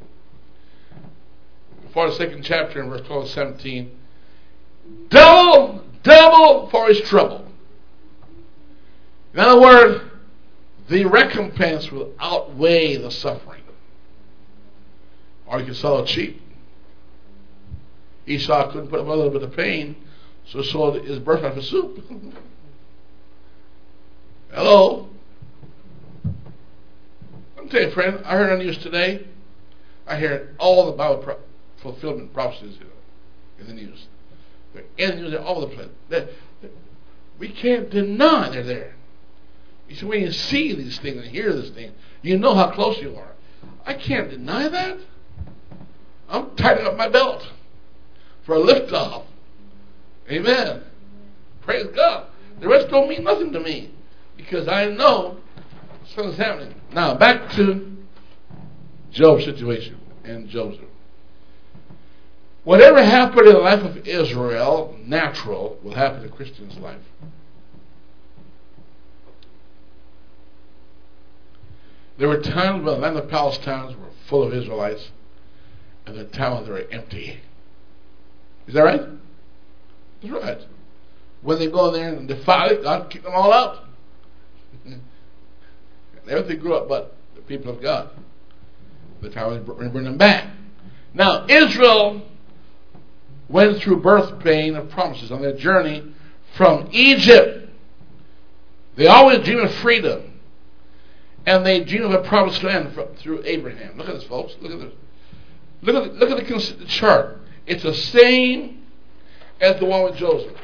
For 1.91 2.09
the 2.09 2.16
second 2.16 2.43
chapter 2.43 2.82
in 2.82 2.89
verse 2.89 3.05
12 3.05 3.24
and 3.24 3.32
17, 3.32 3.91
double, 5.09 5.84
double 6.01 6.70
for 6.70 6.88
his 6.88 7.01
trouble. 7.01 7.45
In 9.34 9.40
other 9.40 9.60
words, 9.60 10.04
the 10.90 11.06
recompense 11.06 11.92
will 11.92 12.14
outweigh 12.20 12.98
the 12.98 13.10
suffering. 13.10 13.64
Or 15.48 15.60
you 15.60 15.66
can 15.66 15.74
sell 15.74 16.00
it 16.00 16.08
cheap. 16.08 16.42
Esau 18.26 18.72
couldn't 18.72 18.88
put 18.88 19.00
up 19.00 19.06
with 19.06 19.14
a 19.14 19.18
little 19.18 19.32
bit 19.32 19.44
of 19.44 19.56
pain, 19.56 19.96
so 20.46 20.62
sold 20.62 21.04
his 21.04 21.20
birthright 21.20 21.56
for 21.56 21.62
soup. 21.62 22.04
Hello? 24.52 25.10
I'm 27.58 27.70
telling 27.70 27.90
you, 27.90 27.94
friend, 27.94 28.22
I 28.24 28.38
heard 28.38 28.52
on 28.52 28.60
the 28.60 28.66
news 28.66 28.78
today, 28.78 29.26
I 30.06 30.18
hear 30.18 30.56
all 30.60 30.86
the 30.86 30.92
Bible 30.92 31.24
pro- 31.24 31.40
fulfillment 31.82 32.34
prophecies 32.34 32.78
in 33.60 33.68
the 33.68 33.74
news. 33.74 34.08
They're 34.74 34.84
in 34.98 35.16
the 35.16 35.30
news, 35.30 35.36
all 35.36 35.62
the 35.62 35.68
place. 35.68 35.90
They're, 36.10 36.30
they're, 36.62 36.72
we 37.40 37.50
can't 37.50 37.90
deny 37.90 38.50
they're 38.50 38.64
there. 38.64 38.96
See, 39.94 40.06
when 40.06 40.22
you 40.22 40.32
see 40.32 40.74
these 40.74 40.98
things 41.00 41.24
and 41.24 41.28
hear 41.28 41.54
this 41.54 41.70
thing, 41.70 41.91
you 42.22 42.38
know 42.38 42.56
how 42.56 42.72
close 42.72 43.00
you 43.00 43.16
are. 43.16 43.32
I 43.86 43.94
can't 43.94 44.30
deny 44.30 44.68
that. 44.68 44.98
I'm 46.30 46.56
tightening 46.56 46.88
up 46.88 46.98
my 46.98 47.10
belt 47.10 47.48
for 48.44 48.56
a 48.56 48.60
liftoff. 48.60 49.26
Amen. 50.30 50.84
Praise 51.62 51.88
God. 51.96 52.28
The 52.60 52.68
rest 52.68 52.89
don't 52.89 53.10
mean 53.10 53.24
nothing 53.24 53.52
to 53.54 53.60
me 53.60 53.91
because 54.38 54.68
I 54.68 54.86
know 54.86 55.38
something's 56.06 56.38
happening. 56.38 56.74
Now, 56.94 57.16
back 57.16 57.52
to 57.54 57.98
Job's 59.12 59.46
situation 59.46 60.00
and 60.24 60.48
Joseph. 60.48 60.86
Whatever 62.64 63.04
happened 63.04 63.48
in 63.48 63.54
the 63.54 63.60
life 63.60 63.84
of 63.84 64.08
Israel, 64.08 64.98
natural, 65.06 65.78
will 65.84 65.94
happen 65.94 66.24
in 66.24 66.30
Christian's 66.30 66.78
life. 66.78 67.02
There 72.18 72.28
were 72.28 72.41
times 72.41 72.84
when 72.84 72.95
the 72.95 72.99
land 72.99 73.18
of 73.18 73.30
Palestine 73.30 73.88
were 73.88 74.09
full 74.28 74.43
of 74.43 74.53
Israelites, 74.53 75.11
and 76.05 76.18
the 76.18 76.26
towns 76.26 76.68
were 76.68 76.84
empty. 76.91 77.39
Is 78.68 78.76
that 78.76 78.84
right? 78.84 79.01
That's 80.22 80.34
right. 80.34 80.59
When 81.41 81.59
they 81.59 81.68
go 81.68 81.88
in 81.88 81.93
there 81.93 82.14
and 82.14 82.28
defile 82.28 82.70
it, 82.70 82.84
God 82.84 83.09
kicked 83.09 83.26
them 83.26 83.34
all 83.34 83.51
out. 83.51 83.84
Everything 86.30 86.59
grew 86.59 86.76
up 86.76 86.88
but 86.88 87.16
the 87.36 87.41
people 87.41 87.72
of 87.72 87.82
God. 87.82 88.09
The 89.22 89.30
town 89.30 89.66
was 89.66 89.78
bring 89.91 90.03
them 90.03 90.18
back. 90.18 90.49
Now, 91.14 91.45
Israel 91.47 92.22
went 93.49 93.82
through 93.82 94.01
birth 94.01 94.39
pain 94.39 94.76
of 94.76 94.89
promises 94.89 95.32
on 95.32 95.41
their 95.41 95.55
journey 95.55 96.03
from 96.55 96.89
Egypt. 96.91 97.70
They 98.95 99.07
always 99.07 99.43
dreamed 99.43 99.61
of 99.61 99.74
freedom 99.76 100.33
and 101.46 101.66
they 101.66 101.84
dream 101.84 102.04
of 102.04 102.12
a 102.12 102.28
promised 102.28 102.64
land 102.64 102.94
from, 102.94 103.08
through 103.16 103.41
Abraham. 103.46 103.98
Look 103.98 104.08
at 104.08 104.16
this, 104.16 104.24
folks. 104.24 104.56
Look 104.62 104.72
at 104.72 104.80
this. 104.80 104.94
Look 105.82 105.96
at 105.96 106.14
the, 106.14 106.20
look 106.20 106.32
at 106.32 106.48
the, 106.80 106.86
chart. 106.86 107.39
It's 107.66 107.84
the 107.84 107.94
same 107.94 108.86
as 109.60 109.80
the 109.80 109.86
one 109.86 110.04
with 110.04 110.16
Joseph. 110.16 110.58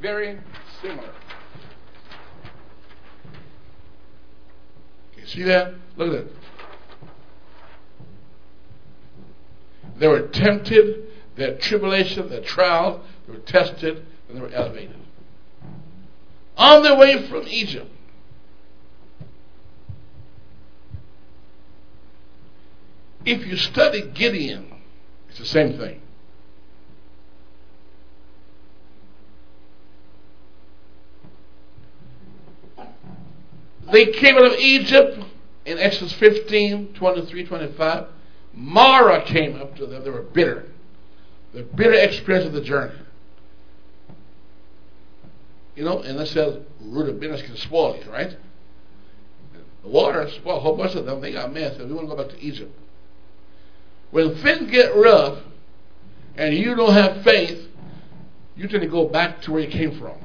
Very 0.00 0.38
similar. 0.80 1.10
You 5.16 5.26
see 5.26 5.42
that? 5.44 5.74
Look 5.96 6.14
at 6.14 6.24
that. 6.24 6.34
They 9.98 10.06
were 10.06 10.28
tempted, 10.28 11.08
had 11.36 11.60
tribulation, 11.60 12.28
they 12.28 12.36
had 12.36 12.44
trials, 12.44 13.04
they 13.26 13.32
were 13.32 13.40
tested, 13.40 14.06
and 14.28 14.36
they 14.36 14.40
were 14.40 14.50
elevated. 14.50 14.94
On 16.56 16.82
their 16.82 16.96
way 16.96 17.26
from 17.28 17.46
Egypt, 17.48 17.90
if 23.24 23.46
you 23.46 23.56
study 23.56 24.02
Gideon, 24.14 24.72
it's 25.28 25.38
the 25.38 25.44
same 25.44 25.78
thing. 25.78 26.00
They 33.92 34.06
came 34.06 34.36
out 34.36 34.44
of 34.44 34.52
Egypt 34.54 35.18
in 35.64 35.78
Exodus 35.78 36.12
15, 36.14 36.94
23, 36.94 37.46
25. 37.46 38.06
Marah 38.54 39.24
came 39.24 39.60
up 39.60 39.76
to 39.76 39.86
them. 39.86 40.04
They 40.04 40.10
were 40.10 40.22
bitter. 40.22 40.66
The 41.54 41.62
bitter 41.62 41.94
experience 41.94 42.46
of 42.46 42.52
the 42.52 42.60
journey. 42.60 42.94
You 45.74 45.84
know, 45.84 46.00
and 46.00 46.18
that 46.18 46.26
says 46.26 46.58
root 46.80 47.08
of 47.08 47.20
bitterness 47.20 47.42
can 47.42 47.56
spoil 47.56 47.96
you, 47.96 48.10
right? 48.10 48.36
The 49.84 49.88
water 49.88 50.28
spoiled 50.28 50.58
a 50.58 50.60
whole 50.60 50.76
bunch 50.76 50.94
of 50.94 51.06
them. 51.06 51.20
They 51.20 51.32
got 51.32 51.52
mad. 51.52 51.76
Said, 51.76 51.88
we 51.88 51.94
want 51.94 52.08
to 52.08 52.16
go 52.16 52.22
back 52.22 52.36
to 52.36 52.40
Egypt. 52.44 52.76
When 54.10 54.34
things 54.36 54.70
get 54.70 54.94
rough 54.96 55.38
and 56.36 56.54
you 56.54 56.74
don't 56.74 56.92
have 56.92 57.22
faith, 57.22 57.68
you 58.56 58.68
tend 58.68 58.82
to 58.82 58.88
go 58.88 59.06
back 59.06 59.42
to 59.42 59.52
where 59.52 59.60
you 59.62 59.68
came 59.68 59.98
from 59.98 60.18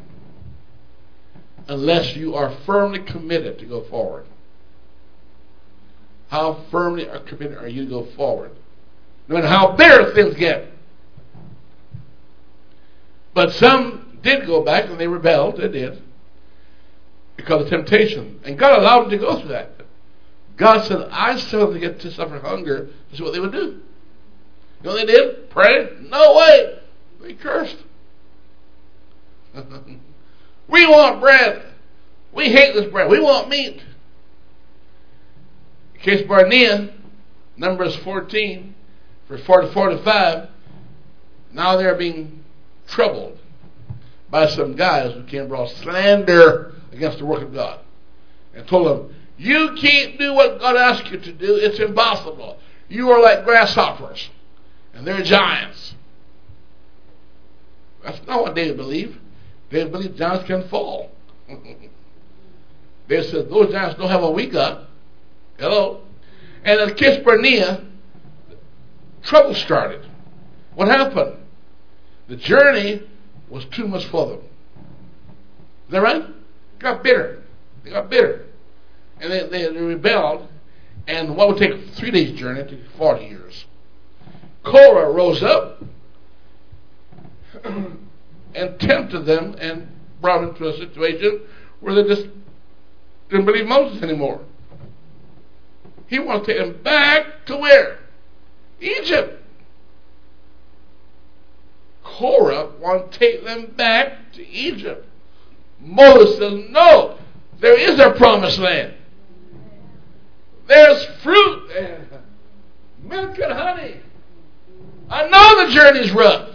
unless 1.67 2.15
you 2.15 2.35
are 2.35 2.55
firmly 2.65 2.99
committed 2.99 3.59
to 3.59 3.65
go 3.65 3.83
forward. 3.85 4.25
How 6.29 6.63
firmly 6.71 7.07
are 7.07 7.19
committed 7.19 7.57
are 7.57 7.67
you 7.67 7.85
to 7.85 7.89
go 7.89 8.05
forward? 8.15 8.51
No 9.27 9.35
matter 9.35 9.47
how 9.47 9.73
bitter 9.73 10.13
things 10.13 10.35
get. 10.35 10.67
But 13.33 13.53
some 13.53 14.19
did 14.21 14.45
go 14.45 14.63
back 14.63 14.85
and 14.89 14.99
they 14.99 15.07
rebelled, 15.07 15.57
they 15.57 15.67
did. 15.67 16.01
Because 17.35 17.63
of 17.63 17.69
temptation. 17.69 18.39
And 18.43 18.57
God 18.57 18.79
allowed 18.79 19.03
them 19.03 19.09
to 19.11 19.17
go 19.17 19.39
through 19.39 19.49
that. 19.49 19.72
God 20.57 20.85
said, 20.85 21.07
I 21.11 21.37
them 21.37 21.73
to 21.73 21.79
get 21.79 21.99
to 22.01 22.11
suffer 22.11 22.39
hunger. 22.39 22.89
This 23.09 23.19
is 23.19 23.21
what 23.21 23.33
they 23.33 23.39
would 23.39 23.51
do. 23.51 23.81
You 24.81 24.83
know 24.83 24.91
what 24.91 25.07
they 25.07 25.13
did? 25.13 25.49
Pray? 25.49 25.89
No 26.01 26.35
way. 26.35 26.79
They 27.21 27.33
cursed. 27.33 27.77
We 30.67 30.87
want 30.87 31.19
bread. 31.19 31.61
We 32.33 32.45
hate 32.45 32.73
this 32.73 32.91
bread. 32.91 33.09
We 33.09 33.19
want 33.19 33.49
meat. 33.49 33.83
In 35.93 36.01
Kadesh 36.01 36.27
Barnea, 36.27 36.93
Numbers 37.57 37.95
14, 37.97 38.73
verse 39.27 39.43
4 39.45 39.61
to 39.61 39.71
45, 39.71 40.49
now 41.51 41.77
they're 41.77 41.95
being 41.95 42.43
troubled 42.87 43.37
by 44.29 44.47
some 44.47 44.75
guys 44.75 45.13
who 45.13 45.23
came 45.25 45.47
brought 45.47 45.69
slander 45.69 46.73
against 46.91 47.19
the 47.19 47.25
work 47.25 47.43
of 47.43 47.53
God 47.53 47.79
and 48.55 48.67
told 48.67 48.87
them, 48.87 49.15
You 49.37 49.75
can't 49.79 50.19
do 50.19 50.33
what 50.33 50.59
God 50.59 50.75
asked 50.75 51.11
you 51.11 51.19
to 51.19 51.31
do. 51.31 51.55
It's 51.55 51.79
impossible. 51.79 52.59
You 52.87 53.09
are 53.11 53.21
like 53.21 53.45
grasshoppers, 53.45 54.29
and 54.93 55.05
they're 55.05 55.23
giants. 55.23 55.95
That's 58.03 58.25
not 58.27 58.41
what 58.41 58.55
they 58.55 58.71
believe. 58.71 59.17
They 59.69 59.85
believe 59.85 60.15
giants 60.15 60.45
can 60.45 60.67
fall. 60.67 61.11
they 63.07 63.23
said 63.23 63.49
those 63.49 63.71
giants 63.71 63.97
don't 63.97 64.09
have 64.09 64.21
what 64.21 64.35
we 64.35 64.47
got. 64.47 64.83
Hello? 65.57 66.01
And 66.63 66.79
at 66.79 66.97
Kadesh 66.97 67.23
Barnea, 67.23 67.83
trouble 69.23 69.55
started. 69.55 70.05
What 70.75 70.87
happened? 70.87 71.37
The 72.27 72.35
journey 72.35 73.03
was 73.49 73.65
too 73.65 73.87
much 73.87 74.05
for 74.05 74.27
them. 74.27 74.39
Is 75.87 75.91
that 75.91 76.01
right? 76.01 76.25
They 76.25 76.79
got 76.79 77.03
bitter. 77.03 77.43
They 77.83 77.91
got 77.91 78.09
bitter. 78.09 78.45
And 79.23 79.31
they, 79.31 79.47
they, 79.47 79.73
they 79.73 79.81
rebelled. 79.81 80.49
And 81.07 81.37
what 81.37 81.47
would 81.47 81.57
take 81.57 81.93
three 81.93 82.11
days 82.11 82.37
journey 82.37 82.69
took 82.69 82.85
40 82.97 83.25
years. 83.25 83.65
Korah 84.63 85.11
rose 85.11 85.41
up 85.41 85.81
and 87.63 88.79
tempted 88.79 89.25
them 89.25 89.55
and 89.59 89.87
brought 90.21 90.41
them 90.41 90.55
to 90.55 90.67
a 90.67 90.77
situation 90.77 91.41
where 91.79 91.95
they 91.95 92.03
just 92.03 92.27
didn't 93.29 93.45
believe 93.45 93.65
Moses 93.65 94.03
anymore. 94.03 94.41
He 96.07 96.19
wanted 96.19 96.45
to 96.45 96.53
take 96.53 96.57
them 96.57 96.83
back 96.83 97.45
to 97.45 97.57
where? 97.57 97.99
Egypt. 98.81 99.41
Korah 102.03 102.71
wanted 102.79 103.11
to 103.11 103.19
take 103.19 103.45
them 103.45 103.73
back 103.77 104.33
to 104.33 104.45
Egypt. 104.47 105.07
Moses 105.79 106.37
says, 106.37 106.69
No, 106.69 107.17
there 107.59 107.79
is 107.79 107.99
a 107.99 108.11
promised 108.11 108.59
land. 108.59 108.93
There's 110.73 111.05
fruit 111.21 111.67
there. 111.67 112.07
Milk 113.03 113.37
and 113.37 113.53
honey. 113.53 113.97
I 115.07 115.27
know 115.27 115.67
the 115.67 115.71
journey's 115.71 116.11
rough. 116.11 116.49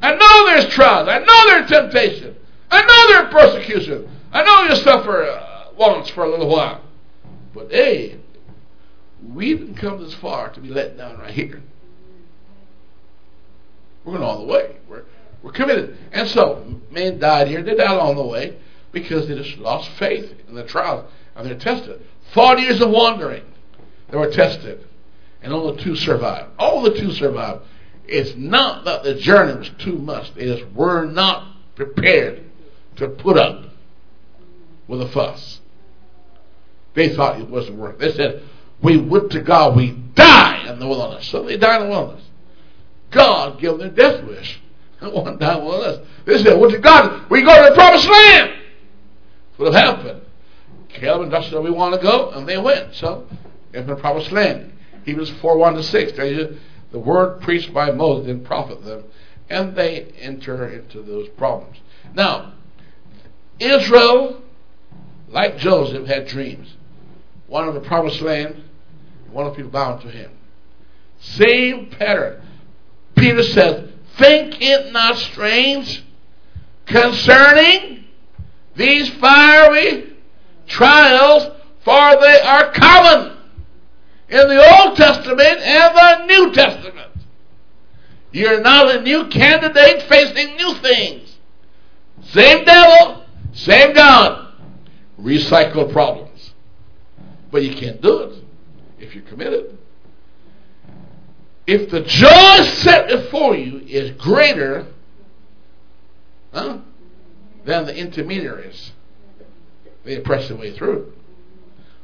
I 0.00 0.14
know 0.14 0.46
there's 0.46 0.72
trials. 0.72 1.06
I 1.06 1.18
know 1.18 1.46
there's 1.46 1.68
temptation. 1.68 2.34
I 2.70 2.80
know 2.80 3.08
there's 3.08 3.30
persecution. 3.30 4.08
I 4.32 4.42
know 4.42 4.72
you 4.72 4.76
suffer 4.76 5.24
uh, 5.24 5.66
once 5.76 6.08
for 6.08 6.24
a 6.24 6.30
little 6.30 6.48
while. 6.48 6.80
But 7.52 7.70
hey, 7.70 8.18
we 9.28 9.54
didn't 9.54 9.74
come 9.74 10.02
this 10.02 10.14
far 10.14 10.48
to 10.54 10.60
be 10.60 10.70
let 10.70 10.96
down 10.96 11.18
right 11.18 11.34
here. 11.34 11.62
We're 14.02 14.14
going 14.14 14.24
all 14.24 14.38
the 14.38 14.50
way. 14.50 14.76
We're, 14.88 15.04
we're 15.42 15.52
committed. 15.52 15.98
And 16.12 16.26
so, 16.26 16.80
men 16.90 17.18
died 17.18 17.48
here. 17.48 17.62
They 17.62 17.74
died 17.74 17.90
along 17.90 18.16
the 18.16 18.24
way 18.24 18.56
because 18.92 19.28
they 19.28 19.34
just 19.34 19.58
lost 19.58 19.90
faith 19.98 20.32
in 20.48 20.54
the 20.54 20.64
trials 20.64 21.04
and 21.36 21.46
they're 21.46 21.58
tested. 21.58 22.00
Forty 22.32 22.62
years 22.62 22.80
of 22.80 22.90
wandering, 22.90 23.44
they 24.10 24.16
were 24.16 24.30
tested. 24.30 24.86
And 25.42 25.52
only 25.52 25.82
two 25.82 25.96
survived. 25.96 26.50
All 26.58 26.82
the 26.82 26.94
two 26.94 27.12
survived. 27.12 27.62
It's 28.06 28.36
not 28.36 28.84
that 28.84 29.04
the 29.04 29.14
journey 29.14 29.56
was 29.56 29.70
too 29.78 29.96
much. 29.96 30.34
They 30.34 30.44
just 30.44 30.70
were 30.72 31.06
not 31.06 31.56
prepared 31.76 32.44
to 32.96 33.08
put 33.08 33.38
up 33.38 33.64
with 34.86 35.00
a 35.00 35.08
fuss. 35.08 35.60
They 36.94 37.14
thought 37.14 37.40
it 37.40 37.48
wasn't 37.48 37.78
worth 37.78 37.94
it. 37.94 37.98
They 38.00 38.12
said, 38.12 38.42
We 38.82 38.96
would 38.96 39.30
to 39.30 39.40
God 39.40 39.76
we 39.76 39.92
die 39.92 40.68
in 40.68 40.78
the 40.78 40.86
wilderness. 40.86 41.26
So 41.28 41.44
they 41.44 41.56
died 41.56 41.82
in 41.82 41.88
the 41.88 41.96
wilderness. 41.96 42.24
God 43.10 43.60
gave 43.60 43.78
them 43.78 43.94
death 43.94 44.24
wish. 44.24 44.60
One 45.00 45.38
die 45.38 45.54
in 45.54 45.60
the 45.60 45.64
wilderness. 45.64 46.08
They 46.26 46.38
said, 46.42 46.58
Would 46.58 46.72
to 46.72 46.78
God 46.78 47.30
we 47.30 47.42
go 47.42 47.56
to 47.56 47.70
the 47.70 47.74
promised 47.74 48.08
land. 48.08 48.54
What 49.56 49.72
happened? 49.72 50.22
Caleb 50.94 51.22
and 51.22 51.30
Joshua 51.30 51.60
We 51.60 51.70
want 51.70 51.94
to 51.94 52.00
go, 52.00 52.30
and 52.30 52.48
they 52.48 52.58
went. 52.58 52.94
So, 52.94 53.26
in 53.72 53.86
the 53.86 53.96
promised 53.96 54.32
land. 54.32 54.72
Hebrews 55.04 55.30
4 55.40 55.56
1 55.56 55.74
to 55.74 55.82
6 55.82 56.18
uh, 56.18 56.52
the 56.92 56.98
word 56.98 57.40
preached 57.40 57.72
by 57.72 57.90
Moses 57.90 58.26
didn't 58.26 58.44
profit 58.44 58.84
them, 58.84 59.04
and 59.48 59.74
they 59.76 60.12
enter 60.20 60.68
into 60.68 61.02
those 61.02 61.28
problems. 61.30 61.78
Now, 62.14 62.54
Israel, 63.58 64.42
like 65.28 65.58
Joseph, 65.58 66.06
had 66.06 66.26
dreams. 66.26 66.74
One 67.46 67.68
of 67.68 67.74
the 67.74 67.80
promised 67.80 68.20
land, 68.20 68.62
one 69.30 69.46
of 69.46 69.52
the 69.52 69.56
people 69.56 69.70
bound 69.70 70.02
to 70.02 70.08
him. 70.08 70.30
Same 71.20 71.86
pattern. 71.90 72.42
Peter 73.16 73.42
says, 73.42 73.90
Think 74.18 74.60
it 74.60 74.92
not 74.92 75.16
strange 75.16 76.04
concerning 76.86 78.04
these 78.74 79.08
fiery 79.10 80.09
trials, 80.70 81.44
for 81.84 82.20
they 82.20 82.40
are 82.40 82.72
common 82.72 83.36
in 84.28 84.48
the 84.48 84.80
Old 84.80 84.96
Testament 84.96 85.60
and 85.60 85.96
the 85.96 86.26
New 86.26 86.52
Testament. 86.52 87.10
You're 88.32 88.60
not 88.60 88.94
a 88.94 89.02
new 89.02 89.26
candidate 89.28 90.02
facing 90.02 90.56
new 90.56 90.74
things. 90.76 91.36
Same 92.26 92.64
devil, 92.64 93.24
same 93.52 93.92
God. 93.92 94.52
Recycle 95.20 95.92
problems. 95.92 96.52
But 97.50 97.64
you 97.64 97.74
can't 97.74 98.00
do 98.00 98.18
it 98.20 98.44
if 99.00 99.14
you're 99.14 99.24
committed. 99.24 99.76
If 101.66 101.90
the 101.90 102.02
joy 102.02 102.64
set 102.64 103.08
before 103.08 103.56
you 103.56 103.78
is 103.80 104.12
greater 104.12 104.86
huh, 106.52 106.78
than 107.64 107.86
the 107.86 107.96
intermediaries, 107.96 108.92
they 110.04 110.20
press 110.20 110.48
their 110.48 110.56
way 110.56 110.76
through. 110.76 111.12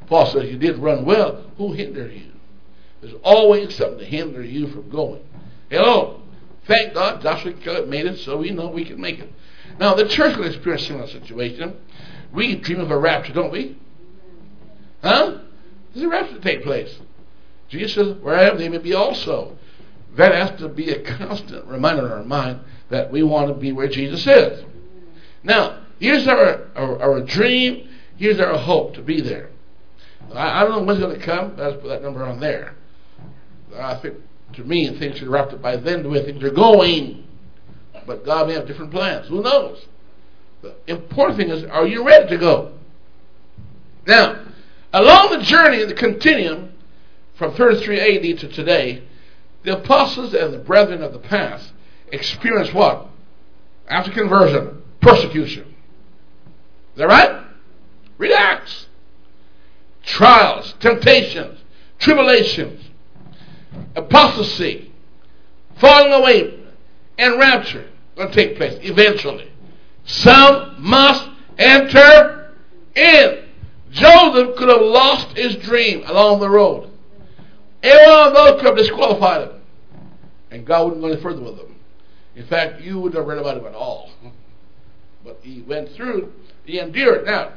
Paul 0.07 0.25
says, 0.27 0.49
You 0.49 0.57
did 0.57 0.77
run 0.77 1.05
well. 1.05 1.43
Who 1.57 1.73
hindered 1.73 2.13
you? 2.13 2.31
There's 3.01 3.15
always 3.23 3.75
something 3.75 3.99
to 3.99 4.05
hinder 4.05 4.43
you 4.43 4.67
from 4.67 4.89
going. 4.89 5.21
Hello. 5.69 6.21
Thank 6.65 6.93
God 6.93 7.21
Joshua 7.21 7.85
made 7.85 8.05
it, 8.05 8.17
so 8.19 8.37
we 8.37 8.51
know 8.51 8.69
we 8.69 8.85
can 8.85 8.99
make 8.99 9.19
it. 9.19 9.31
Now, 9.79 9.93
the 9.93 10.07
church 10.07 10.35
will 10.37 10.47
experience 10.47 10.83
a 10.83 10.87
similar 10.87 11.07
situation. 11.07 11.77
We 12.33 12.55
dream 12.55 12.79
of 12.79 12.91
a 12.91 12.97
rapture, 12.97 13.33
don't 13.33 13.51
we? 13.51 13.77
Huh? 15.01 15.39
There's 15.93 16.05
a 16.05 16.09
rapture 16.09 16.35
to 16.35 16.41
take 16.41 16.63
place. 16.63 16.99
Jesus 17.69 17.95
says, 17.95 18.17
Where 18.21 18.35
I 18.35 18.49
am, 18.49 18.57
they 18.57 18.69
may 18.69 18.79
be 18.79 18.93
also. 18.93 19.57
that 20.15 20.33
has 20.33 20.59
to 20.59 20.67
be 20.67 20.89
a 20.89 21.01
constant 21.17 21.65
reminder 21.65 22.05
in 22.05 22.11
our 22.11 22.23
mind 22.23 22.61
that 22.89 23.11
we 23.11 23.23
want 23.23 23.47
to 23.49 23.53
be 23.53 23.71
where 23.71 23.87
Jesus 23.87 24.25
is. 24.25 24.63
Now, 25.43 25.79
here's 25.99 26.27
our, 26.27 26.67
our, 26.75 27.01
our 27.01 27.21
dream, 27.21 27.89
here's 28.17 28.39
our 28.39 28.57
hope 28.57 28.95
to 28.95 29.01
be 29.01 29.21
there. 29.21 29.49
I, 30.33 30.61
I 30.61 30.63
don't 30.63 30.71
know 30.71 30.83
when's 30.83 30.99
going 30.99 31.19
to 31.19 31.25
come, 31.25 31.55
let's 31.57 31.81
put 31.81 31.87
that 31.87 32.01
number 32.01 32.23
on 32.23 32.39
there. 32.39 32.75
I 33.75 33.95
think, 33.95 34.15
to 34.53 34.63
me, 34.63 34.97
things 34.97 35.17
should 35.17 35.27
wrapped 35.27 35.53
up 35.53 35.61
by 35.61 35.77
then 35.77 36.03
the 36.03 36.09
way 36.09 36.23
things 36.25 36.43
are 36.43 36.49
going. 36.49 37.25
But 38.05 38.25
God 38.25 38.47
may 38.47 38.53
have 38.53 38.67
different 38.67 38.91
plans. 38.91 39.27
Who 39.27 39.41
knows? 39.41 39.85
The 40.61 40.75
important 40.87 41.37
thing 41.37 41.49
is, 41.49 41.63
are 41.65 41.85
you 41.85 42.05
ready 42.05 42.29
to 42.29 42.37
go? 42.37 42.73
Now, 44.07 44.45
along 44.93 45.37
the 45.37 45.43
journey, 45.43 45.83
the 45.83 45.93
continuum 45.93 46.71
from 47.35 47.53
33 47.53 47.99
AD 47.99 48.39
to 48.39 48.47
today, 48.47 49.03
the 49.63 49.77
apostles 49.77 50.33
and 50.33 50.53
the 50.53 50.59
brethren 50.59 51.03
of 51.03 51.13
the 51.13 51.19
past 51.19 51.73
experienced 52.11 52.73
what? 52.73 53.07
After 53.89 54.11
conversion, 54.11 54.81
persecution. 55.01 55.66
Is 56.97 57.01
that 57.01 57.09
right? 57.09 57.45
Relax. 58.17 58.87
Trials, 60.01 60.73
temptations, 60.79 61.59
tribulations, 61.99 62.89
apostasy, 63.95 64.91
falling 65.75 66.11
away, 66.11 66.59
and 67.19 67.37
rapture 67.37 67.87
going 68.15 68.31
to 68.31 68.33
take 68.33 68.57
place 68.57 68.79
eventually. 68.81 69.47
Some 70.05 70.77
must 70.79 71.29
enter 71.59 72.51
in. 72.95 73.45
Joseph 73.91 74.55
could 74.55 74.69
have 74.69 74.81
lost 74.81 75.37
his 75.37 75.55
dream 75.57 76.01
along 76.07 76.39
the 76.39 76.49
road. 76.49 76.89
Every 77.83 78.07
one 78.07 78.27
of 78.29 78.33
those 78.33 78.53
could 78.59 78.69
have 78.69 78.77
disqualified 78.77 79.49
him. 79.49 79.61
And 80.49 80.65
God 80.65 80.85
wouldn't 80.85 81.01
go 81.03 81.09
any 81.09 81.21
further 81.21 81.43
with 81.43 81.59
him. 81.59 81.75
In 82.35 82.47
fact, 82.47 82.81
you 82.81 82.99
wouldn't 82.99 83.19
have 83.19 83.27
read 83.27 83.37
about 83.37 83.57
him 83.57 83.67
at 83.67 83.75
all. 83.75 84.09
But 85.23 85.41
he 85.43 85.61
went 85.61 85.91
through, 85.91 86.33
he 86.67 86.79
endured. 86.79 87.25
Now, 87.25 87.53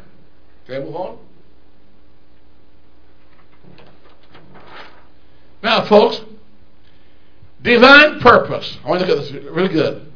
can 0.66 0.76
I 0.76 0.78
move 0.78 0.94
on? 0.94 1.18
Now, 5.62 5.84
folks, 5.84 6.22
divine 7.60 8.20
purpose. 8.20 8.78
I 8.82 8.88
want 8.88 9.02
to 9.02 9.06
look 9.06 9.18
at 9.18 9.32
this 9.32 9.44
really 9.44 9.68
good. 9.68 10.10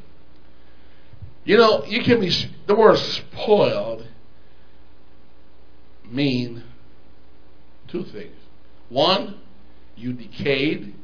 You 1.45 1.59
know, 1.59 1.85
you 1.85 2.03
can 2.03 2.21
be, 2.21 2.33
the 2.67 2.75
word 2.75 2.97
spoiled 2.97 4.07
mean 6.09 6.63
two 7.89 8.05
things. 8.05 8.37
One, 8.89 9.41
you 9.97 10.13
decayed, 10.13 10.95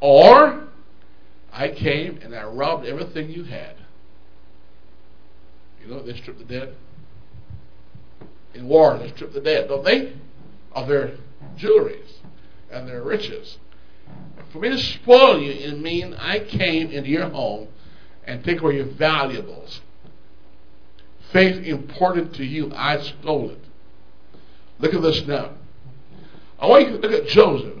or 0.00 0.64
I 1.52 1.68
came 1.68 2.18
and 2.22 2.34
I 2.34 2.44
robbed 2.44 2.86
everything 2.86 3.30
you 3.30 3.44
had. 3.44 3.76
You 5.86 5.94
know, 5.94 6.02
they 6.02 6.16
strip 6.16 6.38
the 6.38 6.44
dead. 6.44 6.74
In 8.54 8.66
war, 8.66 8.98
they 8.98 9.08
strip 9.10 9.32
the 9.32 9.40
dead, 9.40 9.68
don't 9.68 9.84
they? 9.84 10.14
Of 10.72 10.88
their 10.88 11.12
jewelries 11.56 12.14
and 12.70 12.88
their 12.88 13.02
riches. 13.02 13.58
For 14.52 14.58
me 14.58 14.70
to 14.70 14.78
spoil 14.78 15.40
you, 15.40 15.52
it 15.52 15.78
means 15.78 16.16
I 16.18 16.40
came 16.40 16.90
into 16.90 17.08
your 17.08 17.28
home 17.28 17.68
and 18.24 18.42
take 18.42 18.60
away 18.60 18.76
your 18.76 18.86
valuables. 18.86 19.80
Faith 21.32 21.64
important 21.64 22.34
to 22.36 22.44
you, 22.44 22.72
I 22.74 23.00
stole 23.00 23.50
it. 23.50 23.64
Look 24.78 24.94
at 24.94 25.02
this 25.02 25.24
now. 25.26 25.52
I 26.58 26.66
want 26.66 26.88
you 26.88 26.96
to 26.96 26.98
look 26.98 27.12
at 27.12 27.28
Joseph. 27.28 27.74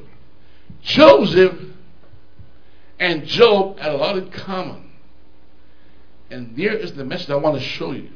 Joseph 0.82 1.54
and 3.00 3.24
Job 3.26 3.78
had 3.78 3.92
a 3.92 3.96
lot 3.96 4.16
in 4.16 4.30
common. 4.30 4.85
And 6.30 6.56
there 6.56 6.74
is 6.74 6.94
the 6.94 7.04
message 7.04 7.30
I 7.30 7.36
want 7.36 7.56
to 7.56 7.62
show 7.62 7.92
you. 7.92 8.10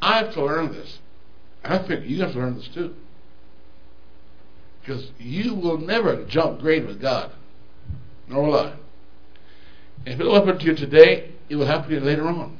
I 0.00 0.18
have 0.18 0.34
to 0.34 0.44
learn 0.44 0.72
this. 0.72 0.98
I 1.64 1.78
think 1.78 2.06
you 2.06 2.20
have 2.22 2.32
to 2.32 2.38
learn 2.38 2.56
this 2.56 2.68
too. 2.68 2.94
Because 4.80 5.10
you 5.18 5.54
will 5.54 5.78
never 5.78 6.24
jump 6.24 6.60
grade 6.60 6.86
with 6.86 7.00
God. 7.00 7.32
Nor 8.28 8.44
will 8.44 8.58
I. 8.58 8.72
And 10.06 10.14
if 10.14 10.20
it 10.20 10.24
will 10.24 10.34
happen 10.34 10.58
to 10.58 10.64
you 10.64 10.74
today, 10.74 11.32
it 11.48 11.56
will 11.56 11.66
happen 11.66 11.90
to 11.90 11.96
you 11.96 12.00
later 12.00 12.26
on. 12.26 12.58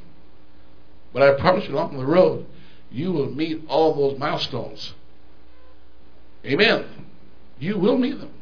But 1.12 1.22
I 1.22 1.40
promise 1.40 1.66
you, 1.66 1.74
along 1.74 1.96
the 1.96 2.04
road, 2.04 2.46
you 2.90 3.12
will 3.12 3.30
meet 3.30 3.62
all 3.68 3.94
those 3.94 4.18
milestones. 4.18 4.92
Amen. 6.44 6.84
You 7.58 7.78
will 7.78 7.96
meet 7.96 8.18
them. 8.18 8.32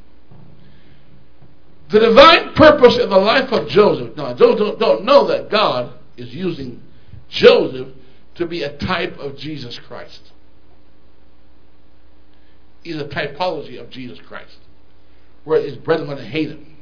The 1.89 2.01
divine 2.01 2.55
purpose 2.55 2.99
in 2.99 3.09
the 3.09 3.18
life 3.18 3.53
of 3.53 3.68
Joseph. 3.68 4.16
Now, 4.16 4.32
those 4.32 4.59
don't, 4.59 4.78
don't 4.78 5.05
know 5.05 5.26
that 5.28 5.51
God 5.51 5.93
is 6.16 6.34
using 6.34 6.82
Joseph 7.28 7.89
to 8.37 8.47
be 8.47 8.62
a 8.62 8.76
type 8.76 9.18
of 9.18 9.37
Jesus 9.37 9.78
Christ. 9.78 10.32
He's 12.82 12.97
a 12.97 13.05
typology 13.05 13.80
of 13.80 13.91
Jesus 13.91 14.20
Christ, 14.20 14.59
where 15.45 15.61
his 15.61 15.76
brethren 15.76 16.18
hate 16.18 16.51
him 16.51 16.76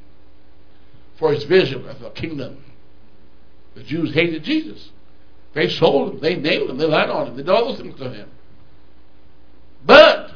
for 1.16 1.32
his 1.32 1.44
vision 1.44 1.88
of 1.88 2.00
the 2.00 2.11
kingdom. 2.11 2.62
The 3.74 3.82
Jews 3.82 4.12
hated 4.12 4.44
Jesus. 4.44 4.90
They 5.55 5.68
sold 5.68 6.14
him, 6.14 6.20
they 6.20 6.36
nailed 6.36 6.70
him, 6.70 6.78
they 6.78 6.86
lied 6.86 7.11
on 7.11 7.28
him, 7.28 7.36
they 7.36 7.42
did 7.42 7.50
all 7.50 7.68
those 7.68 7.78
things 7.78 7.98
to 7.98 8.11
him. 8.11 8.28
But 9.86 10.32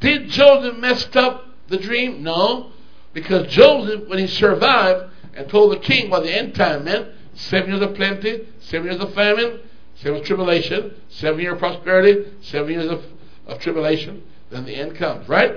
did 0.00 0.28
Joseph 0.28 0.78
mess 0.78 1.08
up 1.14 1.44
the 1.68 1.78
dream? 1.78 2.22
No, 2.22 2.72
because 3.18 3.48
Joseph, 3.48 4.08
when 4.08 4.20
he 4.20 4.28
survived 4.28 5.10
and 5.34 5.48
told 5.48 5.72
the 5.72 5.78
king 5.78 6.08
what 6.08 6.22
the 6.22 6.32
end 6.32 6.54
time 6.54 6.84
meant, 6.84 7.08
seven 7.34 7.70
years 7.70 7.82
of 7.82 7.96
plenty, 7.96 8.46
seven 8.60 8.86
years 8.88 9.00
of 9.02 9.12
famine, 9.12 9.58
seven 9.96 10.14
years 10.14 10.20
of 10.20 10.26
tribulation, 10.26 10.94
seven 11.08 11.40
years 11.40 11.54
of 11.54 11.58
prosperity, 11.58 12.32
seven 12.42 12.70
years 12.70 12.88
of, 12.88 13.04
of 13.48 13.58
tribulation, 13.58 14.22
then 14.50 14.64
the 14.64 14.74
end 14.76 14.94
comes, 14.94 15.28
right? 15.28 15.56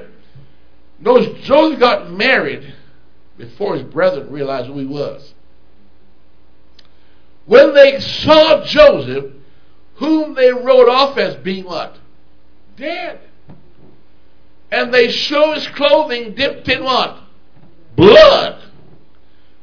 Notice 1.00 1.46
Joseph 1.46 1.80
got 1.80 2.12
married 2.12 2.74
before 3.38 3.76
his 3.76 3.84
brethren 3.84 4.32
realized 4.32 4.66
who 4.66 4.80
he 4.80 4.86
was. 4.88 5.36
When 7.46 7.76
they 7.76 8.00
saw 8.00 8.66
Joseph, 8.66 9.34
whom 9.98 10.34
they 10.34 10.52
wrote 10.52 10.90
off 10.90 11.16
as 11.20 11.36
being 11.36 11.66
what? 11.66 11.96
Dead. 12.76 13.20
And 14.72 14.92
they 14.92 15.12
show 15.12 15.54
his 15.54 15.68
clothing 15.68 16.34
dipped 16.34 16.68
in 16.68 16.84
what? 16.84 17.21
Blood. 17.96 18.62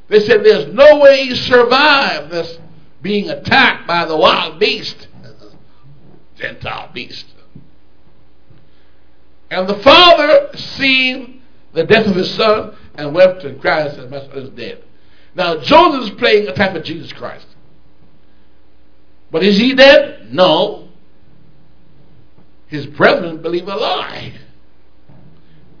They 0.07 0.19
said 0.21 0.43
there's 0.43 0.73
no 0.73 0.97
way 0.99 1.25
he 1.25 1.35
survived 1.35 2.31
this 2.31 2.57
being 3.01 3.29
attacked 3.29 3.87
by 3.87 4.05
the 4.05 4.17
wild 4.17 4.59
beast, 4.59 5.07
Gentile 6.35 6.89
beast. 6.93 7.25
And 9.51 9.67
the 9.67 9.79
father 9.79 10.49
seen 10.55 11.41
the 11.73 11.83
death 11.83 12.07
of 12.07 12.15
his 12.15 12.33
son 12.33 12.75
and 12.95 13.13
wept 13.13 13.43
and 13.43 13.59
cried 13.59 13.87
and 13.87 13.95
said, 13.95 14.11
My 14.11 14.19
son 14.19 14.37
is 14.37 14.49
dead. 14.51 14.83
Now 15.35 15.57
Joseph 15.59 16.11
is 16.11 16.17
playing 16.17 16.47
a 16.47 16.53
type 16.53 16.75
of 16.75 16.83
Jesus 16.83 17.13
Christ. 17.13 17.47
But 19.31 19.43
is 19.43 19.57
he 19.57 19.75
dead? 19.75 20.33
No. 20.33 20.89
His 22.67 22.85
brethren 22.85 23.41
believe 23.41 23.67
a 23.67 23.75
lie. 23.75 24.33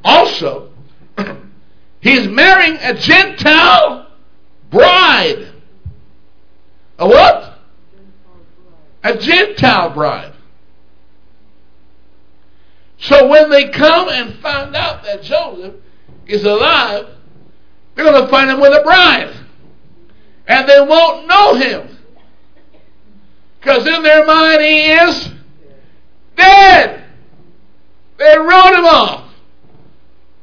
Also, 0.03 0.71
he's 2.01 2.27
marrying 2.27 2.77
a 2.81 2.93
Gentile 2.93 4.07
bride. 4.69 5.51
A 6.97 7.07
what? 7.07 7.59
A 9.03 9.17
Gentile 9.17 9.91
bride. 9.91 10.33
So 12.99 13.27
when 13.27 13.49
they 13.49 13.69
come 13.69 14.09
and 14.09 14.35
find 14.39 14.75
out 14.75 15.03
that 15.03 15.23
Joseph 15.23 15.75
is 16.27 16.43
alive, 16.43 17.07
they're 17.95 18.05
going 18.05 18.21
to 18.21 18.29
find 18.29 18.49
him 18.49 18.59
with 18.59 18.73
a 18.73 18.83
bride. 18.83 19.33
And 20.47 20.67
they 20.67 20.81
won't 20.81 21.27
know 21.27 21.55
him. 21.55 21.97
Because 23.59 23.85
in 23.87 24.03
their 24.03 24.25
mind 24.25 24.61
he 24.61 24.91
is 24.91 25.29
dead. 26.35 27.03
They 28.17 28.37
wrote 28.37 28.73
him 28.73 28.85
off. 28.85 29.28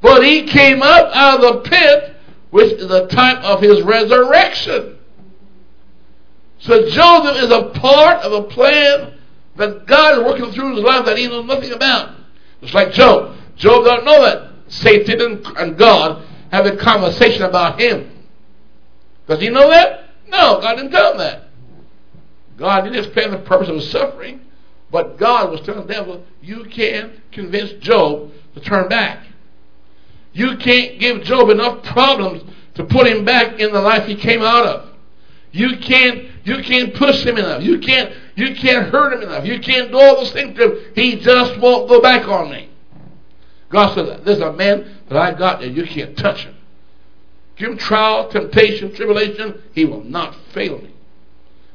But 0.01 0.25
he 0.25 0.45
came 0.45 0.83
up 0.83 1.15
out 1.15 1.43
of 1.43 1.65
the 1.65 1.71
pit, 1.71 2.17
which 2.51 2.73
is 2.73 2.89
the 2.89 3.07
time 3.07 3.39
of 3.45 3.61
his 3.61 3.83
resurrection. 3.83 4.99
So 6.59 6.89
Joseph 6.89 7.43
is 7.45 7.51
a 7.51 7.71
part 7.79 8.23
of 8.23 8.33
a 8.33 8.43
plan 8.45 9.19
that 9.57 9.87
God 9.87 10.19
is 10.19 10.25
working 10.25 10.53
through 10.53 10.77
his 10.77 10.85
life 10.85 11.07
that 11.07 11.19
he 11.19 11.27
knows 11.27 11.47
nothing 11.47 11.73
about. 11.73 12.15
It's 12.63 12.75
like 12.75 12.93
Job. 12.93 13.37
Job 13.57 13.85
don't 13.85 14.05
know 14.05 14.23
that 14.23 14.53
Satan 14.69 15.43
and, 15.57 15.79
God 15.79 16.25
have 16.51 16.67
a 16.67 16.77
conversation 16.77 17.43
about 17.43 17.81
him. 17.81 18.11
Does 19.27 19.41
he 19.41 19.49
know 19.49 19.69
that? 19.71 20.11
No, 20.29 20.61
God 20.61 20.77
didn't 20.77 20.91
tell 20.91 21.13
him 21.13 21.19
that. 21.19 21.43
God 22.57 22.83
didn't 22.83 23.05
explain 23.05 23.31
the 23.31 23.39
purpose 23.39 23.69
of 23.69 23.77
his 23.77 23.91
suffering, 23.91 24.41
but 24.91 25.19
God 25.19 25.51
was 25.51 25.61
telling 25.61 25.87
the 25.87 25.93
devil, 25.93 26.25
you 26.41 26.65
can't 26.65 27.13
convince 27.33 27.73
Job 27.85 28.33
to 28.55 28.61
turn 28.61 28.89
back. 28.89 29.27
You 30.37 30.59
can't 30.59 31.01
give 31.01 31.23
Job 31.23 31.49
enough 31.49 31.83
problems 31.83 32.43
to 32.75 32.85
put 32.85 33.07
him 33.07 33.25
back 33.25 33.59
in 33.59 33.73
the 33.73 33.81
life 33.81 34.07
he 34.07 34.15
came 34.15 34.43
out 34.43 34.67
of. 34.67 34.91
You 35.51 35.79
can't 35.79 36.27
you 36.45 36.63
can't 36.63 36.95
push 36.95 37.25
him 37.25 37.39
enough. 37.39 37.63
You 37.63 37.79
can't 37.79 38.13
you 38.35 38.55
can't 38.55 38.89
hurt 38.89 39.15
him 39.15 39.23
enough. 39.23 39.47
You 39.47 39.59
can't 39.61 39.91
do 39.91 39.99
all 39.99 40.17
those 40.17 40.33
things 40.33 40.55
to 40.59 40.65
him. 40.65 40.93
He 40.95 41.17
just 41.17 41.59
won't 41.59 41.89
go 41.89 42.03
back 42.03 42.29
on 42.29 42.51
me. 42.51 42.69
God 43.71 43.95
said, 43.95 44.27
There's 44.27 44.41
a 44.41 44.53
man 44.53 44.99
that 45.09 45.17
I 45.17 45.33
got 45.33 45.63
and 45.63 45.75
you 45.75 45.87
can't 45.87 46.15
touch 46.19 46.45
him. 46.45 46.55
Give 47.57 47.71
him 47.71 47.79
trial, 47.79 48.29
temptation, 48.29 48.95
tribulation, 48.95 49.63
he 49.73 49.87
will 49.87 50.05
not 50.05 50.37
fail 50.53 50.83
me. 50.83 50.93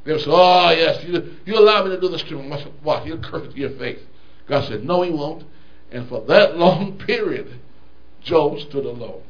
They 0.03 0.19
say, 0.19 0.25
Oh 0.27 0.69
yes, 0.69 1.03
you, 1.03 1.33
you 1.45 1.57
allow 1.57 1.83
me 1.83 1.89
to 1.95 1.99
do 1.99 2.09
this 2.09 2.21
to 2.21 2.39
him. 2.39 2.51
What? 2.83 3.05
He'll 3.05 3.17
curse 3.17 3.55
your 3.55 3.71
face. 3.71 4.01
God 4.45 4.67
said, 4.67 4.83
No, 4.83 5.01
he 5.01 5.09
won't. 5.09 5.45
And 5.91 6.07
for 6.07 6.23
that 6.27 6.57
long 6.59 6.99
period, 6.99 7.59
Job 8.21 8.59
stood 8.59 8.85
alone 8.85 9.23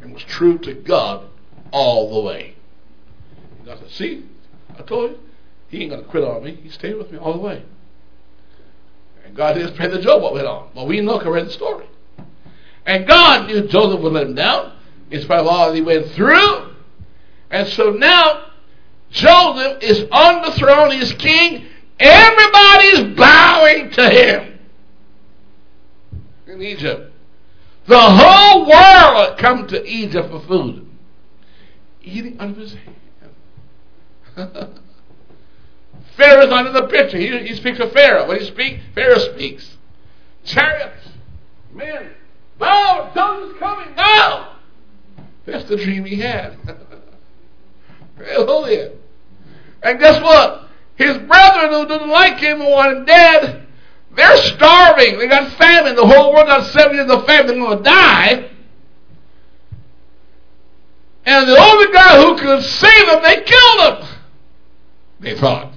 and 0.00 0.12
was 0.12 0.22
true 0.24 0.58
to 0.58 0.74
God 0.74 1.28
all 1.70 2.14
the 2.14 2.26
way. 2.26 2.56
God 3.64 3.78
said, 3.80 3.90
See, 3.90 4.24
I 4.78 4.82
told 4.82 5.10
you, 5.10 5.18
he 5.68 5.82
ain't 5.82 5.90
going 5.90 6.02
to 6.02 6.08
quit 6.08 6.24
on 6.24 6.44
me. 6.44 6.54
He 6.62 6.68
stayed 6.68 6.94
with 6.94 7.10
me 7.10 7.18
all 7.18 7.32
the 7.32 7.40
way. 7.40 7.64
And 9.24 9.34
God 9.36 9.54
didn't 9.54 9.76
pay 9.76 9.88
the 9.88 10.00
Job 10.00 10.22
what 10.22 10.34
went 10.34 10.46
on. 10.46 10.68
Well, 10.74 10.86
we 10.86 11.00
know, 11.00 11.18
I 11.18 11.28
read 11.28 11.46
the 11.46 11.50
story. 11.50 11.86
And 12.86 13.06
God 13.06 13.48
knew 13.48 13.66
Joseph 13.66 14.00
would 14.00 14.12
let 14.12 14.28
him 14.28 14.36
down 14.36 14.72
in 15.10 15.20
spite 15.22 15.40
of 15.40 15.48
all 15.48 15.68
that 15.68 15.74
he 15.74 15.82
went 15.82 16.06
through. 16.10 16.74
And 17.50 17.66
so 17.68 17.90
now, 17.90 18.44
Joseph 19.10 19.82
is 19.82 20.06
on 20.12 20.42
the 20.42 20.52
throne, 20.52 20.92
he's 20.92 21.12
king. 21.14 21.66
Everybody's 21.98 23.16
bowing 23.16 23.90
to 23.90 24.10
him 24.10 24.58
in 26.46 26.62
Egypt. 26.62 27.12
The 27.86 28.00
whole 28.00 28.66
world 28.68 29.38
come 29.38 29.68
to 29.68 29.86
Egypt 29.86 30.30
for 30.30 30.40
food, 30.40 30.88
eating 32.02 32.36
under 32.40 32.60
his 32.60 32.74
hand. 32.74 32.96
Pharaoh's 36.16 36.50
under 36.50 36.72
the 36.72 36.88
picture. 36.88 37.16
He, 37.18 37.38
he 37.46 37.54
speaks 37.54 37.78
of 37.78 37.92
Pharaoh. 37.92 38.26
When 38.26 38.40
he 38.40 38.46
speaks, 38.46 38.82
Pharaoh 38.94 39.18
speaks. 39.18 39.76
Chariots, 40.44 41.08
men, 41.72 42.10
bow, 42.58 43.10
tongues 43.14 43.54
coming 43.58 43.94
now. 43.96 44.56
That's 45.44 45.68
the 45.68 45.76
dream 45.76 46.04
he 46.04 46.16
had. 46.16 46.56
Hallelujah. 48.16 48.92
And 49.82 49.98
guess 50.00 50.20
what? 50.22 50.68
His 50.96 51.18
brethren 51.18 51.72
who 51.72 51.86
didn't 51.86 52.08
like 52.08 52.38
him 52.38 52.60
and 52.60 52.70
want 52.70 52.96
him 52.96 53.04
dead 53.04 53.65
they're 54.16 54.36
starving. 54.38 55.18
They 55.18 55.28
got 55.28 55.52
famine. 55.58 55.94
The 55.94 56.06
whole 56.06 56.32
world 56.32 56.46
got 56.46 56.66
seven 56.72 56.96
years 56.96 57.10
of 57.10 57.26
famine. 57.26 57.46
They're 57.48 57.56
going 57.56 57.78
to 57.78 57.84
die. 57.84 58.50
And 61.26 61.48
the 61.48 61.58
only 61.58 61.92
guy 61.92 62.22
who 62.22 62.38
could 62.38 62.62
save 62.64 63.06
them, 63.06 63.22
they 63.22 63.42
killed 63.42 63.80
him. 63.80 64.08
They 65.20 65.38
thought. 65.38 65.74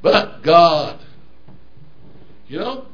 But 0.00 0.42
God, 0.42 1.00
you 2.46 2.60
know, 2.60 2.86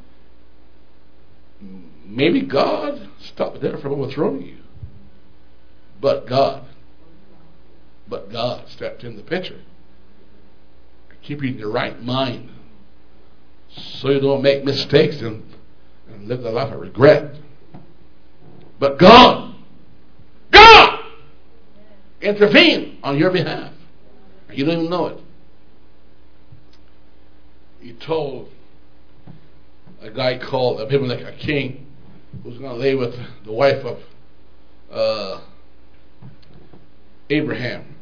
maybe 2.06 2.40
God 2.40 3.08
stopped 3.20 3.60
there 3.60 3.76
from 3.76 3.92
overthrowing 3.92 4.46
you. 4.46 4.58
But 6.00 6.26
God, 6.26 6.64
but 8.08 8.32
God 8.32 8.68
stepped 8.68 9.04
in 9.04 9.16
the 9.16 9.22
picture 9.22 9.60
keeping 11.22 11.58
your 11.58 11.70
right 11.70 12.00
mind 12.02 12.50
so 13.74 14.10
you 14.10 14.20
don't 14.20 14.42
make 14.42 14.64
mistakes 14.64 15.20
and, 15.20 15.42
and 16.08 16.28
live 16.28 16.42
the 16.42 16.50
life 16.50 16.72
of 16.72 16.80
regret. 16.80 17.34
But 18.78 18.98
God, 18.98 19.54
God 20.50 21.00
intervene 22.20 22.98
on 23.02 23.18
your 23.18 23.30
behalf. 23.30 23.72
You 24.52 24.64
don't 24.64 24.78
even 24.78 24.90
know 24.90 25.06
it. 25.06 25.18
He 27.80 27.92
told 27.94 28.48
a 30.00 30.10
guy 30.10 30.38
called 30.38 30.80
Abimelech, 30.80 31.22
a 31.22 31.36
king, 31.36 31.86
who's 32.42 32.58
going 32.58 32.72
to 32.72 32.76
lay 32.76 32.94
with 32.94 33.14
the 33.44 33.52
wife 33.52 33.84
of 33.84 33.98
uh, 34.90 35.40
Abraham. 37.30 37.94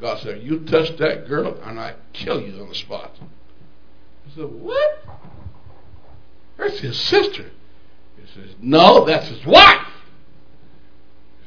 God 0.00 0.20
said, 0.20 0.42
You 0.42 0.60
touch 0.60 0.96
that 0.98 1.28
girl 1.28 1.58
and 1.64 1.80
I 1.80 1.94
kill 2.12 2.40
you 2.40 2.60
on 2.60 2.68
the 2.68 2.74
spot. 2.74 3.12
I 3.20 4.34
said, 4.34 4.44
What? 4.44 5.04
That's 6.58 6.78
his 6.78 6.98
sister. 6.98 7.50
He 8.16 8.26
says, 8.34 8.54
No, 8.60 9.04
that's 9.04 9.28
his 9.28 9.44
wife. 9.46 9.86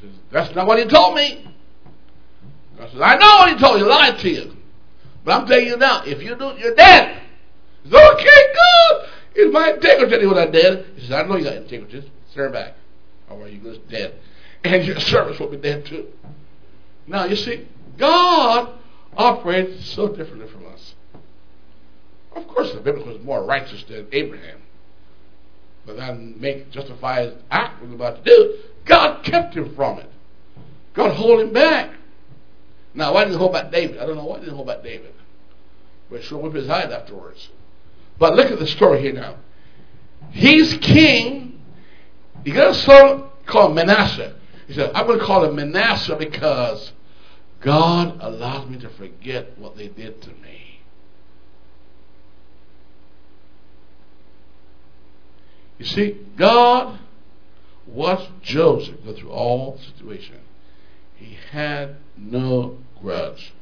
He 0.00 0.06
says, 0.08 0.16
That's 0.30 0.54
not 0.54 0.66
what 0.66 0.78
he 0.78 0.86
told 0.86 1.14
me. 1.14 1.46
God 2.78 2.90
said, 2.92 3.02
I 3.02 3.16
know 3.16 3.36
what 3.38 3.52
he 3.52 3.58
told 3.58 3.78
you, 3.78 3.84
he 3.84 3.90
lied 3.90 4.18
to 4.20 4.28
you. 4.30 4.56
But 5.24 5.40
I'm 5.40 5.46
telling 5.46 5.66
you 5.66 5.76
now, 5.76 6.02
if 6.04 6.22
you 6.22 6.34
do, 6.34 6.54
you're 6.58 6.74
dead. 6.74 7.22
He 7.84 7.90
said, 7.90 8.12
Okay, 8.14 8.24
good. 8.24 9.08
It's 9.32 9.52
my 9.52 9.72
integrity 9.72 10.26
when 10.26 10.38
I'm 10.38 10.50
dead. 10.50 10.86
He 10.96 11.02
says, 11.02 11.12
I 11.12 11.22
know 11.22 11.36
you 11.36 11.44
got 11.44 11.54
integrity. 11.54 12.10
Stand 12.32 12.52
back. 12.52 12.74
Or 13.28 13.46
you 13.48 13.60
just 13.60 13.88
dead. 13.88 14.18
And 14.64 14.84
your 14.84 14.98
service 15.00 15.38
will 15.38 15.48
be 15.48 15.56
dead 15.56 15.86
too. 15.86 16.08
Now, 17.06 17.24
you 17.24 17.36
see, 17.36 17.66
God 18.00 18.72
operates 19.16 19.86
so 19.90 20.08
differently 20.08 20.48
from 20.48 20.66
us. 20.66 20.94
Of 22.34 22.48
course, 22.48 22.72
the 22.72 22.80
Bible 22.80 23.04
was 23.04 23.22
more 23.22 23.44
righteous 23.44 23.84
than 23.84 24.06
Abraham. 24.12 24.62
But 25.84 25.96
that 25.96 26.18
make 26.18 26.70
justify 26.70 27.22
his 27.26 27.34
act 27.50 27.82
was 27.82 27.92
about 27.92 28.24
to 28.24 28.30
do. 28.30 28.58
God 28.84 29.22
kept 29.22 29.54
him 29.54 29.74
from 29.74 29.98
it. 29.98 30.10
God 30.94 31.14
hold 31.14 31.40
him 31.40 31.52
back. 31.52 31.90
Now, 32.94 33.14
why 33.14 33.20
didn't 33.20 33.34
he 33.34 33.38
hold 33.38 33.52
back 33.52 33.70
David? 33.70 33.98
I 33.98 34.06
don't 34.06 34.16
know 34.16 34.24
why 34.24 34.38
he 34.38 34.44
didn't 34.44 34.56
hold 34.56 34.66
back 34.66 34.82
David. 34.82 35.14
But 36.10 36.24
sure 36.24 36.38
whip 36.38 36.54
his 36.54 36.66
hide 36.66 36.90
afterwards. 36.90 37.50
But 38.18 38.34
look 38.34 38.50
at 38.50 38.58
the 38.58 38.66
story 38.66 39.00
here 39.00 39.12
now. 39.12 39.36
He's 40.30 40.74
king. 40.78 41.60
He 42.44 42.52
got 42.52 42.70
a 42.70 42.74
son 42.74 43.24
called 43.46 43.74
Manasseh. 43.74 44.34
He 44.66 44.74
said, 44.74 44.90
I'm 44.94 45.06
going 45.06 45.18
to 45.18 45.24
call 45.24 45.44
him 45.44 45.56
Manasseh 45.56 46.16
because 46.16 46.92
God 47.60 48.18
allows 48.20 48.68
me 48.68 48.78
to 48.78 48.88
forget 48.88 49.58
what 49.58 49.76
they 49.76 49.88
did 49.88 50.22
to 50.22 50.28
me. 50.28 50.80
You 55.78 55.86
see, 55.86 56.18
God 56.36 56.98
watched 57.86 58.30
Joseph 58.42 59.04
go 59.04 59.14
through 59.14 59.30
all 59.30 59.72
the 59.72 59.82
situation. 59.82 60.40
He 61.16 61.36
had 61.50 61.96
no 62.16 62.78
grudge 63.00 63.52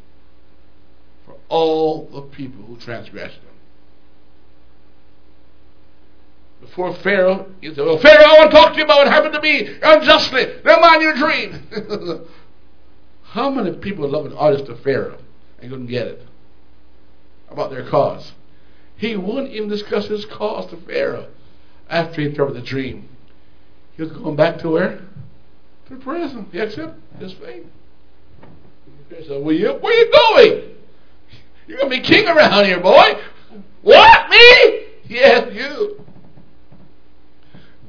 for 1.24 1.36
all 1.49 2.07
the 2.07 2.22
people 2.22 2.64
who 2.64 2.76
transgressed 2.76 3.36
him. 3.36 3.42
Before 6.61 6.92
Pharaoh, 6.94 7.46
he 7.61 7.68
said, 7.68 7.84
Well, 7.84 7.99
Pharaoh, 7.99 8.24
I 8.24 8.38
want 8.38 8.51
to 8.51 8.57
talk 8.57 8.72
to 8.72 8.78
you 8.78 8.84
about 8.84 8.99
what 8.99 9.09
happened 9.09 9.34
to 9.34 9.40
me 9.40 9.78
unjustly. 9.80 10.46
Never 10.64 10.80
mind 10.80 11.03
your 11.03 11.14
dream. 11.14 12.26
How 13.30 13.50
many 13.50 13.76
people 13.76 14.08
love 14.08 14.24
an 14.24 14.32
artist 14.32 14.68
of 14.70 14.80
Pharaoh 14.80 15.18
and 15.60 15.70
couldn't 15.70 15.86
get 15.86 16.06
it 16.06 16.26
about 17.50 17.70
their 17.70 17.88
cause? 17.88 18.32
He 18.96 19.16
wouldn't 19.16 19.52
even 19.52 19.68
discuss 19.68 20.06
his 20.06 20.24
cause 20.24 20.70
to 20.70 20.76
Pharaoh 20.78 21.28
after 21.90 22.22
he 22.22 22.28
interpreted 22.28 22.62
the 22.62 22.66
dream. 22.66 23.08
He 23.96 24.02
was 24.02 24.12
going 24.12 24.36
back 24.36 24.58
to 24.60 24.70
where? 24.70 25.00
To 25.88 25.96
prison. 25.96 26.46
He 26.52 26.58
accepted 26.58 27.00
his 27.18 27.32
fate. 27.34 27.66
He 29.10 29.26
said, 29.26 29.42
where 29.42 29.54
you, 29.54 29.72
where 29.72 29.92
you 29.92 30.10
going? 30.10 30.74
You're 31.66 31.78
going 31.78 31.90
to 31.90 31.96
be 31.98 32.02
king 32.02 32.28
around 32.28 32.64
here, 32.64 32.80
boy. 32.80 33.20
What? 33.82 34.30
Me? 34.30 34.86
Yes, 35.04 35.52
you. 35.54 36.04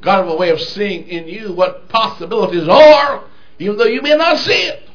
God 0.02 0.24
have 0.24 0.28
a 0.28 0.36
way 0.36 0.50
of 0.50 0.60
seeing 0.60 1.08
in 1.08 1.28
you 1.28 1.54
what 1.54 1.88
possibilities 1.90 2.68
are, 2.68 3.24
even 3.58 3.78
though 3.78 3.86
you 3.86 4.02
may 4.02 4.16
not 4.16 4.38
see 4.38 4.54
it. 4.54 4.89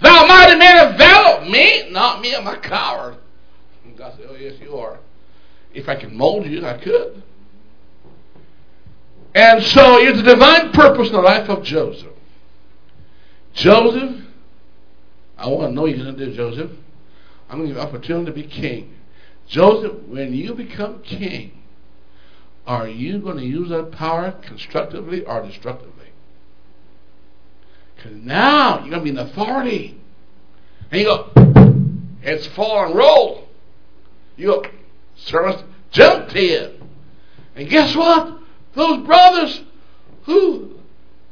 Thou 0.00 0.26
mighty 0.26 0.56
man 0.58 0.88
of 0.88 0.98
valor. 0.98 1.44
Me? 1.44 1.90
Not 1.90 2.20
me. 2.20 2.34
I'm 2.34 2.46
a 2.46 2.58
coward. 2.58 3.16
And 3.84 3.96
God 3.96 4.14
said, 4.16 4.26
Oh, 4.28 4.36
yes, 4.36 4.54
you 4.60 4.76
are. 4.76 4.98
If 5.74 5.88
I 5.88 5.96
could 5.96 6.12
mold 6.12 6.46
you, 6.46 6.64
I 6.64 6.78
could. 6.78 7.22
And 9.34 9.62
so 9.62 9.98
it's 9.98 10.18
a 10.18 10.22
divine 10.22 10.72
purpose 10.72 11.08
in 11.08 11.14
the 11.14 11.20
life 11.20 11.48
of 11.48 11.62
Joseph. 11.62 12.12
Joseph, 13.52 14.24
I 15.36 15.48
want 15.48 15.70
to 15.70 15.74
know 15.74 15.86
you're 15.86 15.98
going 15.98 16.16
to 16.16 16.26
do, 16.26 16.34
Joseph. 16.34 16.70
I'm 17.48 17.58
going 17.58 17.68
to 17.68 17.74
give 17.74 17.76
you 17.76 17.82
an 17.82 17.88
opportunity 17.88 18.26
to 18.26 18.32
be 18.32 18.42
king. 18.42 18.94
Joseph, 19.46 20.02
when 20.06 20.34
you 20.34 20.54
become 20.54 21.02
king, 21.02 21.52
are 22.66 22.88
you 22.88 23.18
going 23.18 23.38
to 23.38 23.44
use 23.44 23.70
that 23.70 23.92
power 23.92 24.32
constructively 24.42 25.24
or 25.24 25.42
destructively? 25.42 25.97
Because 27.98 28.16
now 28.22 28.80
you're 28.80 28.90
going 28.90 29.04
to 29.04 29.04
be 29.04 29.10
an 29.10 29.18
authority. 29.18 30.00
And 30.90 31.00
you 31.00 31.06
go, 31.06 31.30
It's 32.22 32.46
fallen 32.48 32.96
roll. 32.96 33.48
Your 34.36 34.64
servants 35.16 35.64
jumped 35.90 36.34
in. 36.36 36.80
And 37.56 37.68
guess 37.68 37.96
what? 37.96 38.38
Those 38.74 39.04
brothers 39.04 39.64
who 40.22 40.78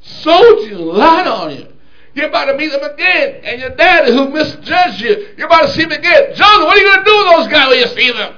sold 0.00 0.68
you, 0.68 0.78
lied 0.78 1.28
on 1.28 1.54
you, 1.56 1.68
you're 2.14 2.28
about 2.28 2.46
to 2.46 2.56
meet 2.56 2.72
them 2.72 2.82
again. 2.82 3.42
And 3.44 3.60
your 3.60 3.76
daddy 3.76 4.12
who 4.12 4.30
misjudged 4.30 5.00
you, 5.00 5.34
you're 5.36 5.46
about 5.46 5.66
to 5.66 5.72
see 5.72 5.82
them 5.82 5.92
again. 5.92 6.34
Joseph, 6.34 6.64
what 6.64 6.76
are 6.76 6.80
you 6.80 6.84
going 6.84 7.04
to 7.04 7.04
do 7.04 7.16
with 7.16 7.26
those 7.36 7.48
guys 7.48 7.68
when 7.68 7.78
you 7.78 7.86
see 7.86 8.10
them? 8.10 8.34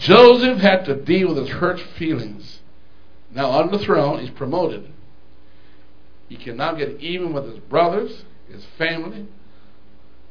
Joseph 0.00 0.58
had 0.58 0.86
to 0.86 0.96
deal 0.96 1.28
with 1.28 1.36
his 1.36 1.50
hurt 1.50 1.78
feelings. 1.78 2.60
Now 3.32 3.50
on 3.50 3.70
the 3.70 3.78
throne, 3.78 4.20
he's 4.20 4.30
promoted. 4.30 4.90
He 6.28 6.36
can 6.36 6.56
now 6.56 6.72
get 6.74 7.00
even 7.00 7.32
with 7.32 7.44
his 7.44 7.58
brothers, 7.58 8.24
his 8.50 8.64
family, 8.78 9.26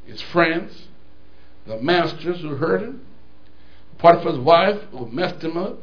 his 0.06 0.20
friends, 0.20 0.88
the 1.66 1.80
masters 1.80 2.40
who 2.40 2.56
hurt 2.56 2.82
him, 2.82 3.06
Potiphar's 3.98 4.38
wife 4.38 4.80
who 4.90 5.06
messed 5.06 5.44
him 5.44 5.56
up, 5.56 5.78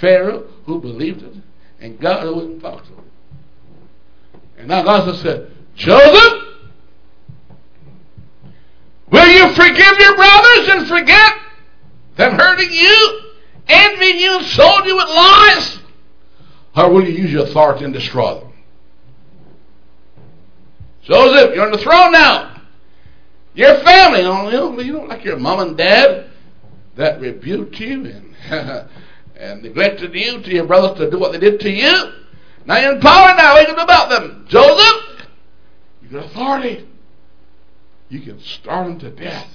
Pharaoh 0.00 0.46
who 0.66 0.80
believed 0.80 1.22
it, 1.22 1.34
and 1.80 1.98
God 1.98 2.24
who 2.24 2.34
wouldn't 2.34 2.60
talk 2.60 2.82
to 2.84 2.90
him. 2.90 3.04
And 4.58 4.68
now 4.68 4.82
God 4.82 5.16
said, 5.16 5.50
Joseph, 5.76 6.42
will 9.10 9.28
you 9.28 9.48
forgive 9.54 9.98
your 9.98 10.16
brothers 10.16 10.68
and 10.68 10.88
forget 10.88 11.32
them 12.16 12.38
hurting 12.38 12.70
you, 12.70 13.20
envying 13.68 14.18
you, 14.18 14.42
sold 14.42 14.84
you 14.86 14.96
with 14.96 15.08
lies? 15.08 15.78
Or 16.76 16.90
will 16.90 17.04
you 17.04 17.14
use 17.14 17.32
your 17.32 17.44
authority 17.44 17.84
and 17.84 17.94
destroy 17.94 18.40
them? 18.40 18.52
Joseph, 21.02 21.54
you're 21.54 21.66
on 21.66 21.72
the 21.72 21.78
throne 21.78 22.12
now. 22.12 22.62
Your 23.54 23.76
family, 23.84 24.20
you 24.20 24.24
know, 24.24 24.80
you 24.80 24.92
know, 24.92 25.04
like 25.04 25.24
your 25.24 25.38
mom 25.38 25.60
and 25.60 25.76
dad 25.76 26.30
that 26.96 27.20
rebuked 27.20 27.78
you 27.78 28.04
and, 28.06 28.34
and 29.36 29.62
neglected 29.62 30.14
you 30.14 30.42
to 30.42 30.50
your 30.50 30.66
brothers 30.66 30.98
to 30.98 31.10
do 31.10 31.18
what 31.18 31.32
they 31.32 31.38
did 31.38 31.60
to 31.60 31.70
you. 31.70 32.12
Now 32.66 32.78
you're 32.78 32.94
in 32.94 33.00
power 33.00 33.36
now. 33.36 33.54
What 33.54 33.66
do 33.66 33.74
about 33.74 34.08
them? 34.08 34.46
Joseph, 34.48 35.26
you 36.02 36.08
got 36.08 36.24
authority. 36.26 36.88
You 38.08 38.20
can 38.20 38.40
starve 38.40 38.86
them 38.86 38.98
to 39.00 39.10
death. 39.10 39.48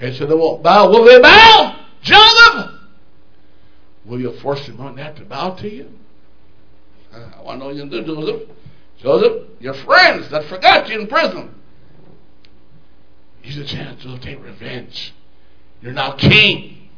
And 0.00 0.14
so 0.16 0.26
they 0.26 0.34
won't 0.34 0.62
bow. 0.62 0.90
Will 0.90 1.04
they 1.04 1.20
bow? 1.20 1.84
Joseph! 2.02 2.72
Will 4.04 4.20
you 4.20 4.38
force 4.40 4.66
them 4.66 4.80
on 4.80 4.96
that 4.96 5.16
to 5.16 5.24
bow 5.24 5.54
to 5.56 5.68
you? 5.68 5.88
I 7.12 7.42
want 7.42 7.60
to 7.60 7.72
know 7.74 7.88
to 7.88 8.02
do, 8.02 8.14
Joseph. 8.14 8.48
Joseph, 8.98 9.42
your 9.60 9.74
friends 9.74 10.30
that 10.30 10.44
forgot 10.44 10.88
you 10.88 11.00
in 11.00 11.06
prison. 11.06 11.54
Use 13.42 13.58
a 13.58 13.64
chance 13.64 14.02
to 14.02 14.18
take 14.18 14.42
revenge. 14.42 15.14
You're 15.80 15.92
now 15.92 16.12
king. 16.12 16.88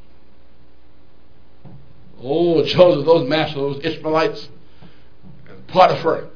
Oh, 2.22 2.64
Joseph, 2.64 3.04
those 3.04 3.28
masters, 3.28 3.56
those 3.56 3.84
Ishmaelites, 3.84 4.48
and 5.48 5.66
Potiphar, 5.66 6.28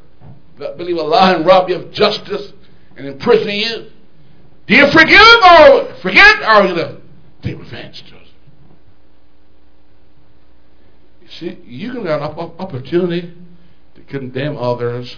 that 0.59 0.77
believe 0.77 0.97
a 0.97 1.03
lie 1.03 1.35
and 1.35 1.47
rob 1.47 1.69
you 1.71 1.77
of 1.77 1.93
justice 1.93 2.53
and 2.97 3.07
imprison 3.07 3.51
you. 3.51 3.91
Do 4.71 4.77
you 4.77 4.89
forgive 4.93 5.21
or 5.21 5.95
forget, 5.97 6.43
or 6.43 6.45
are 6.45 6.67
you 6.69 6.77
going 6.77 6.95
to 6.95 7.03
take 7.43 7.59
revenge, 7.59 8.05
Joseph? 8.05 8.29
You 11.23 11.29
see, 11.29 11.59
you 11.65 11.91
can 11.91 12.07
have 12.07 12.39
an 12.39 12.53
opportunity 12.57 13.35
to 13.97 14.01
condemn 14.03 14.57
others 14.57 15.17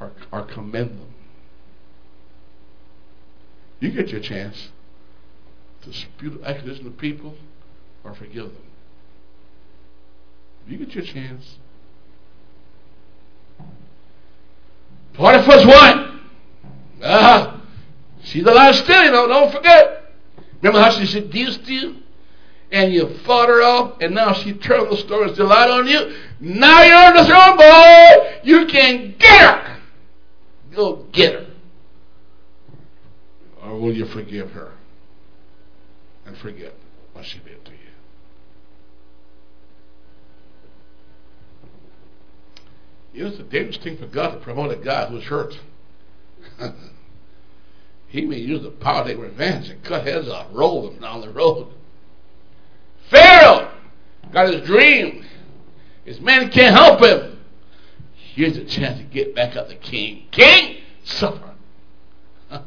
or, 0.00 0.12
or 0.32 0.46
commend 0.46 0.88
them. 0.88 1.14
You 3.78 3.90
get 3.90 4.08
your 4.08 4.22
chance 4.22 4.70
to 5.82 5.92
spew 5.92 6.42
accusation 6.42 6.86
of 6.86 6.96
people 6.96 7.34
or 8.04 8.14
forgive 8.14 8.44
them. 8.44 8.62
You 10.66 10.78
get 10.78 10.94
your 10.94 11.04
chance. 11.04 11.58
Potiphar's 15.12 15.66
wife. 15.66 16.10
Ah, 17.04 17.59
she's 18.30 18.44
alive 18.44 18.74
still, 18.76 19.04
you 19.04 19.10
know, 19.10 19.26
don't 19.26 19.52
forget. 19.52 20.12
Remember 20.62 20.80
how 20.80 20.90
she 20.90 21.06
seduced 21.06 21.66
you? 21.68 21.96
And 22.72 22.92
you 22.92 23.08
fought 23.24 23.48
her 23.48 23.62
off, 23.62 24.00
and 24.00 24.14
now 24.14 24.32
she 24.32 24.52
turned 24.52 24.92
the 24.92 24.96
stories 24.96 25.36
to 25.36 25.44
light 25.44 25.68
on 25.68 25.88
you. 25.88 26.14
Now 26.38 26.82
you're 26.84 26.96
on 26.96 27.14
the 27.16 27.24
throne, 27.24 27.56
boy. 27.56 28.40
You 28.44 28.66
can 28.66 29.16
get 29.18 29.40
her. 29.40 29.80
Go 30.74 31.04
get 31.10 31.34
her. 31.34 31.46
Or 33.64 33.78
will 33.78 33.92
you 33.92 34.06
forgive 34.06 34.52
her 34.52 34.72
and 36.26 36.36
forget 36.38 36.74
what 37.12 37.24
she 37.24 37.38
did 37.40 37.64
to 37.64 37.72
you? 37.72 37.76
You 43.12 43.24
know, 43.24 43.30
it's 43.30 43.40
a 43.40 43.42
dangerous 43.42 43.78
thing 43.78 43.98
for 43.98 44.06
God 44.06 44.30
to 44.30 44.38
promote 44.38 44.70
a 44.70 44.76
guy 44.76 45.06
who's 45.06 45.24
hurt. 45.24 45.58
he 48.10 48.26
may 48.26 48.38
use 48.38 48.62
the 48.62 48.70
power 48.70 49.06
to 49.06 49.16
revenge 49.16 49.68
and 49.68 49.82
cut 49.84 50.04
heads 50.04 50.28
off, 50.28 50.48
roll 50.50 50.90
them 50.90 51.00
down 51.00 51.20
the 51.20 51.30
road. 51.30 51.68
Pharaoh 53.08 53.70
got 54.32 54.52
his 54.52 54.66
dream. 54.66 55.24
His 56.04 56.20
men 56.20 56.50
can't 56.50 56.74
help 56.74 57.00
him. 57.00 57.38
Here's 58.14 58.56
a 58.56 58.64
chance 58.64 58.98
to 58.98 59.04
get 59.04 59.34
back 59.36 59.54
at 59.54 59.68
the 59.68 59.76
king. 59.76 60.26
King, 60.32 60.78
suffer. 61.04 61.54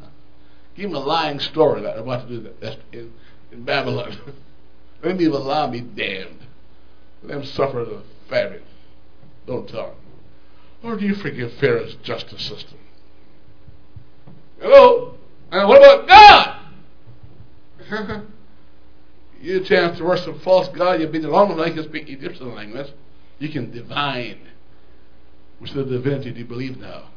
Give 0.76 0.88
him 0.88 0.96
a 0.96 1.00
lying 1.00 1.40
story 1.40 1.82
that 1.82 1.96
I'm 1.98 2.04
about 2.04 2.26
to 2.26 2.34
do 2.36 2.40
that. 2.42 2.60
That's 2.60 2.76
in, 2.92 3.12
in 3.52 3.64
Babylon. 3.64 4.16
Let 5.02 5.10
him 5.10 5.16
be 5.18 5.26
alive, 5.26 5.72
be 5.72 5.82
damned. 5.82 6.40
Let 7.22 7.38
him 7.38 7.44
suffer 7.44 7.84
the 7.84 8.02
famine. 8.30 8.62
Don't 9.46 9.68
tell 9.68 9.88
him. 9.88 9.96
Or 10.82 10.96
do 10.96 11.04
you 11.04 11.14
forgive 11.14 11.52
Pharaoh's 11.54 11.96
justice 11.96 12.42
system? 12.42 12.78
Hello? 14.58 15.18
And 15.54 15.68
what 15.68 15.78
about 15.78 16.08
God? 16.08 16.56
you 19.40 19.60
chance 19.60 19.98
to 19.98 20.04
worship 20.04 20.42
false 20.42 20.66
God, 20.68 21.00
you've 21.00 21.12
been 21.12 21.22
long 21.22 21.52
enough, 21.52 21.68
you 21.68 21.74
can 21.74 21.84
speak 21.84 22.08
Egyptian 22.08 22.56
language. 22.56 22.88
You 23.38 23.48
can 23.50 23.70
divine. 23.70 24.40
Which 25.60 25.70
the 25.72 25.84
divinity 25.84 26.32
do 26.32 26.40
you 26.40 26.44
believe 26.44 26.78
now? 26.78 27.10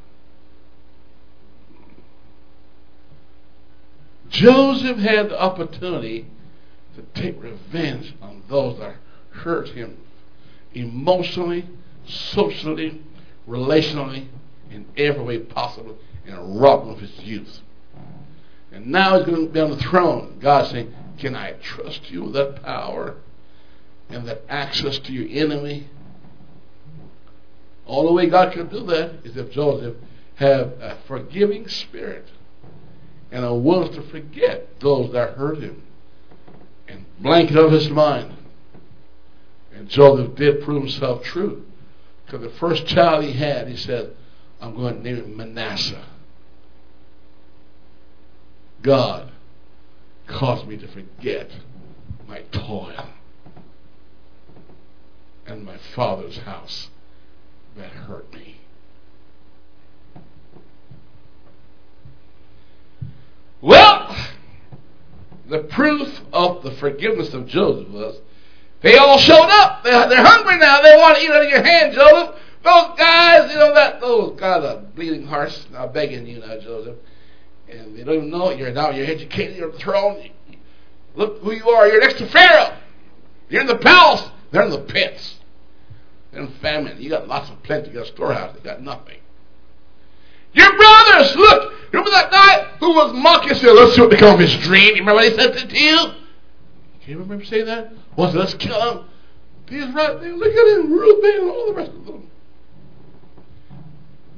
Joseph 4.30 4.98
had 4.98 5.30
the 5.30 5.42
opportunity 5.42 6.28
to 6.96 7.02
take 7.20 7.42
revenge 7.42 8.14
on 8.22 8.44
those 8.50 8.78
that 8.78 8.98
hurt 9.32 9.70
him 9.70 9.98
emotionally, 10.76 11.66
socially, 12.06 13.02
relationally, 13.50 14.28
in 14.70 14.86
every 14.96 15.24
way 15.24 15.40
possible, 15.40 15.98
and 16.28 16.62
robbed 16.62 16.86
him 16.86 16.94
of 16.94 17.00
his 17.00 17.18
youth. 17.22 17.62
And 18.78 18.86
now 18.86 19.18
he's 19.18 19.26
going 19.26 19.48
to 19.48 19.52
be 19.52 19.60
on 19.60 19.72
the 19.72 19.78
throne. 19.78 20.38
God's 20.40 20.70
saying, 20.70 20.94
Can 21.18 21.36
I 21.36 21.54
trust 21.54 22.12
you 22.12 22.26
with 22.26 22.34
that 22.34 22.62
power 22.62 23.16
and 24.08 24.28
that 24.28 24.44
access 24.48 25.00
to 25.00 25.12
your 25.12 25.28
enemy? 25.44 25.88
All 27.88 28.06
the 28.06 28.14
way 28.14 28.28
God 28.28 28.54
can 28.54 28.68
do 28.68 28.86
that 28.86 29.26
is 29.26 29.36
if 29.36 29.50
Joseph 29.50 29.96
have 30.36 30.74
a 30.80 30.96
forgiving 31.08 31.68
spirit 31.68 32.28
and 33.32 33.44
a 33.44 33.52
will 33.52 33.90
to 33.90 34.04
forget 34.04 34.80
those 34.80 35.12
that 35.12 35.34
hurt 35.38 35.58
him 35.58 35.82
and 36.88 37.04
blanket 37.18 37.58
of 37.58 37.72
his 37.72 37.90
mind. 37.90 38.32
And 39.74 39.90
Joseph 39.90 40.36
did 40.36 40.62
prove 40.62 40.84
himself 40.84 41.24
true. 41.24 41.66
Because 42.28 42.42
the 42.42 42.56
first 42.60 42.86
child 42.86 43.24
he 43.24 43.34
had, 43.34 43.68
he 43.68 43.76
said, 43.76 44.12
I'm 44.62 44.76
going 44.76 44.98
to 44.98 45.02
name 45.02 45.18
it 45.18 45.36
Manasseh. 45.36 46.06
God 48.82 49.32
caused 50.28 50.68
me 50.68 50.78
to 50.78 50.88
forget 50.88 51.50
my 52.28 52.42
toil 52.52 53.08
and 55.46 55.64
my 55.66 55.78
father's 55.96 56.38
house 56.40 56.90
that 57.78 57.90
hurt 57.90 58.32
me. 58.34 58.60
Well, 63.62 64.16
the 65.50 65.60
proof 65.60 66.22
of 66.34 66.64
the 66.64 66.72
forgiveness 66.72 67.34
of 67.34 67.48
Joseph 67.48 67.90
was 67.90 68.20
they 68.82 68.98
all 68.98 69.18
showed 69.18 69.50
up. 69.50 69.84
They're, 69.84 70.24
hungry 70.24 70.58
now. 70.60 70.82
They 70.82 70.96
want 70.98 71.18
to 71.18 71.24
eat 71.24 71.32
out 71.32 71.44
of 71.44 71.50
your 71.50 71.64
hand, 71.64 71.94
Joseph. 71.94 72.36
Those 72.64 72.98
guys, 72.98 73.52
you 73.52 73.58
know 73.58 73.74
that 73.74 74.00
those 74.02 74.40
guys 74.40 74.64
are 74.64 74.78
bleeding 74.78 75.26
hearts 75.26 75.66
now 75.72 75.88
begging 75.88 76.28
you 76.28 76.40
now, 76.40 76.60
Joseph. 76.60 76.98
And 77.70 77.98
they 77.98 78.04
don't 78.04 78.16
even 78.16 78.30
know. 78.30 78.52
You're 78.52 78.72
now 78.72 78.92
you're 78.92 79.06
educated, 79.08 79.58
you're 79.58 79.72
the 79.72 79.78
throne. 79.80 80.30
Look 81.16 81.42
who 81.42 81.52
you 81.52 81.70
are. 81.70 81.88
You're 81.88 82.00
next 82.02 82.20
to 82.20 82.28
Pharaoh. 82.28 82.78
You're 83.50 83.62
in 83.62 83.68
the 83.68 83.78
palace. 83.78 84.30
They're 84.52 84.64
in 84.64 84.72
the 84.72 84.80
pits. 84.80 85.36
and 86.32 86.54
famine. 86.56 87.02
You 87.02 87.10
got 87.10 87.28
lots 87.28 87.50
of 87.50 87.62
plenty. 87.64 87.88
You 87.90 87.96
got 87.96 88.04
a 88.04 88.12
storehouse. 88.12 88.56
You 88.56 88.62
got 88.62 88.82
nothing. 88.82 89.18
Your 90.54 90.76
brothers, 90.78 91.36
look, 91.36 91.74
remember 91.92 92.12
that 92.12 92.32
guy 92.32 92.64
who 92.80 92.94
was 92.94 93.14
mocking? 93.14 93.56
Said, 93.56 93.72
"Let's 93.72 93.96
see 93.96 94.02
what 94.02 94.10
become 94.10 94.36
of 94.36 94.40
his 94.40 94.56
dream." 94.58 94.96
You 94.96 95.02
remember 95.02 95.16
what 95.16 95.26
he 95.26 95.36
said 95.36 95.54
to 95.54 95.78
you? 95.78 95.98
Can 97.02 97.12
you 97.14 97.20
remember 97.20 97.46
saying 97.46 97.66
that? 97.66 97.92
Was 98.16 98.34
let's 98.34 98.54
kill 98.56 98.82
him. 98.92 99.06
He's 99.70 99.94
right 99.94 100.20
there. 100.20 100.34
Look 100.34 100.54
at 100.54 100.80
him, 100.80 100.92
Reuben, 100.94 101.42
and 101.42 101.50
all 101.50 101.68
the 101.68 101.74
rest 101.74 101.92
of 101.92 102.06
them. 102.06 102.30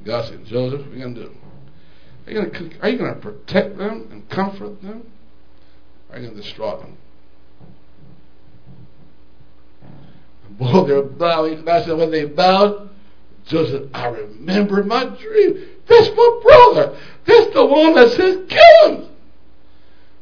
God 0.04 0.28
said, 0.28 0.44
Joseph, 0.44 0.80
what 0.80 0.88
are 0.88 0.94
you 0.94 1.00
going 1.02 1.14
to 1.14 1.22
do? 1.24 1.36
Are 2.30 2.88
you 2.88 2.98
going 2.98 3.14
to, 3.14 3.20
protect 3.20 3.76
them 3.76 4.08
and 4.12 4.28
comfort 4.28 4.80
them? 4.82 5.10
Or 6.08 6.16
are 6.16 6.18
you 6.20 6.26
going 6.26 6.36
to 6.36 6.42
destroy 6.42 6.76
them? 6.78 6.96
Boy, 10.50 10.86
they're 10.86 11.02
bowing. 11.02 11.68
I 11.68 11.84
said, 11.84 11.96
when 11.96 12.10
they 12.10 12.24
bowed, 12.24 12.90
Joseph, 13.46 13.90
I 13.94 14.06
remembered 14.08 14.86
my 14.86 15.04
dream. 15.04 15.66
That's 15.88 16.08
my 16.14 16.40
brother. 16.42 16.98
That's 17.26 17.52
the 17.52 17.64
one 17.64 17.94
that 17.94 18.10
says, 18.10 18.38
kill 18.48 18.94
him. 18.94 19.08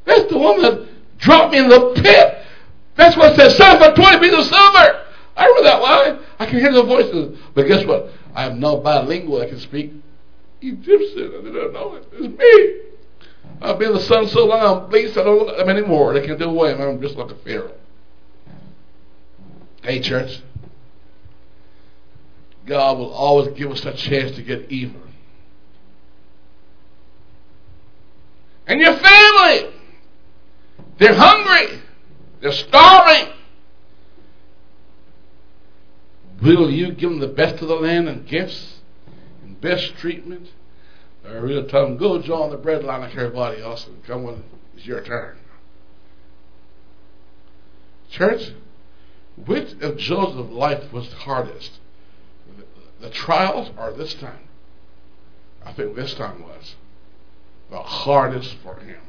That's 0.04 0.30
the 0.30 0.38
one 0.38 0.62
that 0.62 0.88
dropped 1.18 1.52
me 1.52 1.58
in 1.58 1.68
the 1.68 1.92
pit. 1.96 2.38
That's 2.96 3.16
what 3.16 3.36
says, 3.36 3.56
sell 3.56 3.78
for 3.78 3.94
20 3.94 4.18
pieces 4.18 4.38
of 4.38 4.44
silver. 4.44 5.04
I 5.36 5.46
remember 5.46 5.62
that 5.64 5.82
line. 5.82 6.18
I 6.38 6.46
can 6.46 6.58
hear 6.58 6.72
the 6.72 6.82
voices. 6.82 7.38
But 7.54 7.68
guess 7.68 7.84
what? 7.84 8.10
I 8.34 8.46
am 8.46 8.60
now 8.60 8.76
bilingual. 8.76 9.42
I 9.42 9.48
can 9.48 9.60
speak 9.60 9.92
Egyptian. 10.60 11.32
I 11.38 11.42
didn't 11.42 11.72
know 11.72 11.94
it. 11.94 12.06
It's 12.12 12.38
me. 12.38 12.88
I've 13.60 13.78
been 13.78 13.92
the 13.92 14.00
sun 14.00 14.28
so 14.28 14.46
long, 14.46 14.82
I'm 14.84 14.90
bleached. 14.90 15.16
I 15.16 15.24
don't 15.24 15.38
look 15.38 15.48
at 15.48 15.58
them 15.58 15.68
anymore. 15.68 16.14
They 16.14 16.26
can't 16.26 16.38
do 16.38 16.46
away. 16.46 16.72
I'm 16.72 17.00
just 17.00 17.16
like 17.16 17.30
a 17.30 17.34
pharaoh. 17.36 17.74
Hey, 19.82 20.00
church. 20.00 20.42
God 22.66 22.98
will 22.98 23.12
always 23.12 23.48
give 23.56 23.70
us 23.70 23.84
a 23.84 23.94
chance 23.94 24.36
to 24.36 24.42
get 24.42 24.70
even. 24.70 25.00
And 28.66 28.80
your 28.80 28.96
family, 28.98 29.70
they're 30.98 31.14
hungry. 31.14 31.80
They're 32.40 32.52
starving. 32.52 33.32
Will 36.42 36.70
you 36.70 36.92
give 36.92 37.10
them 37.10 37.18
the 37.18 37.28
best 37.28 37.62
of 37.62 37.68
the 37.68 37.74
land 37.74 38.08
and 38.08 38.26
gifts 38.26 38.77
best 39.60 39.96
treatment? 39.96 40.48
Or 41.24 41.46
you 41.46 41.62
tell 41.66 41.84
them, 41.84 41.96
go 41.96 42.20
join 42.22 42.50
the 42.50 42.56
bread 42.56 42.84
line 42.84 43.00
like 43.00 43.16
everybody 43.16 43.60
else 43.62 43.86
and 43.86 44.04
come 44.04 44.22
when 44.22 44.44
it's 44.76 44.86
your 44.86 45.02
turn? 45.02 45.36
Church, 48.10 48.52
which 49.46 49.72
of 49.82 49.98
Joseph's 49.98 50.52
life 50.52 50.92
was 50.92 51.10
the 51.10 51.16
hardest? 51.16 51.78
The 53.00 53.10
trials 53.10 53.70
or 53.76 53.92
this 53.92 54.14
time? 54.14 54.48
I 55.64 55.72
think 55.72 55.94
this 55.94 56.14
time 56.14 56.42
was 56.42 56.76
the 57.70 57.80
hardest 57.80 58.56
for 58.62 58.76
him. 58.76 59.00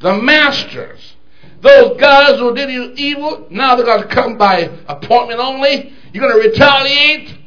The 0.00 0.14
masters, 0.14 1.14
those 1.60 2.00
guys 2.00 2.38
who 2.38 2.54
did 2.54 2.70
you 2.70 2.92
evil, 2.96 3.46
now 3.50 3.76
they're 3.76 3.84
going 3.84 4.02
to 4.02 4.08
come 4.08 4.38
by 4.38 4.70
appointment 4.88 5.38
only. 5.38 5.92
You're 6.12 6.28
going 6.28 6.42
to 6.42 6.48
retaliate 6.48 7.41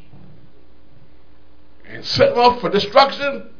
and 1.88 2.04
set 2.04 2.30
them 2.30 2.38
off 2.38 2.60
for 2.60 2.68
destruction. 2.68 3.50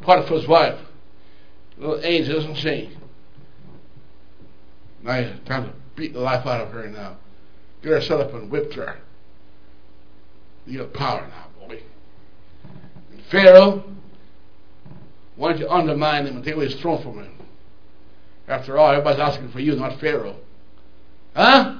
Potiphar's 0.00 0.46
wife, 0.46 0.78
little 1.78 2.00
age 2.02 2.28
doesn't 2.28 2.54
change. 2.54 2.96
Now 5.02 5.32
time 5.44 5.64
to 5.64 5.72
beat 5.94 6.12
the 6.12 6.20
life 6.20 6.46
out 6.46 6.60
of 6.60 6.70
her 6.72 6.88
now. 6.88 7.16
Get 7.82 7.92
her 7.92 8.00
set 8.00 8.20
up 8.20 8.32
and 8.34 8.50
whipped 8.50 8.74
her. 8.74 8.98
You 10.66 10.78
got 10.78 10.92
power 10.94 11.28
now, 11.28 11.68
boy. 11.68 11.80
And 13.12 13.22
Pharaoh, 13.30 13.84
don't 15.38 15.58
you 15.58 15.68
undermine 15.68 16.26
him 16.26 16.36
and 16.36 16.44
take 16.44 16.54
away 16.54 16.68
his 16.68 16.80
throne 16.80 17.02
from 17.02 17.18
him? 17.18 17.32
After 18.48 18.78
all, 18.78 18.90
everybody's 18.90 19.20
asking 19.20 19.50
for 19.50 19.60
you, 19.60 19.74
not 19.76 20.00
Pharaoh. 20.00 20.36
Huh? 21.34 21.76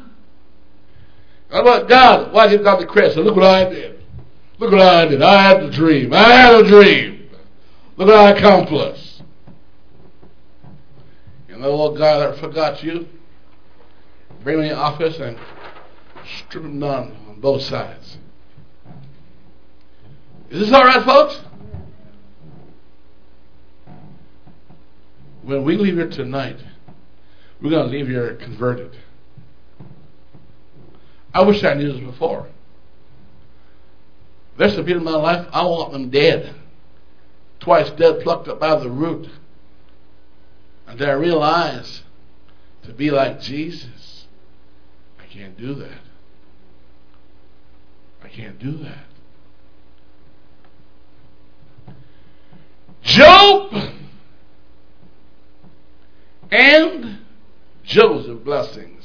How 1.57 1.63
about 1.63 1.89
God? 1.89 2.35
Why 2.35 2.49
did 2.49 2.63
the 2.63 2.85
credit? 2.87 3.17
look 3.17 3.35
what 3.35 3.47
I 3.47 3.65
did. 3.65 4.05
Look 4.59 4.73
what 4.73 4.83
I 4.83 5.07
did. 5.07 5.23
I 5.23 5.41
had 5.41 5.63
the 5.63 5.71
dream. 5.71 6.13
I 6.13 6.29
had 6.29 6.55
a 6.55 6.69
dream. 6.69 7.31
Look 7.97 8.09
what 8.09 8.15
I 8.15 8.33
accomplished. 8.33 9.23
You 11.49 11.57
know 11.57 11.75
what 11.75 11.97
God 11.97 12.19
that 12.19 12.39
forgot 12.41 12.83
you? 12.83 13.09
Bring 14.45 14.59
him 14.59 14.65
in 14.65 14.69
the 14.69 14.77
office 14.77 15.19
and 15.19 15.39
strip 16.41 16.63
him 16.63 16.79
down 16.79 17.17
on 17.27 17.41
both 17.41 17.63
sides. 17.63 18.19
Is 20.51 20.61
this 20.61 20.73
all 20.75 20.85
right, 20.85 21.03
folks? 21.07 21.41
When 25.41 25.65
we 25.65 25.79
leave 25.79 25.95
here 25.95 26.11
tonight, 26.11 26.59
we're 27.63 27.71
going 27.71 27.91
to 27.91 27.97
leave 27.97 28.09
here 28.09 28.35
converted. 28.35 28.95
I 31.37 31.43
wish 31.43 31.63
I 31.65 31.75
knew 31.75 31.93
this 31.93 32.01
before. 32.01 32.49
There's 34.57 34.75
some 34.75 34.87
people 34.87 35.07
in 35.07 35.13
my 35.13 35.19
life, 35.19 35.47
I 35.53 35.65
want 35.67 35.93
them 35.93 36.09
dead. 36.09 36.55
Twice 37.61 37.91
dead, 37.91 38.23
plucked 38.23 38.49
up 38.49 38.59
by 38.59 38.75
the 38.77 38.89
root. 38.89 39.29
And 40.87 40.99
then 40.99 41.11
I 41.11 41.13
realize 41.13 42.05
to 42.85 42.93
be 42.95 43.11
like 43.11 43.43
Jesus, 43.43 44.25
I 45.21 45.27
can't 45.27 45.59
do 45.59 45.75
that. 45.75 46.01
I 48.25 48.29
can't 48.29 48.59
do 48.59 48.79
that. 48.79 49.05
Job 53.03 53.75
and 56.51 57.19
Joseph 57.85 58.43
blessings 58.43 58.96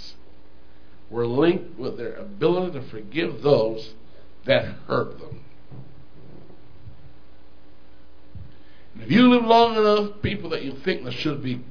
were 1.12 1.28
linked 1.28 1.78
with 1.78 1.97
their 1.97 2.14
ability 2.14 2.80
to 2.80 2.86
forgive 2.88 3.41
those 3.41 3.93
that 4.45 4.64
hurt 4.88 5.20
them. 5.20 5.41
And 8.93 9.03
if 9.03 9.12
you 9.12 9.30
live 9.30 9.43
long 9.43 9.76
enough, 9.76 10.22
people 10.22 10.49
that 10.51 10.64
you 10.64 10.74
think 10.84 11.03
that 11.03 11.14
should 11.14 11.43
be 11.43 11.62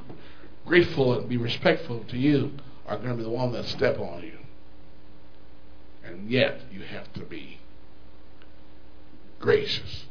grateful 0.67 1.19
and 1.19 1.29
be 1.29 1.39
respectful 1.39 2.05
to 2.05 2.19
you 2.19 2.53
are 2.87 2.97
going 2.97 3.11
to 3.11 3.17
be 3.17 3.23
the 3.23 3.31
one 3.31 3.53
that 3.53 3.65
step 3.65 3.99
on 3.99 4.23
you. 4.23 4.39
And 6.05 6.31
yet 6.31 6.61
you 6.71 6.83
have 6.83 7.13
to 7.15 7.21
be 7.21 7.59
gracious. 9.39 10.05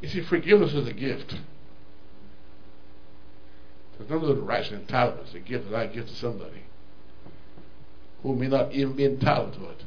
You 0.00 0.08
see, 0.08 0.20
forgiveness 0.22 0.74
is 0.74 0.86
a 0.86 0.92
gift. 0.92 1.36
None 4.08 4.22
of 4.22 4.36
the 4.36 4.42
rights 4.42 4.70
and 4.70 4.86
entitlements. 4.86 5.34
A 5.34 5.40
gift 5.40 5.70
that 5.70 5.76
I 5.76 5.86
give 5.86 6.06
to 6.06 6.14
somebody 6.14 6.62
who 8.22 8.34
may 8.36 8.48
not 8.48 8.72
even 8.72 8.94
be 8.94 9.04
entitled 9.04 9.54
to 9.54 9.64
it. 9.68 9.84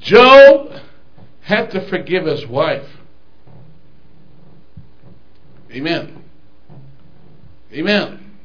Job 0.00 0.80
had 1.42 1.70
to 1.72 1.80
forgive 1.88 2.26
his 2.26 2.46
wife. 2.46 2.88
Amen. 5.72 6.24
Amen. 7.72 8.36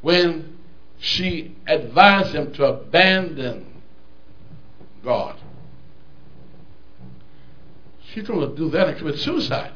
When 0.00 0.58
she 0.98 1.56
advised 1.66 2.34
him 2.34 2.52
to 2.54 2.64
abandon 2.64 3.82
God. 5.02 5.36
She 8.12 8.22
told 8.22 8.42
him 8.42 8.50
to 8.50 8.56
do 8.56 8.70
that 8.70 8.88
and 8.88 8.98
commit 8.98 9.18
suicide. 9.18 9.72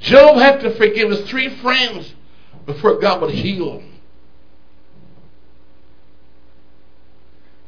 Job 0.00 0.36
had 0.36 0.60
to 0.60 0.74
forgive 0.76 1.10
his 1.10 1.28
three 1.28 1.56
friends 1.56 2.14
before 2.66 2.98
God 2.98 3.20
would 3.22 3.30
heal 3.30 3.80
him. 3.80 3.88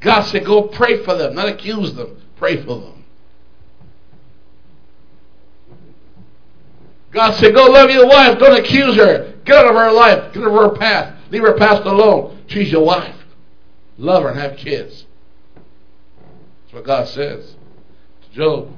God 0.01 0.23
said, 0.23 0.45
Go 0.45 0.63
pray 0.63 1.05
for 1.05 1.15
them, 1.15 1.35
not 1.35 1.49
accuse 1.49 1.95
them. 1.95 2.23
Pray 2.37 2.63
for 2.63 2.81
them. 2.81 3.05
God 7.13 7.33
said, 7.33 7.55
Go 7.55 7.67
love 7.67 7.91
your 7.91 8.07
wife. 8.07 8.39
Don't 8.39 8.59
accuse 8.59 8.97
her. 8.97 9.35
Get 9.45 9.57
out 9.57 9.67
of 9.67 9.75
her 9.75 9.93
life. 9.93 10.33
Get 10.33 10.43
out 10.43 10.49
of 10.49 10.73
her 10.73 10.79
path. 10.79 11.17
Leave 11.31 11.43
her 11.43 11.57
past 11.57 11.83
alone. 11.83 12.45
She's 12.47 12.71
your 12.71 12.85
wife. 12.85 13.17
Love 13.99 14.23
her 14.23 14.31
and 14.31 14.39
have 14.39 14.57
kids. 14.57 15.05
That's 16.63 16.75
what 16.75 16.85
God 16.85 17.09
says 17.09 17.57
to 18.23 18.31
Job. 18.31 18.73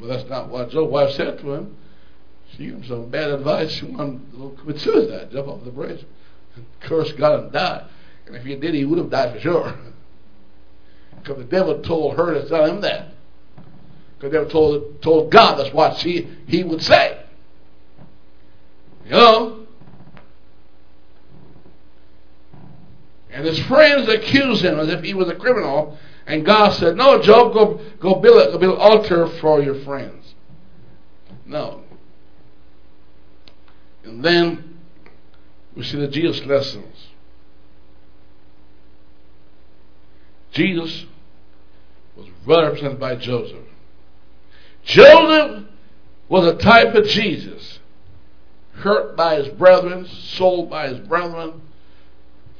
But 0.00 0.08
that's 0.08 0.28
not 0.28 0.48
what 0.48 0.70
Job's 0.70 0.90
wife 0.90 1.10
said 1.12 1.38
to 1.38 1.52
him. 1.52 1.76
She 2.56 2.66
him 2.66 2.84
some 2.84 3.08
bad 3.08 3.30
advice. 3.30 3.70
She 3.70 3.86
to 3.86 4.56
commit 4.58 4.80
suicide, 4.80 5.30
jump 5.30 5.48
off 5.48 5.64
the 5.64 5.70
bridge, 5.70 6.04
curse 6.80 7.12
God 7.12 7.40
and 7.40 7.52
die. 7.52 7.86
And 8.26 8.36
if 8.36 8.44
he 8.44 8.56
did, 8.56 8.74
he 8.74 8.84
would 8.84 8.98
have 8.98 9.10
died 9.10 9.34
for 9.34 9.40
sure. 9.40 9.74
Because 11.16 11.38
the 11.38 11.44
devil 11.44 11.80
told 11.82 12.16
her 12.16 12.34
to 12.34 12.48
tell 12.48 12.64
him 12.64 12.80
that. 12.82 13.08
Because 14.16 14.32
the 14.32 14.38
devil 14.38 14.50
told, 14.50 15.02
told 15.02 15.30
God 15.30 15.56
that's 15.56 15.72
what 15.72 15.96
he, 15.98 16.28
he 16.46 16.62
would 16.62 16.82
say. 16.82 17.24
You 19.04 19.10
know? 19.12 19.66
And 23.30 23.46
his 23.46 23.58
friends 23.60 24.08
accused 24.08 24.62
him 24.64 24.78
as 24.78 24.88
if 24.88 25.02
he 25.02 25.14
was 25.14 25.28
a 25.28 25.34
criminal. 25.34 25.98
And 26.26 26.44
God 26.44 26.70
said, 26.74 26.96
No, 26.96 27.20
Job, 27.20 27.52
go, 27.54 27.80
go 27.98 28.16
build, 28.16 28.42
a, 28.42 28.52
go 28.52 28.58
build 28.58 28.74
an 28.74 28.80
altar 28.80 29.26
for 29.40 29.62
your 29.62 29.82
friends. 29.84 30.34
No. 31.46 31.82
And 34.04 34.24
then 34.24 34.78
we 35.76 35.84
see 35.84 35.98
the 35.98 36.08
Jesus 36.08 36.44
lessons. 36.44 37.08
Jesus 40.52 41.06
was 42.16 42.28
well 42.44 42.64
represented 42.64 43.00
by 43.00 43.16
Joseph. 43.16 43.64
Joseph 44.84 45.64
was 46.28 46.46
a 46.46 46.56
type 46.56 46.94
of 46.94 47.06
Jesus, 47.06 47.78
hurt 48.74 49.16
by 49.16 49.36
his 49.36 49.48
brethren, 49.48 50.06
sold 50.06 50.68
by 50.68 50.88
his 50.88 50.98
brethren, 50.98 51.62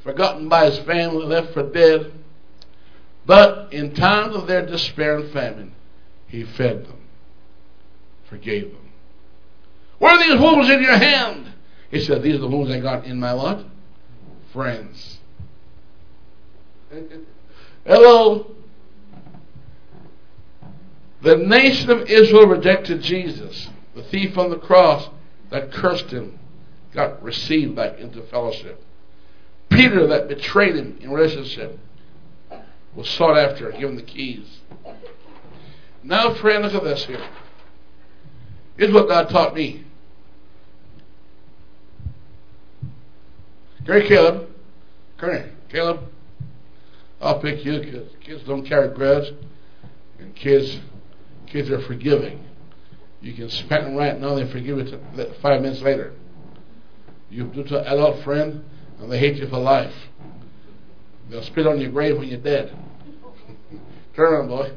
forgotten 0.03 0.49
by 0.49 0.69
his 0.69 0.79
family, 0.79 1.25
left 1.25 1.53
for 1.53 1.63
dead. 1.63 2.11
But 3.25 3.71
in 3.71 3.93
times 3.93 4.35
of 4.35 4.47
their 4.47 4.65
despair 4.65 5.17
and 5.17 5.31
famine, 5.31 5.73
he 6.27 6.43
fed 6.43 6.85
them, 6.85 7.01
forgave 8.25 8.71
them. 8.71 8.82
What 10.03 10.15
are 10.15 10.27
these 10.27 10.37
wounds 10.37 10.69
in 10.69 10.81
your 10.81 10.97
hand? 10.97 11.53
He 11.89 12.01
said, 12.01 12.23
These 12.23 12.35
are 12.35 12.39
the 12.39 12.47
wounds 12.49 12.69
I 12.69 12.81
got 12.81 13.05
in 13.05 13.21
my 13.21 13.33
what? 13.33 13.63
Friends. 14.51 15.19
Hello. 17.85 18.51
The 21.21 21.37
nation 21.37 21.89
of 21.89 22.09
Israel 22.09 22.47
rejected 22.47 23.01
Jesus. 23.01 23.69
The 23.95 24.03
thief 24.03 24.37
on 24.37 24.49
the 24.49 24.57
cross 24.57 25.07
that 25.51 25.71
cursed 25.71 26.11
him 26.11 26.37
got 26.93 27.23
received 27.23 27.73
back 27.73 27.97
into 27.97 28.23
fellowship. 28.23 28.83
Peter 29.69 30.05
that 30.07 30.27
betrayed 30.27 30.75
him 30.75 30.97
in 30.99 31.11
relationship 31.11 31.79
was 32.93 33.07
sought 33.07 33.37
after, 33.37 33.71
given 33.71 33.95
the 33.95 34.01
keys. 34.01 34.59
Now, 36.03 36.33
friend, 36.33 36.61
look 36.61 36.73
at 36.73 36.83
this 36.83 37.05
here. 37.05 37.25
Here's 38.75 38.91
what 38.91 39.07
God 39.07 39.29
taught 39.29 39.55
me. 39.55 39.85
Gary 43.85 44.07
Caleb, 44.07 44.49
come 45.17 45.31
here. 45.31 45.51
Caleb, 45.69 45.99
I'll 47.21 47.39
pick 47.41 47.65
you 47.65 47.79
because 47.79 48.09
kids 48.21 48.43
don't 48.43 48.65
carry 48.65 48.93
grudge, 48.93 49.33
and 50.19 50.35
kids 50.35 50.79
kids 51.47 51.69
are 51.69 51.81
forgiving. 51.81 52.43
You 53.21 53.33
can 53.33 53.49
spank 53.49 53.85
them 53.85 53.95
right 53.95 54.19
now, 54.19 54.35
they 54.35 54.49
forgive 54.49 54.77
you 54.79 54.99
five 55.41 55.61
minutes 55.61 55.81
later. 55.81 56.13
You 57.29 57.45
do 57.45 57.63
to 57.63 57.79
an 57.79 57.87
adult 57.87 58.23
friend, 58.23 58.63
and 58.99 59.11
they 59.11 59.17
hate 59.17 59.37
you 59.37 59.47
for 59.47 59.59
life. 59.59 59.93
They'll 61.29 61.43
spit 61.43 61.65
on 61.65 61.79
your 61.79 61.91
grave 61.91 62.17
when 62.17 62.27
you're 62.27 62.39
dead. 62.39 62.75
Turn 64.15 64.33
around, 64.33 64.47
boy. 64.47 64.71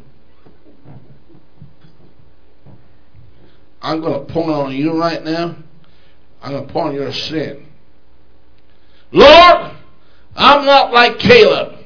I'm 3.83 4.01
going 4.01 4.27
to 4.27 4.33
point 4.33 4.51
on 4.51 4.75
you 4.75 4.99
right 4.99 5.23
now. 5.23 5.57
I'm 6.43 6.53
going 6.53 6.67
to 6.67 6.73
point 6.73 6.89
on 6.89 6.95
your 6.95 7.13
sin. 7.13 7.66
Lord, 9.17 9.73
I'm 10.37 10.67
not 10.67 10.93
like 10.93 11.19
Caleb, 11.19 11.79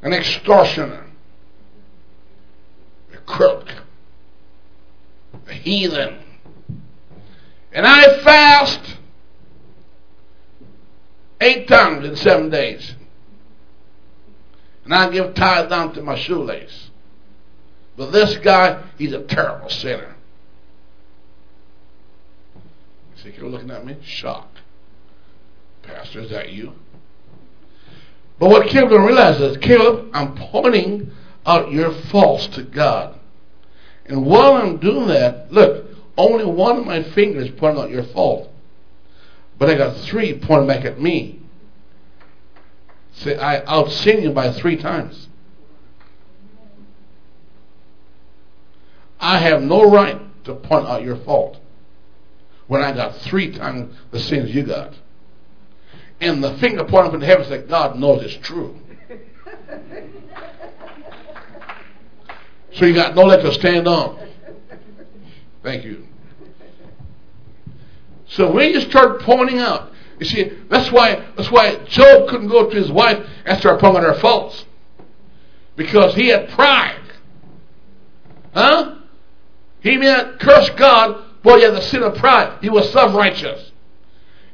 an 0.00 0.14
extortioner, 0.14 1.04
a 3.12 3.18
crook, 3.18 3.68
a 5.46 5.52
heathen. 5.52 6.20
And 7.70 7.86
I 7.86 8.18
fast 8.22 8.96
eight 11.42 11.68
times 11.68 12.06
in 12.06 12.16
seven 12.16 12.48
days. 12.48 12.94
And 14.86 14.94
I 14.94 15.10
give 15.10 15.34
tithe 15.34 15.68
down 15.68 15.92
to 15.94 16.02
my 16.02 16.16
shoelace. 16.16 16.88
But 17.94 18.10
this 18.10 18.38
guy, 18.38 18.82
he's 18.96 19.12
a 19.12 19.22
terrible 19.22 19.68
sinner. 19.68 20.14
See, 23.16 23.34
you're 23.36 23.50
looking 23.50 23.70
at 23.70 23.84
me? 23.84 23.98
Shock. 24.02 24.53
Pastor, 25.86 26.20
is 26.20 26.30
that 26.30 26.50
you? 26.52 26.72
But 28.38 28.50
what 28.50 28.66
Caleb 28.68 28.90
didn't 28.90 29.06
realize 29.06 29.40
is, 29.40 29.56
Caleb, 29.58 30.10
I'm 30.12 30.34
pointing 30.34 31.10
out 31.46 31.70
your 31.70 31.92
faults 31.92 32.46
to 32.48 32.62
God. 32.62 33.18
And 34.06 34.26
while 34.26 34.54
I'm 34.54 34.78
doing 34.78 35.08
that, 35.08 35.52
look, 35.52 35.86
only 36.16 36.44
one 36.44 36.76
of 36.78 36.86
my 36.86 37.02
fingers 37.02 37.50
pointing 37.56 37.82
out 37.82 37.90
your 37.90 38.02
fault. 38.02 38.50
But 39.58 39.70
I 39.70 39.76
got 39.76 39.96
three 39.98 40.38
pointing 40.38 40.66
back 40.66 40.84
at 40.84 41.00
me. 41.00 41.40
Say, 43.12 43.36
I 43.36 43.60
outsinned 43.60 44.22
you 44.22 44.30
by 44.30 44.52
three 44.52 44.76
times. 44.76 45.28
I 49.20 49.38
have 49.38 49.62
no 49.62 49.90
right 49.90 50.20
to 50.44 50.54
point 50.54 50.86
out 50.86 51.02
your 51.02 51.16
fault 51.16 51.58
when 52.66 52.82
I 52.82 52.92
got 52.92 53.16
three 53.18 53.52
times 53.52 53.94
the 54.10 54.18
sins 54.18 54.54
you 54.54 54.64
got 54.64 54.94
and 56.20 56.42
the 56.42 56.56
finger 56.58 56.84
pointing 56.84 57.14
up 57.14 57.20
the 57.20 57.26
heavens 57.26 57.48
that 57.48 57.68
God 57.68 57.98
knows 57.98 58.22
it's 58.22 58.46
true. 58.46 58.78
so 62.72 62.86
you 62.86 62.94
got 62.94 63.14
no 63.14 63.22
leg 63.24 63.42
to 63.42 63.52
stand 63.52 63.86
on. 63.88 64.18
Thank 65.62 65.84
you. 65.84 66.06
So 68.28 68.50
when 68.52 68.70
you 68.70 68.80
start 68.80 69.22
pointing 69.22 69.58
out, 69.58 69.92
you 70.18 70.26
see, 70.26 70.52
that's 70.68 70.90
why 70.92 71.24
that's 71.36 71.50
why 71.50 71.76
Job 71.86 72.28
couldn't 72.28 72.48
go 72.48 72.68
to 72.68 72.76
his 72.76 72.90
wife 72.90 73.26
and 73.44 73.58
start 73.58 73.80
pointing 73.80 74.02
her 74.02 74.14
faults. 74.14 74.64
Because 75.76 76.14
he 76.14 76.28
had 76.28 76.48
pride. 76.50 77.00
Huh? 78.54 78.96
He 79.80 79.96
meant 79.96 80.38
curse 80.38 80.70
God, 80.70 81.22
but 81.42 81.58
he 81.58 81.64
had 81.64 81.74
the 81.74 81.82
sin 81.82 82.02
of 82.02 82.14
pride. 82.16 82.58
He 82.62 82.70
was 82.70 82.90
self 82.92 83.14
righteous. 83.14 83.72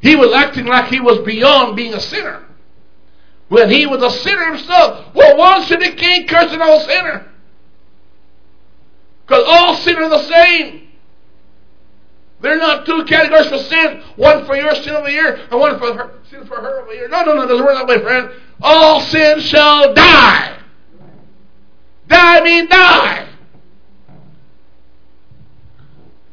He 0.00 0.16
was 0.16 0.32
acting 0.32 0.66
like 0.66 0.86
he 0.86 1.00
was 1.00 1.18
beyond 1.18 1.76
being 1.76 1.94
a 1.94 2.00
sinner. 2.00 2.44
When 3.48 3.68
he 3.70 3.86
was 3.86 4.02
a 4.02 4.10
sinner 4.10 4.54
himself. 4.54 5.14
Well, 5.14 5.36
one 5.36 5.62
sinner 5.64 5.92
can't 5.92 6.28
curse 6.28 6.52
another 6.52 6.84
sinner. 6.84 7.26
Because 9.26 9.44
all 9.46 9.76
sin 9.76 9.96
are 9.96 10.08
the 10.08 10.22
same. 10.22 10.88
They're 12.40 12.56
not 12.56 12.86
two 12.86 13.04
categories 13.04 13.48
for 13.48 13.58
sin. 13.58 14.02
One 14.16 14.46
for 14.46 14.56
your 14.56 14.74
sin 14.74 14.94
over 14.94 15.08
here 15.08 15.38
and 15.50 15.60
one 15.60 15.78
for 15.78 15.92
her 15.92 16.10
sin 16.30 16.46
for 16.46 16.56
her 16.56 16.82
over 16.82 16.92
here. 16.92 17.08
No, 17.08 17.24
no, 17.24 17.34
no, 17.34 17.46
doesn't 17.46 17.64
work 17.64 17.74
that 17.74 17.86
way, 17.86 18.00
friend. 18.00 18.30
All 18.62 19.00
sin 19.00 19.40
shall 19.40 19.92
die. 19.92 20.58
Die 22.08 22.40
mean 22.40 22.68
die. 22.68 23.28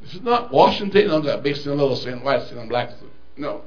This 0.01 0.13
is 0.15 0.21
not 0.21 0.51
Washington 0.51 1.11
on 1.11 1.25
that 1.25 1.43
based 1.43 1.67
on 1.67 1.77
little 1.77 1.95
sin, 1.95 2.23
white 2.23 2.47
sin, 2.47 2.57
and 2.57 2.69
black 2.69 2.91
sin. 2.91 3.06
No. 3.37 3.61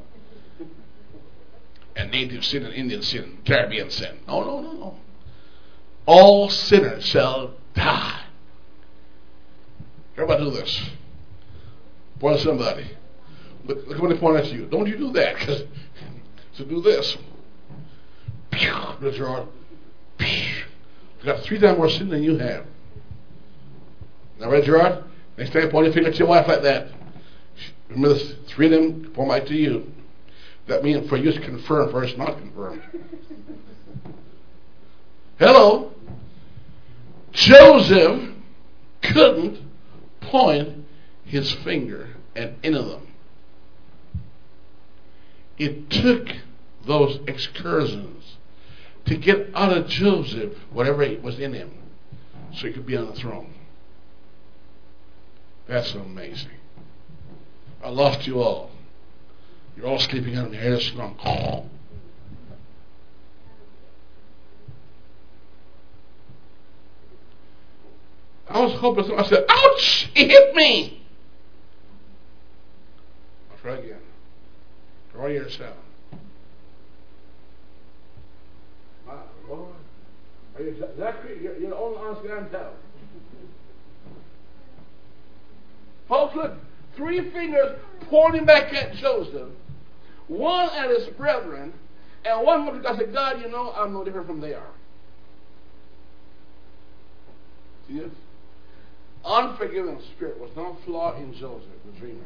And 1.97 2.11
native 2.11 2.45
sin 2.45 2.65
and 2.65 2.75
Indian 2.75 3.03
sin, 3.03 3.39
Caribbean 3.45 3.91
sin. 3.91 4.19
No, 4.27 4.43
no, 4.43 4.61
no, 4.61 4.73
no. 4.73 4.97
All 6.07 6.49
sinners 6.49 7.05
shall 7.05 7.55
die. 7.75 8.21
Everybody 10.15 10.45
do 10.45 10.51
this. 10.51 10.91
Point 12.19 12.37
at 12.37 12.43
somebody. 12.43 12.91
Look, 13.65 13.87
look 13.87 13.99
when 14.01 14.13
they 14.13 14.19
point 14.19 14.37
at 14.37 14.53
you. 14.53 14.67
Don't 14.67 14.87
you 14.87 14.97
do 14.97 15.13
that, 15.13 15.39
because 15.39 15.63
so 16.53 16.65
do 16.65 16.81
this. 16.81 17.17
Gerard. 18.53 19.49
You 20.21 21.27
got 21.27 21.43
three 21.43 21.59
times 21.59 21.79
more 21.79 21.89
sin 21.91 22.09
than 22.09 22.23
you 22.23 22.39
have. 22.39 22.67
Now, 24.39 24.51
right, 24.51 24.65
Gerard? 24.65 25.05
Next 25.37 25.53
time, 25.53 25.71
point 25.71 25.87
your 25.87 25.95
finger 25.95 26.11
at 26.11 26.19
your 26.19 26.29
wife 26.29 26.49
like 26.49 26.63
that. 26.63 26.89
Of 27.91 27.97
them 28.71 29.12
point 29.15 29.31
back 29.31 29.47
to 29.47 29.55
you. 29.55 29.93
That 30.67 30.85
means 30.85 31.09
for 31.09 31.17
you 31.17 31.33
to 31.33 31.41
confirm, 31.41 31.91
for 31.91 32.05
us 32.05 32.17
not 32.17 32.39
confirmed. 32.39 32.83
Hello. 35.39 35.93
Joseph 37.33 38.31
couldn't 39.03 39.59
point 40.21 40.85
his 41.25 41.53
finger 41.53 42.11
at 42.37 42.53
any 42.62 42.77
of 42.77 42.87
them. 42.87 43.09
It 45.59 45.91
took 45.91 46.29
those 46.87 47.19
excursions 47.27 48.37
to 49.07 49.17
get 49.17 49.51
out 49.55 49.77
of 49.77 49.89
Joseph 49.89 50.53
whatever 50.73 51.03
was 51.23 51.39
in 51.39 51.53
him 51.53 51.71
so 52.55 52.67
he 52.67 52.73
could 52.73 52.87
be 52.87 52.97
on 52.97 53.07
the 53.07 53.15
throne. 53.15 53.53
That's 55.67 55.95
amazing. 55.95 56.60
I 57.82 57.89
lost 57.89 58.27
you 58.27 58.40
all. 58.40 58.70
You're 59.77 59.86
all 59.86 59.98
sleeping 59.98 60.36
out 60.36 60.47
on 60.47 60.52
your 60.52 60.62
head 60.62 60.81
strong. 60.81 61.16
I 68.48 68.61
was 68.61 68.73
hoping 68.81 69.05
I 69.16 69.23
said, 69.24 69.44
ouch, 69.48 70.11
it 70.15 70.28
hit 70.28 70.55
me. 70.55 71.01
I'll 73.51 73.59
try 73.59 73.77
again. 73.77 74.01
Draw 75.12 75.27
yourself. 75.28 75.77
My 79.07 79.15
Lord. 79.48 79.73
Are 80.57 80.62
you 80.62 80.77
Zachary? 80.98 81.43
You're, 81.43 81.61
the 81.61 81.77
only 81.77 81.98
honest 81.98 82.27
guy 82.27 82.39
in. 82.39 82.48
Folks, 86.09 86.35
look, 86.35 86.52
three 87.01 87.31
fingers 87.31 87.78
pointing 88.10 88.44
back 88.44 88.74
at 88.74 88.94
Joseph, 88.94 89.48
one 90.28 90.68
at 90.70 90.90
his 90.90 91.09
brethren, 91.16 91.72
and 92.27 92.47
one 92.47 92.66
looked 92.66 92.86
I 92.86 92.97
said, 92.97 93.12
God, 93.12 93.40
you 93.40 93.48
know, 93.48 93.72
I'm 93.74 93.94
no 93.94 94.05
different 94.05 94.27
from 94.27 94.40
they 94.40 94.52
are. 94.52 94.72
See 97.89 98.01
this? 98.01 98.10
Unforgiving 99.24 99.98
spirit 100.14 100.39
was 100.39 100.51
no 100.55 100.77
flaw 100.85 101.16
in 101.16 101.32
Joseph, 101.32 101.68
the 101.86 101.98
dreamer. 101.98 102.20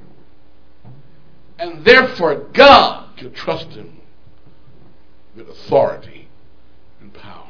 And 1.59 1.84
therefore, 1.84 2.46
God 2.52 3.16
could 3.16 3.34
trust 3.34 3.68
him 3.68 4.01
with 5.36 5.48
authority 5.48 6.28
and 7.01 7.14
power. 7.14 7.46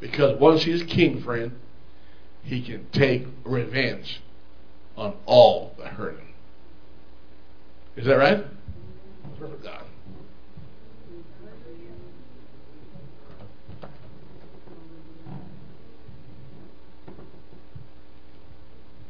Because 0.00 0.40
once 0.40 0.64
he's 0.64 0.82
king, 0.82 1.22
friend, 1.22 1.52
he 2.42 2.62
can 2.62 2.86
take 2.90 3.26
revenge 3.44 4.22
on 4.96 5.14
all 5.26 5.74
that 5.78 5.88
hurt 5.88 6.18
him. 6.18 6.28
Is 7.96 8.06
that 8.06 8.16
right? 8.16 8.44
Perfect. 9.38 9.64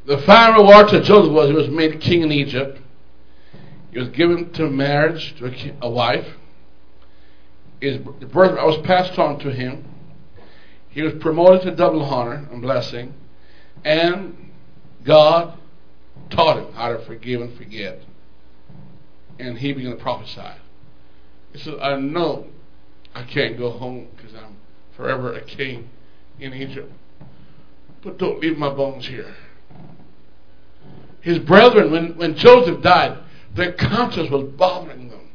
The 0.06 0.18
final 0.18 0.62
reward 0.62 0.88
to 0.88 1.00
Joseph 1.00 1.32
was 1.32 1.48
he 1.48 1.54
was 1.54 1.68
made 1.68 2.00
king 2.00 2.22
in 2.22 2.30
Egypt. 2.30 2.78
He 3.90 3.98
was 3.98 4.08
given 4.10 4.52
to 4.52 4.68
marriage 4.68 5.34
to 5.38 5.46
a, 5.46 5.76
a 5.82 5.90
wife. 5.90 6.26
His 7.80 7.98
birth 7.98 8.52
was 8.52 8.78
passed 8.86 9.18
on 9.18 9.38
to 9.40 9.50
him. 9.50 9.84
He 10.90 11.02
was 11.02 11.14
promoted 11.14 11.62
to 11.62 11.70
double 11.70 12.02
honor 12.02 12.46
and 12.52 12.60
blessing. 12.60 13.14
And 13.82 14.50
God 15.04 15.58
taught 16.30 16.58
him 16.58 16.72
how 16.74 16.88
to 16.90 17.04
forgive 17.04 17.40
and 17.40 17.56
forget. 17.56 18.00
And 19.38 19.58
he 19.58 19.72
began 19.72 19.96
to 19.96 20.02
prophesy. 20.02 20.54
He 21.52 21.58
said, 21.58 21.74
I 21.80 21.96
know 21.96 22.46
I 23.14 23.24
can't 23.24 23.58
go 23.58 23.70
home 23.70 24.08
because 24.16 24.34
I'm 24.34 24.56
forever 24.96 25.34
a 25.34 25.44
king 25.44 25.88
in 26.38 26.52
Egypt. 26.52 26.92
But 28.02 28.18
don't 28.18 28.40
leave 28.40 28.58
my 28.58 28.68
bones 28.68 29.06
here 29.06 29.34
his 31.24 31.38
brethren, 31.38 31.90
when, 31.90 32.18
when 32.18 32.36
Joseph 32.36 32.82
died, 32.82 33.18
their 33.56 33.72
conscience 33.72 34.30
was 34.30 34.44
bothering 34.58 35.08
them. 35.08 35.30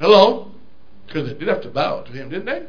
Hello? 0.00 0.50
Because 1.06 1.28
they 1.28 1.38
did 1.38 1.46
have 1.46 1.62
to 1.62 1.70
bow 1.70 2.02
to 2.02 2.10
him, 2.10 2.28
didn't 2.28 2.46
they? 2.46 2.66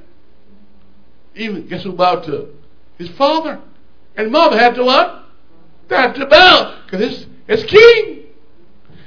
Even, 1.44 1.68
guess 1.68 1.84
who 1.84 1.94
bowed 1.94 2.26
to? 2.26 2.54
His 3.00 3.10
father. 3.18 3.60
And 4.20 4.34
mother 4.34 4.58
had 4.58 4.76
to 4.76 4.84
what? 4.84 5.24
Had 5.90 6.12
to 6.16 6.26
bow. 6.26 6.82
Because 6.84 7.00
it's, 7.00 7.26
it's 7.48 7.64
king. 7.64 8.26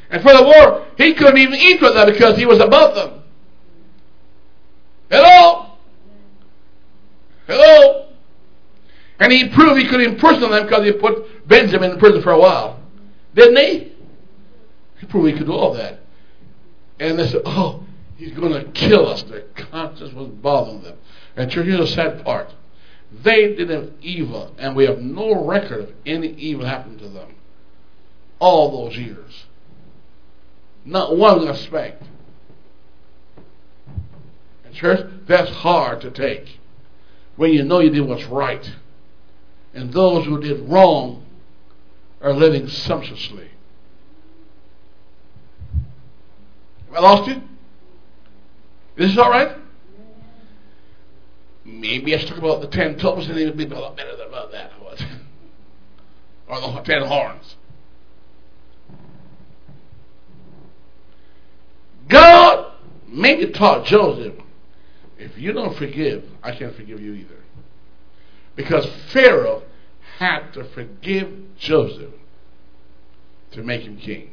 And 0.08 0.22
furthermore, 0.22 0.86
he 0.96 1.12
couldn't 1.12 1.36
even 1.36 1.54
eat 1.54 1.82
with 1.82 1.92
them 1.92 2.10
because 2.10 2.38
he 2.38 2.46
was 2.46 2.60
above 2.60 2.94
them. 2.94 3.22
Hello? 5.10 5.72
Hello? 7.46 8.08
And 9.20 9.30
he 9.30 9.50
proved 9.50 9.82
he 9.82 9.86
could 9.86 10.00
imprison 10.00 10.50
them 10.50 10.62
because 10.62 10.86
he 10.86 10.92
put 10.92 11.46
Benjamin 11.46 11.90
in 11.90 11.98
prison 11.98 12.22
for 12.22 12.32
a 12.32 12.38
while. 12.38 12.80
Didn't 13.34 13.56
he? 13.58 13.92
He 14.98 15.04
proved 15.04 15.30
he 15.30 15.36
could 15.36 15.46
do 15.46 15.52
all 15.52 15.74
that. 15.74 16.00
And 16.98 17.18
they 17.18 17.26
said, 17.26 17.42
oh, 17.44 17.84
he's 18.16 18.32
going 18.32 18.52
to 18.52 18.64
kill 18.72 19.08
us. 19.08 19.24
Their 19.24 19.42
conscience 19.56 20.14
was 20.14 20.28
bothering 20.28 20.80
them. 20.84 20.96
And 21.36 21.50
church, 21.50 21.66
here's 21.66 21.80
the 21.80 21.86
sad 21.86 22.24
part. 22.24 22.48
They 23.12 23.54
did 23.54 23.70
an 23.70 23.94
evil, 24.00 24.54
and 24.58 24.74
we 24.74 24.86
have 24.86 25.00
no 25.00 25.44
record 25.44 25.80
of 25.80 25.92
any 26.06 26.28
evil 26.28 26.64
happening 26.64 26.98
to 26.98 27.08
them 27.08 27.34
all 28.38 28.84
those 28.84 28.96
years. 28.96 29.44
Not 30.84 31.16
one 31.16 31.46
respect. 31.46 32.02
And 34.64 34.74
church, 34.74 35.06
that's 35.26 35.50
hard 35.50 36.00
to 36.00 36.10
take 36.10 36.58
when 37.36 37.52
you 37.52 37.62
know 37.62 37.80
you 37.80 37.90
did 37.90 38.00
what's 38.00 38.24
right 38.24 38.68
and 39.74 39.92
those 39.92 40.26
who 40.26 40.40
did 40.40 40.68
wrong 40.68 41.24
are 42.20 42.32
living 42.32 42.68
sumptuously. 42.68 43.48
Have 46.86 46.96
I 46.96 47.00
lost 47.00 47.28
you? 47.28 47.42
Is 48.96 49.10
this 49.10 49.18
all 49.18 49.30
right? 49.30 49.56
Maybe 51.64 52.14
I 52.14 52.18
should 52.18 52.28
talk 52.28 52.38
about 52.38 52.60
the 52.60 52.68
ten 52.68 52.98
toes 52.98 53.28
and 53.28 53.38
it 53.38 53.46
would 53.46 53.56
be 53.56 53.64
a 53.64 53.78
lot 53.78 53.96
better 53.96 54.16
than 54.16 54.28
about 54.28 54.52
that. 54.52 54.72
or 56.48 56.60
the 56.60 56.80
ten 56.84 57.02
horns. 57.02 57.56
God 62.08 62.72
made 63.08 63.38
maybe 63.38 63.52
taught 63.52 63.86
Joseph, 63.86 64.34
if 65.18 65.38
you 65.38 65.52
don't 65.52 65.76
forgive, 65.76 66.24
I 66.42 66.54
can't 66.54 66.74
forgive 66.74 67.00
you 67.00 67.14
either. 67.14 67.42
Because 68.56 68.86
Pharaoh 69.12 69.62
had 70.18 70.52
to 70.52 70.64
forgive 70.64 71.56
Joseph 71.56 72.12
to 73.52 73.62
make 73.62 73.82
him 73.82 73.96
king. 73.96 74.30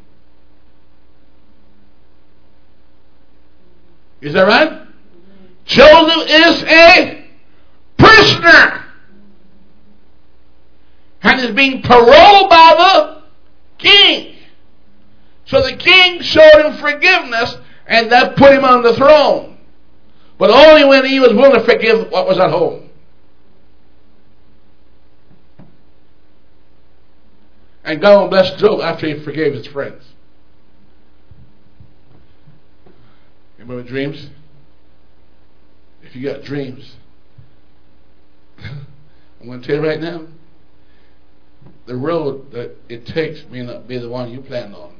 Is 4.22 4.34
that 4.34 4.44
right? 4.44 4.89
Joseph 5.70 6.28
is 6.28 6.64
a 6.64 7.26
prisoner 7.96 8.86
and 11.22 11.40
is 11.42 11.52
being 11.52 11.84
paroled 11.84 12.50
by 12.50 12.74
the 12.76 13.22
king. 13.78 14.36
So 15.46 15.62
the 15.62 15.76
king 15.76 16.24
showed 16.24 16.66
him 16.66 16.78
forgiveness 16.78 17.56
and 17.86 18.12
that 18.12 18.36
put 18.36 18.52
him 18.52 18.66
on 18.66 18.82
the 18.82 18.96
throne. 18.96 19.60
But 20.40 20.50
only 20.50 20.86
when 20.86 21.06
he 21.06 21.20
was 21.20 21.34
willing 21.34 21.60
to 21.60 21.64
forgive 21.64 22.10
what 22.10 22.28
was 22.28 22.40
at 22.40 22.50
home. 22.50 22.90
And 27.84 28.02
God 28.02 28.32
blessed 28.32 28.58
Job 28.58 28.82
after 28.82 29.06
he 29.06 29.24
forgave 29.24 29.54
his 29.54 29.68
friends. 29.68 30.04
Remember 33.60 33.88
dreams? 33.88 34.30
If 36.10 36.16
you 36.16 36.28
got 36.28 36.44
dreams, 36.44 36.96
I'm 38.58 39.46
going 39.46 39.62
to 39.62 39.68
tell 39.68 39.76
you 39.76 39.88
right 39.88 40.02
now, 40.02 40.26
the 41.86 41.96
road 41.96 42.52
that 42.52 42.76
it 42.90 43.06
takes 43.06 43.44
may 43.52 43.62
not 43.62 43.88
be 43.88 44.00
the 44.00 44.10
one 44.10 44.32
you 44.32 44.42
planned 44.42 44.74
on. 44.74 44.96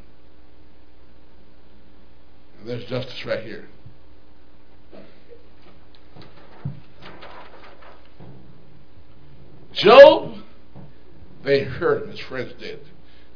There's 2.64 2.86
justice 2.86 3.26
right 3.26 3.44
here. 3.44 3.68
Job 9.74 10.36
they 11.44 11.64
hurt 11.64 12.04
him. 12.04 12.12
His 12.12 12.20
friends 12.20 12.54
did. 12.60 12.82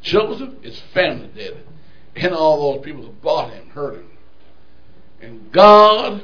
Joseph, 0.03 0.61
his 0.61 0.79
family 0.93 1.31
did. 1.33 1.57
And 2.15 2.35
all 2.35 2.73
those 2.73 2.85
people 2.85 3.01
who 3.03 3.13
bought 3.13 3.51
him 3.51 3.69
hurt 3.69 3.95
him. 3.95 4.11
And 5.21 5.51
God 5.51 6.23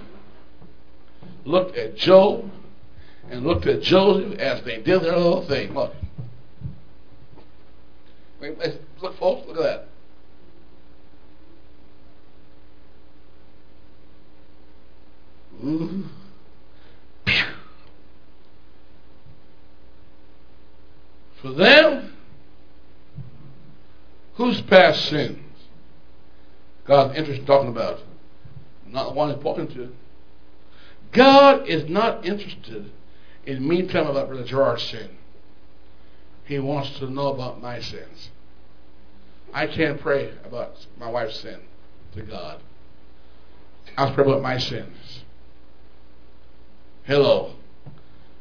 looked 1.46 1.78
at 1.78 1.96
Job 1.96 2.50
and 3.30 3.46
looked 3.46 3.68
at 3.68 3.82
Joseph 3.82 4.40
as 4.40 4.64
they 4.64 4.78
did 4.78 5.02
their 5.02 5.18
little 5.18 5.46
thing. 5.48 5.74
Look. 5.74 5.94
Look, 8.42 9.18
folks, 9.20 9.48
look 9.48 9.58
at 9.58 9.64
that. 9.64 9.86
For 21.42 21.52
them, 21.52 22.14
whose 24.36 24.62
past 24.62 25.10
sins 25.10 25.40
God's 26.86 27.18
interested 27.18 27.42
in 27.42 27.46
talking 27.46 27.70
about? 27.70 28.00
Not 28.88 29.10
the 29.10 29.14
one 29.14 29.30
he's 29.30 29.44
pointing 29.44 29.68
to. 29.76 29.92
God 31.12 31.68
is 31.68 31.90
not 31.90 32.26
interested 32.26 32.92
in 33.46 33.68
me 33.68 33.88
telling 33.88 34.10
about 34.10 34.28
Brother 34.28 34.44
Gerard's 34.44 34.84
sin. 34.84 35.10
He 36.46 36.60
wants 36.60 36.98
to 37.00 37.10
know 37.10 37.28
about 37.28 37.62
my 37.62 37.80
sins. 37.80 38.30
I 39.54 39.68
can't 39.68 40.00
pray 40.00 40.32
about 40.46 40.74
my 41.00 41.10
wife's 41.10 41.40
sin 41.40 41.60
to 42.14 42.22
God. 42.22 42.62
I'll 43.98 44.14
pray 44.14 44.24
about 44.24 44.42
my 44.42 44.58
sins. 44.58 45.24
Hello. 47.04 47.54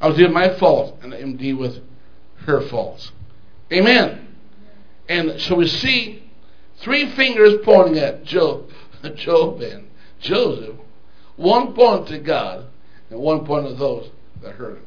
I 0.00 0.08
was 0.08 0.16
dealing 0.16 0.32
my 0.32 0.54
fault 0.58 0.98
and 1.02 1.14
I 1.14 1.18
am 1.18 1.36
dealing 1.36 1.60
with 1.60 1.82
her 2.44 2.60
faults. 2.68 3.12
Amen. 3.72 4.28
And 5.08 5.40
so 5.40 5.56
we 5.56 5.66
see 5.66 6.30
three 6.78 7.10
fingers 7.12 7.54
pointing 7.64 7.98
at 7.98 8.24
Job, 8.24 8.70
Job 9.16 9.60
and 9.62 9.88
Joseph, 10.20 10.76
one 11.38 11.72
point 11.72 12.08
to 12.08 12.18
God, 12.18 12.66
and 13.10 13.18
one 13.20 13.46
point 13.46 13.66
to 13.68 13.74
those 13.74 14.10
that 14.42 14.56
hurt 14.56 14.76
him. 14.78 14.84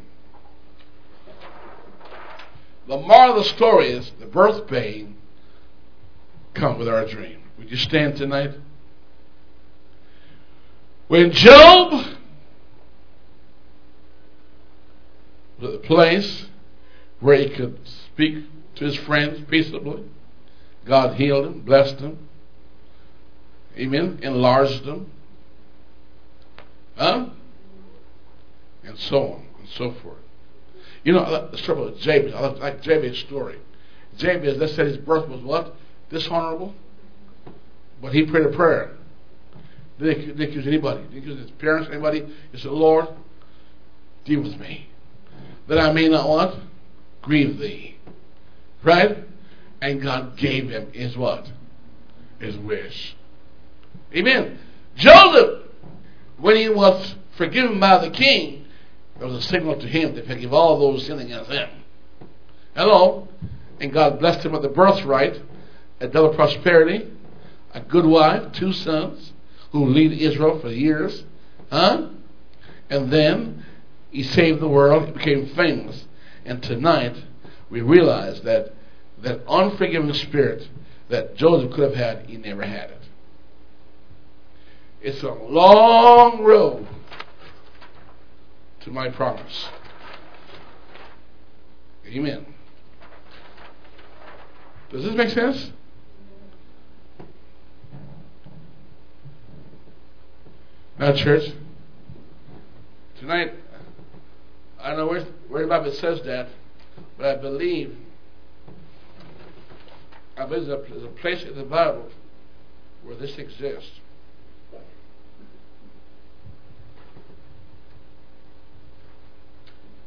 The 2.88 2.98
moral 2.98 3.32
of 3.32 3.38
the 3.38 3.50
story 3.50 3.88
is 3.88 4.12
the 4.20 4.26
birth 4.26 4.68
pain 4.68 5.16
come 6.54 6.78
with 6.78 6.90
our 6.90 7.08
dream. 7.08 7.42
Would 7.58 7.72
you 7.72 7.78
stand 7.78 8.18
tonight? 8.18 8.52
When 11.08 11.32
Job 11.32 11.94
was 15.60 15.74
at 15.74 15.82
the 15.82 15.88
place 15.88 16.48
where 17.22 17.38
he 17.38 17.50
could 17.50 17.80
speak 17.86 18.44
to 18.76 18.86
his 18.86 18.98
friends 18.98 19.40
peaceably, 19.50 20.04
God 20.86 21.16
healed 21.16 21.46
him, 21.46 21.62
blessed 21.62 22.00
him, 22.00 22.28
amen, 23.78 24.20
enlarged 24.22 24.84
him, 24.84 25.12
huh? 26.96 27.28
And 28.84 28.98
so 28.98 29.34
on 29.34 29.46
and 29.60 29.70
so 29.70 29.92
forth. 30.02 30.18
You 31.04 31.14
know, 31.14 31.50
the 31.50 31.58
trouble 31.58 31.86
with 31.86 32.00
Jabez, 32.00 32.34
I 32.34 32.40
like 32.48 32.82
Jabez's 32.82 33.20
story. 33.20 33.58
Jabez, 34.18 34.58
let's 34.58 34.76
say 34.76 34.86
his 34.86 34.98
birth 34.98 35.28
was 35.28 35.42
what? 35.42 35.76
Dishonorable. 36.10 36.76
But 38.02 38.14
he 38.14 38.26
prayed 38.26 38.46
a 38.46 38.50
prayer. 38.50 38.92
Didn't 40.00 40.42
accuse 40.42 40.68
anybody. 40.68 41.02
Didn't 41.04 41.20
accuse 41.20 41.40
his 41.40 41.52
parents, 41.52 41.90
anybody. 41.92 42.28
He 42.52 42.58
said, 42.58 42.72
Lord, 42.72 43.08
deal 44.26 44.42
with 44.42 44.60
me. 44.60 44.90
That 45.68 45.80
I 45.80 45.92
may 45.94 46.08
not 46.08 46.28
what? 46.28 46.56
Grieve 47.22 47.60
thee. 47.60 47.96
Right? 48.84 49.18
And 49.82 50.02
God 50.02 50.38
gave 50.38 50.70
him 50.70 50.92
his 50.92 51.16
what? 51.16 51.52
His 52.40 52.58
wish. 52.58 53.16
Amen. 54.16 54.60
Joseph, 54.96 55.61
when 56.42 56.58
he 56.58 56.70
was 56.70 57.16
forgiven 57.38 57.80
by 57.80 57.98
the 58.00 58.10
king, 58.10 58.66
it 59.20 59.24
was 59.24 59.36
a 59.36 59.42
signal 59.42 59.80
to 59.80 59.88
him 59.88 60.16
to 60.16 60.26
forgive 60.26 60.54
all 60.54 60.80
those 60.80 61.06
sinning 61.06 61.32
against 61.32 61.52
him. 61.52 61.70
Hello? 62.76 63.28
And 63.80 63.94
God 63.94 64.20
blessed 64.20 64.46
him 64.46 64.52
with 64.52 64.64
the 64.64 64.70
birthright, 64.70 65.42
a 66.00 66.08
double 66.08 66.34
prosperity, 66.34 67.08
a 67.74 67.82
good 67.82 68.06
wife, 68.06 68.52
two 68.54 68.74
sons, 68.74 69.34
who 69.72 69.86
lead 69.86 70.12
Israel 70.20 70.60
for 70.60 70.70
years. 70.70 71.24
Huh? 71.70 72.08
And 72.90 73.12
then 73.12 73.66
he 74.10 74.24
saved 74.24 74.60
the 74.60 74.68
world, 74.68 75.06
he 75.06 75.12
became 75.12 75.48
famous. 75.56 76.06
And 76.46 76.62
tonight 76.62 77.16
we 77.70 77.82
realize 77.82 78.42
that 78.42 78.74
that 79.22 79.42
unforgiving 79.48 80.14
spirit 80.14 80.68
that 81.10 81.36
Joseph 81.36 81.72
could 81.72 81.84
have 81.84 81.96
had, 81.96 82.26
he 82.28 82.38
never 82.38 82.64
had 82.64 82.90
it. 82.90 83.01
It's 85.02 85.24
a 85.24 85.32
long 85.32 86.44
road 86.44 86.88
to 88.82 88.92
my 88.92 89.10
promise. 89.10 89.68
Amen. 92.06 92.46
Does 94.92 95.04
this 95.04 95.16
make 95.16 95.30
sense? 95.30 95.72
Now, 101.00 101.14
church, 101.14 101.52
tonight, 103.20 103.54
I 104.80 104.90
don't 104.90 104.98
know 104.98 105.08
where, 105.08 105.26
where 105.48 105.64
the 105.64 105.68
Bible 105.68 105.92
says 105.94 106.22
that, 106.24 106.50
but 107.18 107.26
I 107.26 107.36
believe, 107.42 107.98
I 110.38 110.46
believe 110.46 110.68
there's 110.68 111.04
a 111.04 111.08
place 111.08 111.42
in 111.42 111.56
the 111.56 111.64
Bible 111.64 112.10
where 113.04 113.16
this 113.16 113.40
exists. 113.40 114.01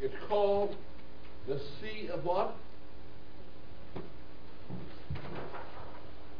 It's 0.04 0.14
called 0.28 0.76
the 1.48 1.58
Sea 1.80 2.08
of 2.12 2.26
what? 2.26 2.54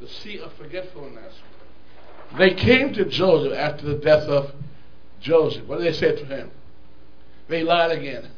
The 0.03 0.07
Sea 0.07 0.39
of 0.41 0.53
Forgetfulness. 0.53 1.33
They 2.37 2.53
came 2.53 2.93
to 2.93 3.07
Joseph 3.07 3.55
after 3.55 3.87
the 3.87 3.95
death 3.95 4.25
of 4.25 4.53
Joseph. 5.23 5.67
What 5.67 5.79
did 5.79 5.87
they 5.87 5.97
say 5.97 6.15
to 6.15 6.27
him? 6.27 6.51
They 7.49 7.63
lied 7.63 7.93
again. 7.93 8.29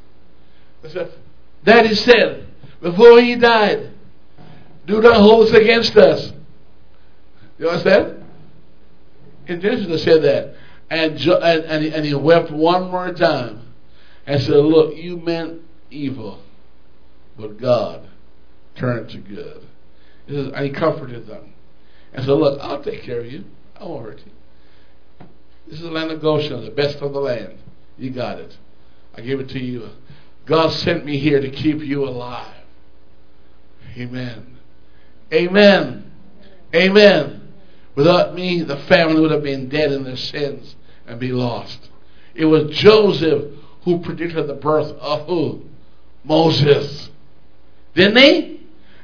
They 0.82 0.90
said, 0.90 1.12
Daddy 1.64 1.96
said, 1.96 2.46
before 2.80 3.20
he 3.20 3.34
died, 3.34 3.90
do 4.86 5.00
not 5.00 5.16
hold 5.16 5.48
this 5.48 5.54
against 5.54 5.96
us. 5.96 6.32
You 7.58 7.68
understand? 7.68 8.24
In 9.48 9.60
Genesis, 9.60 9.88
they 9.88 9.98
said 9.98 10.22
that. 10.22 10.54
And, 10.88 11.18
and, 11.20 11.64
and, 11.64 11.84
he, 11.84 11.92
and 11.92 12.04
he 12.06 12.14
wept 12.14 12.52
one 12.52 12.92
more 12.92 13.12
time 13.12 13.65
and 14.26 14.40
said, 14.42 14.56
Look, 14.56 14.96
you 14.96 15.16
meant 15.16 15.62
evil, 15.90 16.40
but 17.38 17.58
God 17.58 18.08
turned 18.74 19.10
to 19.10 19.18
good. 19.18 19.62
and 20.28 20.64
he 20.64 20.70
comforted 20.70 21.26
them. 21.26 21.52
And 22.12 22.24
said, 22.24 22.32
Look, 22.32 22.60
I'll 22.60 22.82
take 22.82 23.02
care 23.02 23.20
of 23.20 23.26
you. 23.26 23.44
I 23.78 23.84
won't 23.84 24.04
hurt 24.04 24.22
you. 24.24 24.32
This 25.66 25.76
is 25.76 25.82
the 25.82 25.90
land 25.90 26.10
of 26.10 26.20
Goshen, 26.20 26.64
the 26.64 26.70
best 26.70 26.98
of 26.98 27.12
the 27.12 27.20
land. 27.20 27.58
You 27.98 28.10
got 28.10 28.38
it. 28.38 28.56
I 29.16 29.20
give 29.20 29.40
it 29.40 29.48
to 29.50 29.58
you. 29.58 29.88
God 30.44 30.70
sent 30.70 31.04
me 31.04 31.18
here 31.18 31.40
to 31.40 31.50
keep 31.50 31.80
you 31.80 32.04
alive. 32.04 32.54
Amen. 33.96 34.58
Amen. 35.32 36.12
Amen. 36.74 37.52
Without 37.94 38.34
me, 38.34 38.62
the 38.62 38.76
family 38.76 39.20
would 39.20 39.30
have 39.30 39.42
been 39.42 39.68
dead 39.68 39.90
in 39.90 40.04
their 40.04 40.16
sins 40.16 40.76
and 41.06 41.18
be 41.18 41.32
lost. 41.32 41.90
It 42.34 42.44
was 42.44 42.76
Joseph 42.76 43.52
who 43.86 44.00
predicted 44.00 44.48
the 44.48 44.54
birth 44.54 44.90
of 45.00 45.26
who? 45.28 45.62
Moses. 46.24 47.08
Didn't 47.94 48.18
he? 48.18 48.60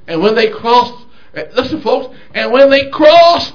And 0.09 0.21
when 0.21 0.35
they 0.35 0.51
crossed, 0.51 1.07
eh, 1.35 1.45
listen 1.55 1.81
folks, 1.81 2.15
and 2.35 2.53
when 2.53 2.69
they 2.69 2.91
crossed 2.91 3.55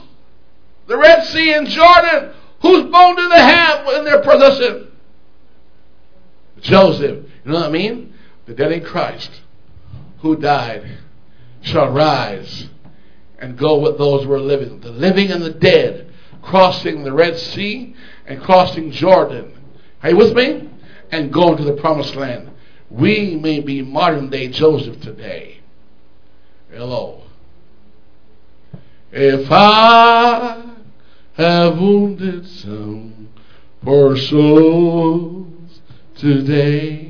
the 0.88 0.98
Red 0.98 1.26
Sea 1.26 1.54
and 1.54 1.68
Jordan, 1.68 2.34
whose 2.62 2.90
bone 2.90 3.18
did 3.18 3.30
they 3.30 3.42
have 3.42 3.88
in 3.96 4.06
their 4.06 4.22
possession? 4.22 4.88
Joseph. 6.62 7.26
You 7.44 7.52
know 7.52 7.60
what 7.60 7.66
I 7.66 7.72
mean? 7.72 8.14
The 8.46 8.54
dead 8.54 8.72
in 8.72 8.86
Christ 8.86 9.30
who 10.20 10.38
died 10.38 10.98
shall 11.62 11.90
rise 11.90 12.70
and 13.38 13.58
go 13.58 13.80
with 13.80 13.98
those 13.98 14.24
who 14.24 14.32
are 14.32 14.40
living. 14.40 14.80
The 14.80 14.92
living 14.92 15.30
and 15.30 15.44
the 15.44 15.52
dead 15.52 16.10
crossing 16.42 17.04
the 17.04 17.12
Red 17.12 17.38
Sea 17.38 17.98
and 18.26 18.42
crossing 18.42 18.92
Jordan. 18.92 19.52
Are 20.02 20.12
you 20.12 20.16
with 20.16 20.34
me? 20.34 20.70
And 21.12 21.32
go 21.32 21.52
into 21.52 21.64
the 21.64 21.74
promised 21.74 22.16
land. 22.16 22.52
We 22.90 23.36
may 23.36 23.60
be 23.60 23.82
modern 23.82 24.30
day 24.30 24.48
Joseph 24.48 25.02
today. 25.02 25.60
Hello. 26.72 27.24
If 29.12 29.48
I 29.52 30.64
have 31.34 31.78
wounded 31.78 32.48
some 32.48 33.30
poor 33.84 34.18
souls 34.18 35.82
today, 36.16 37.07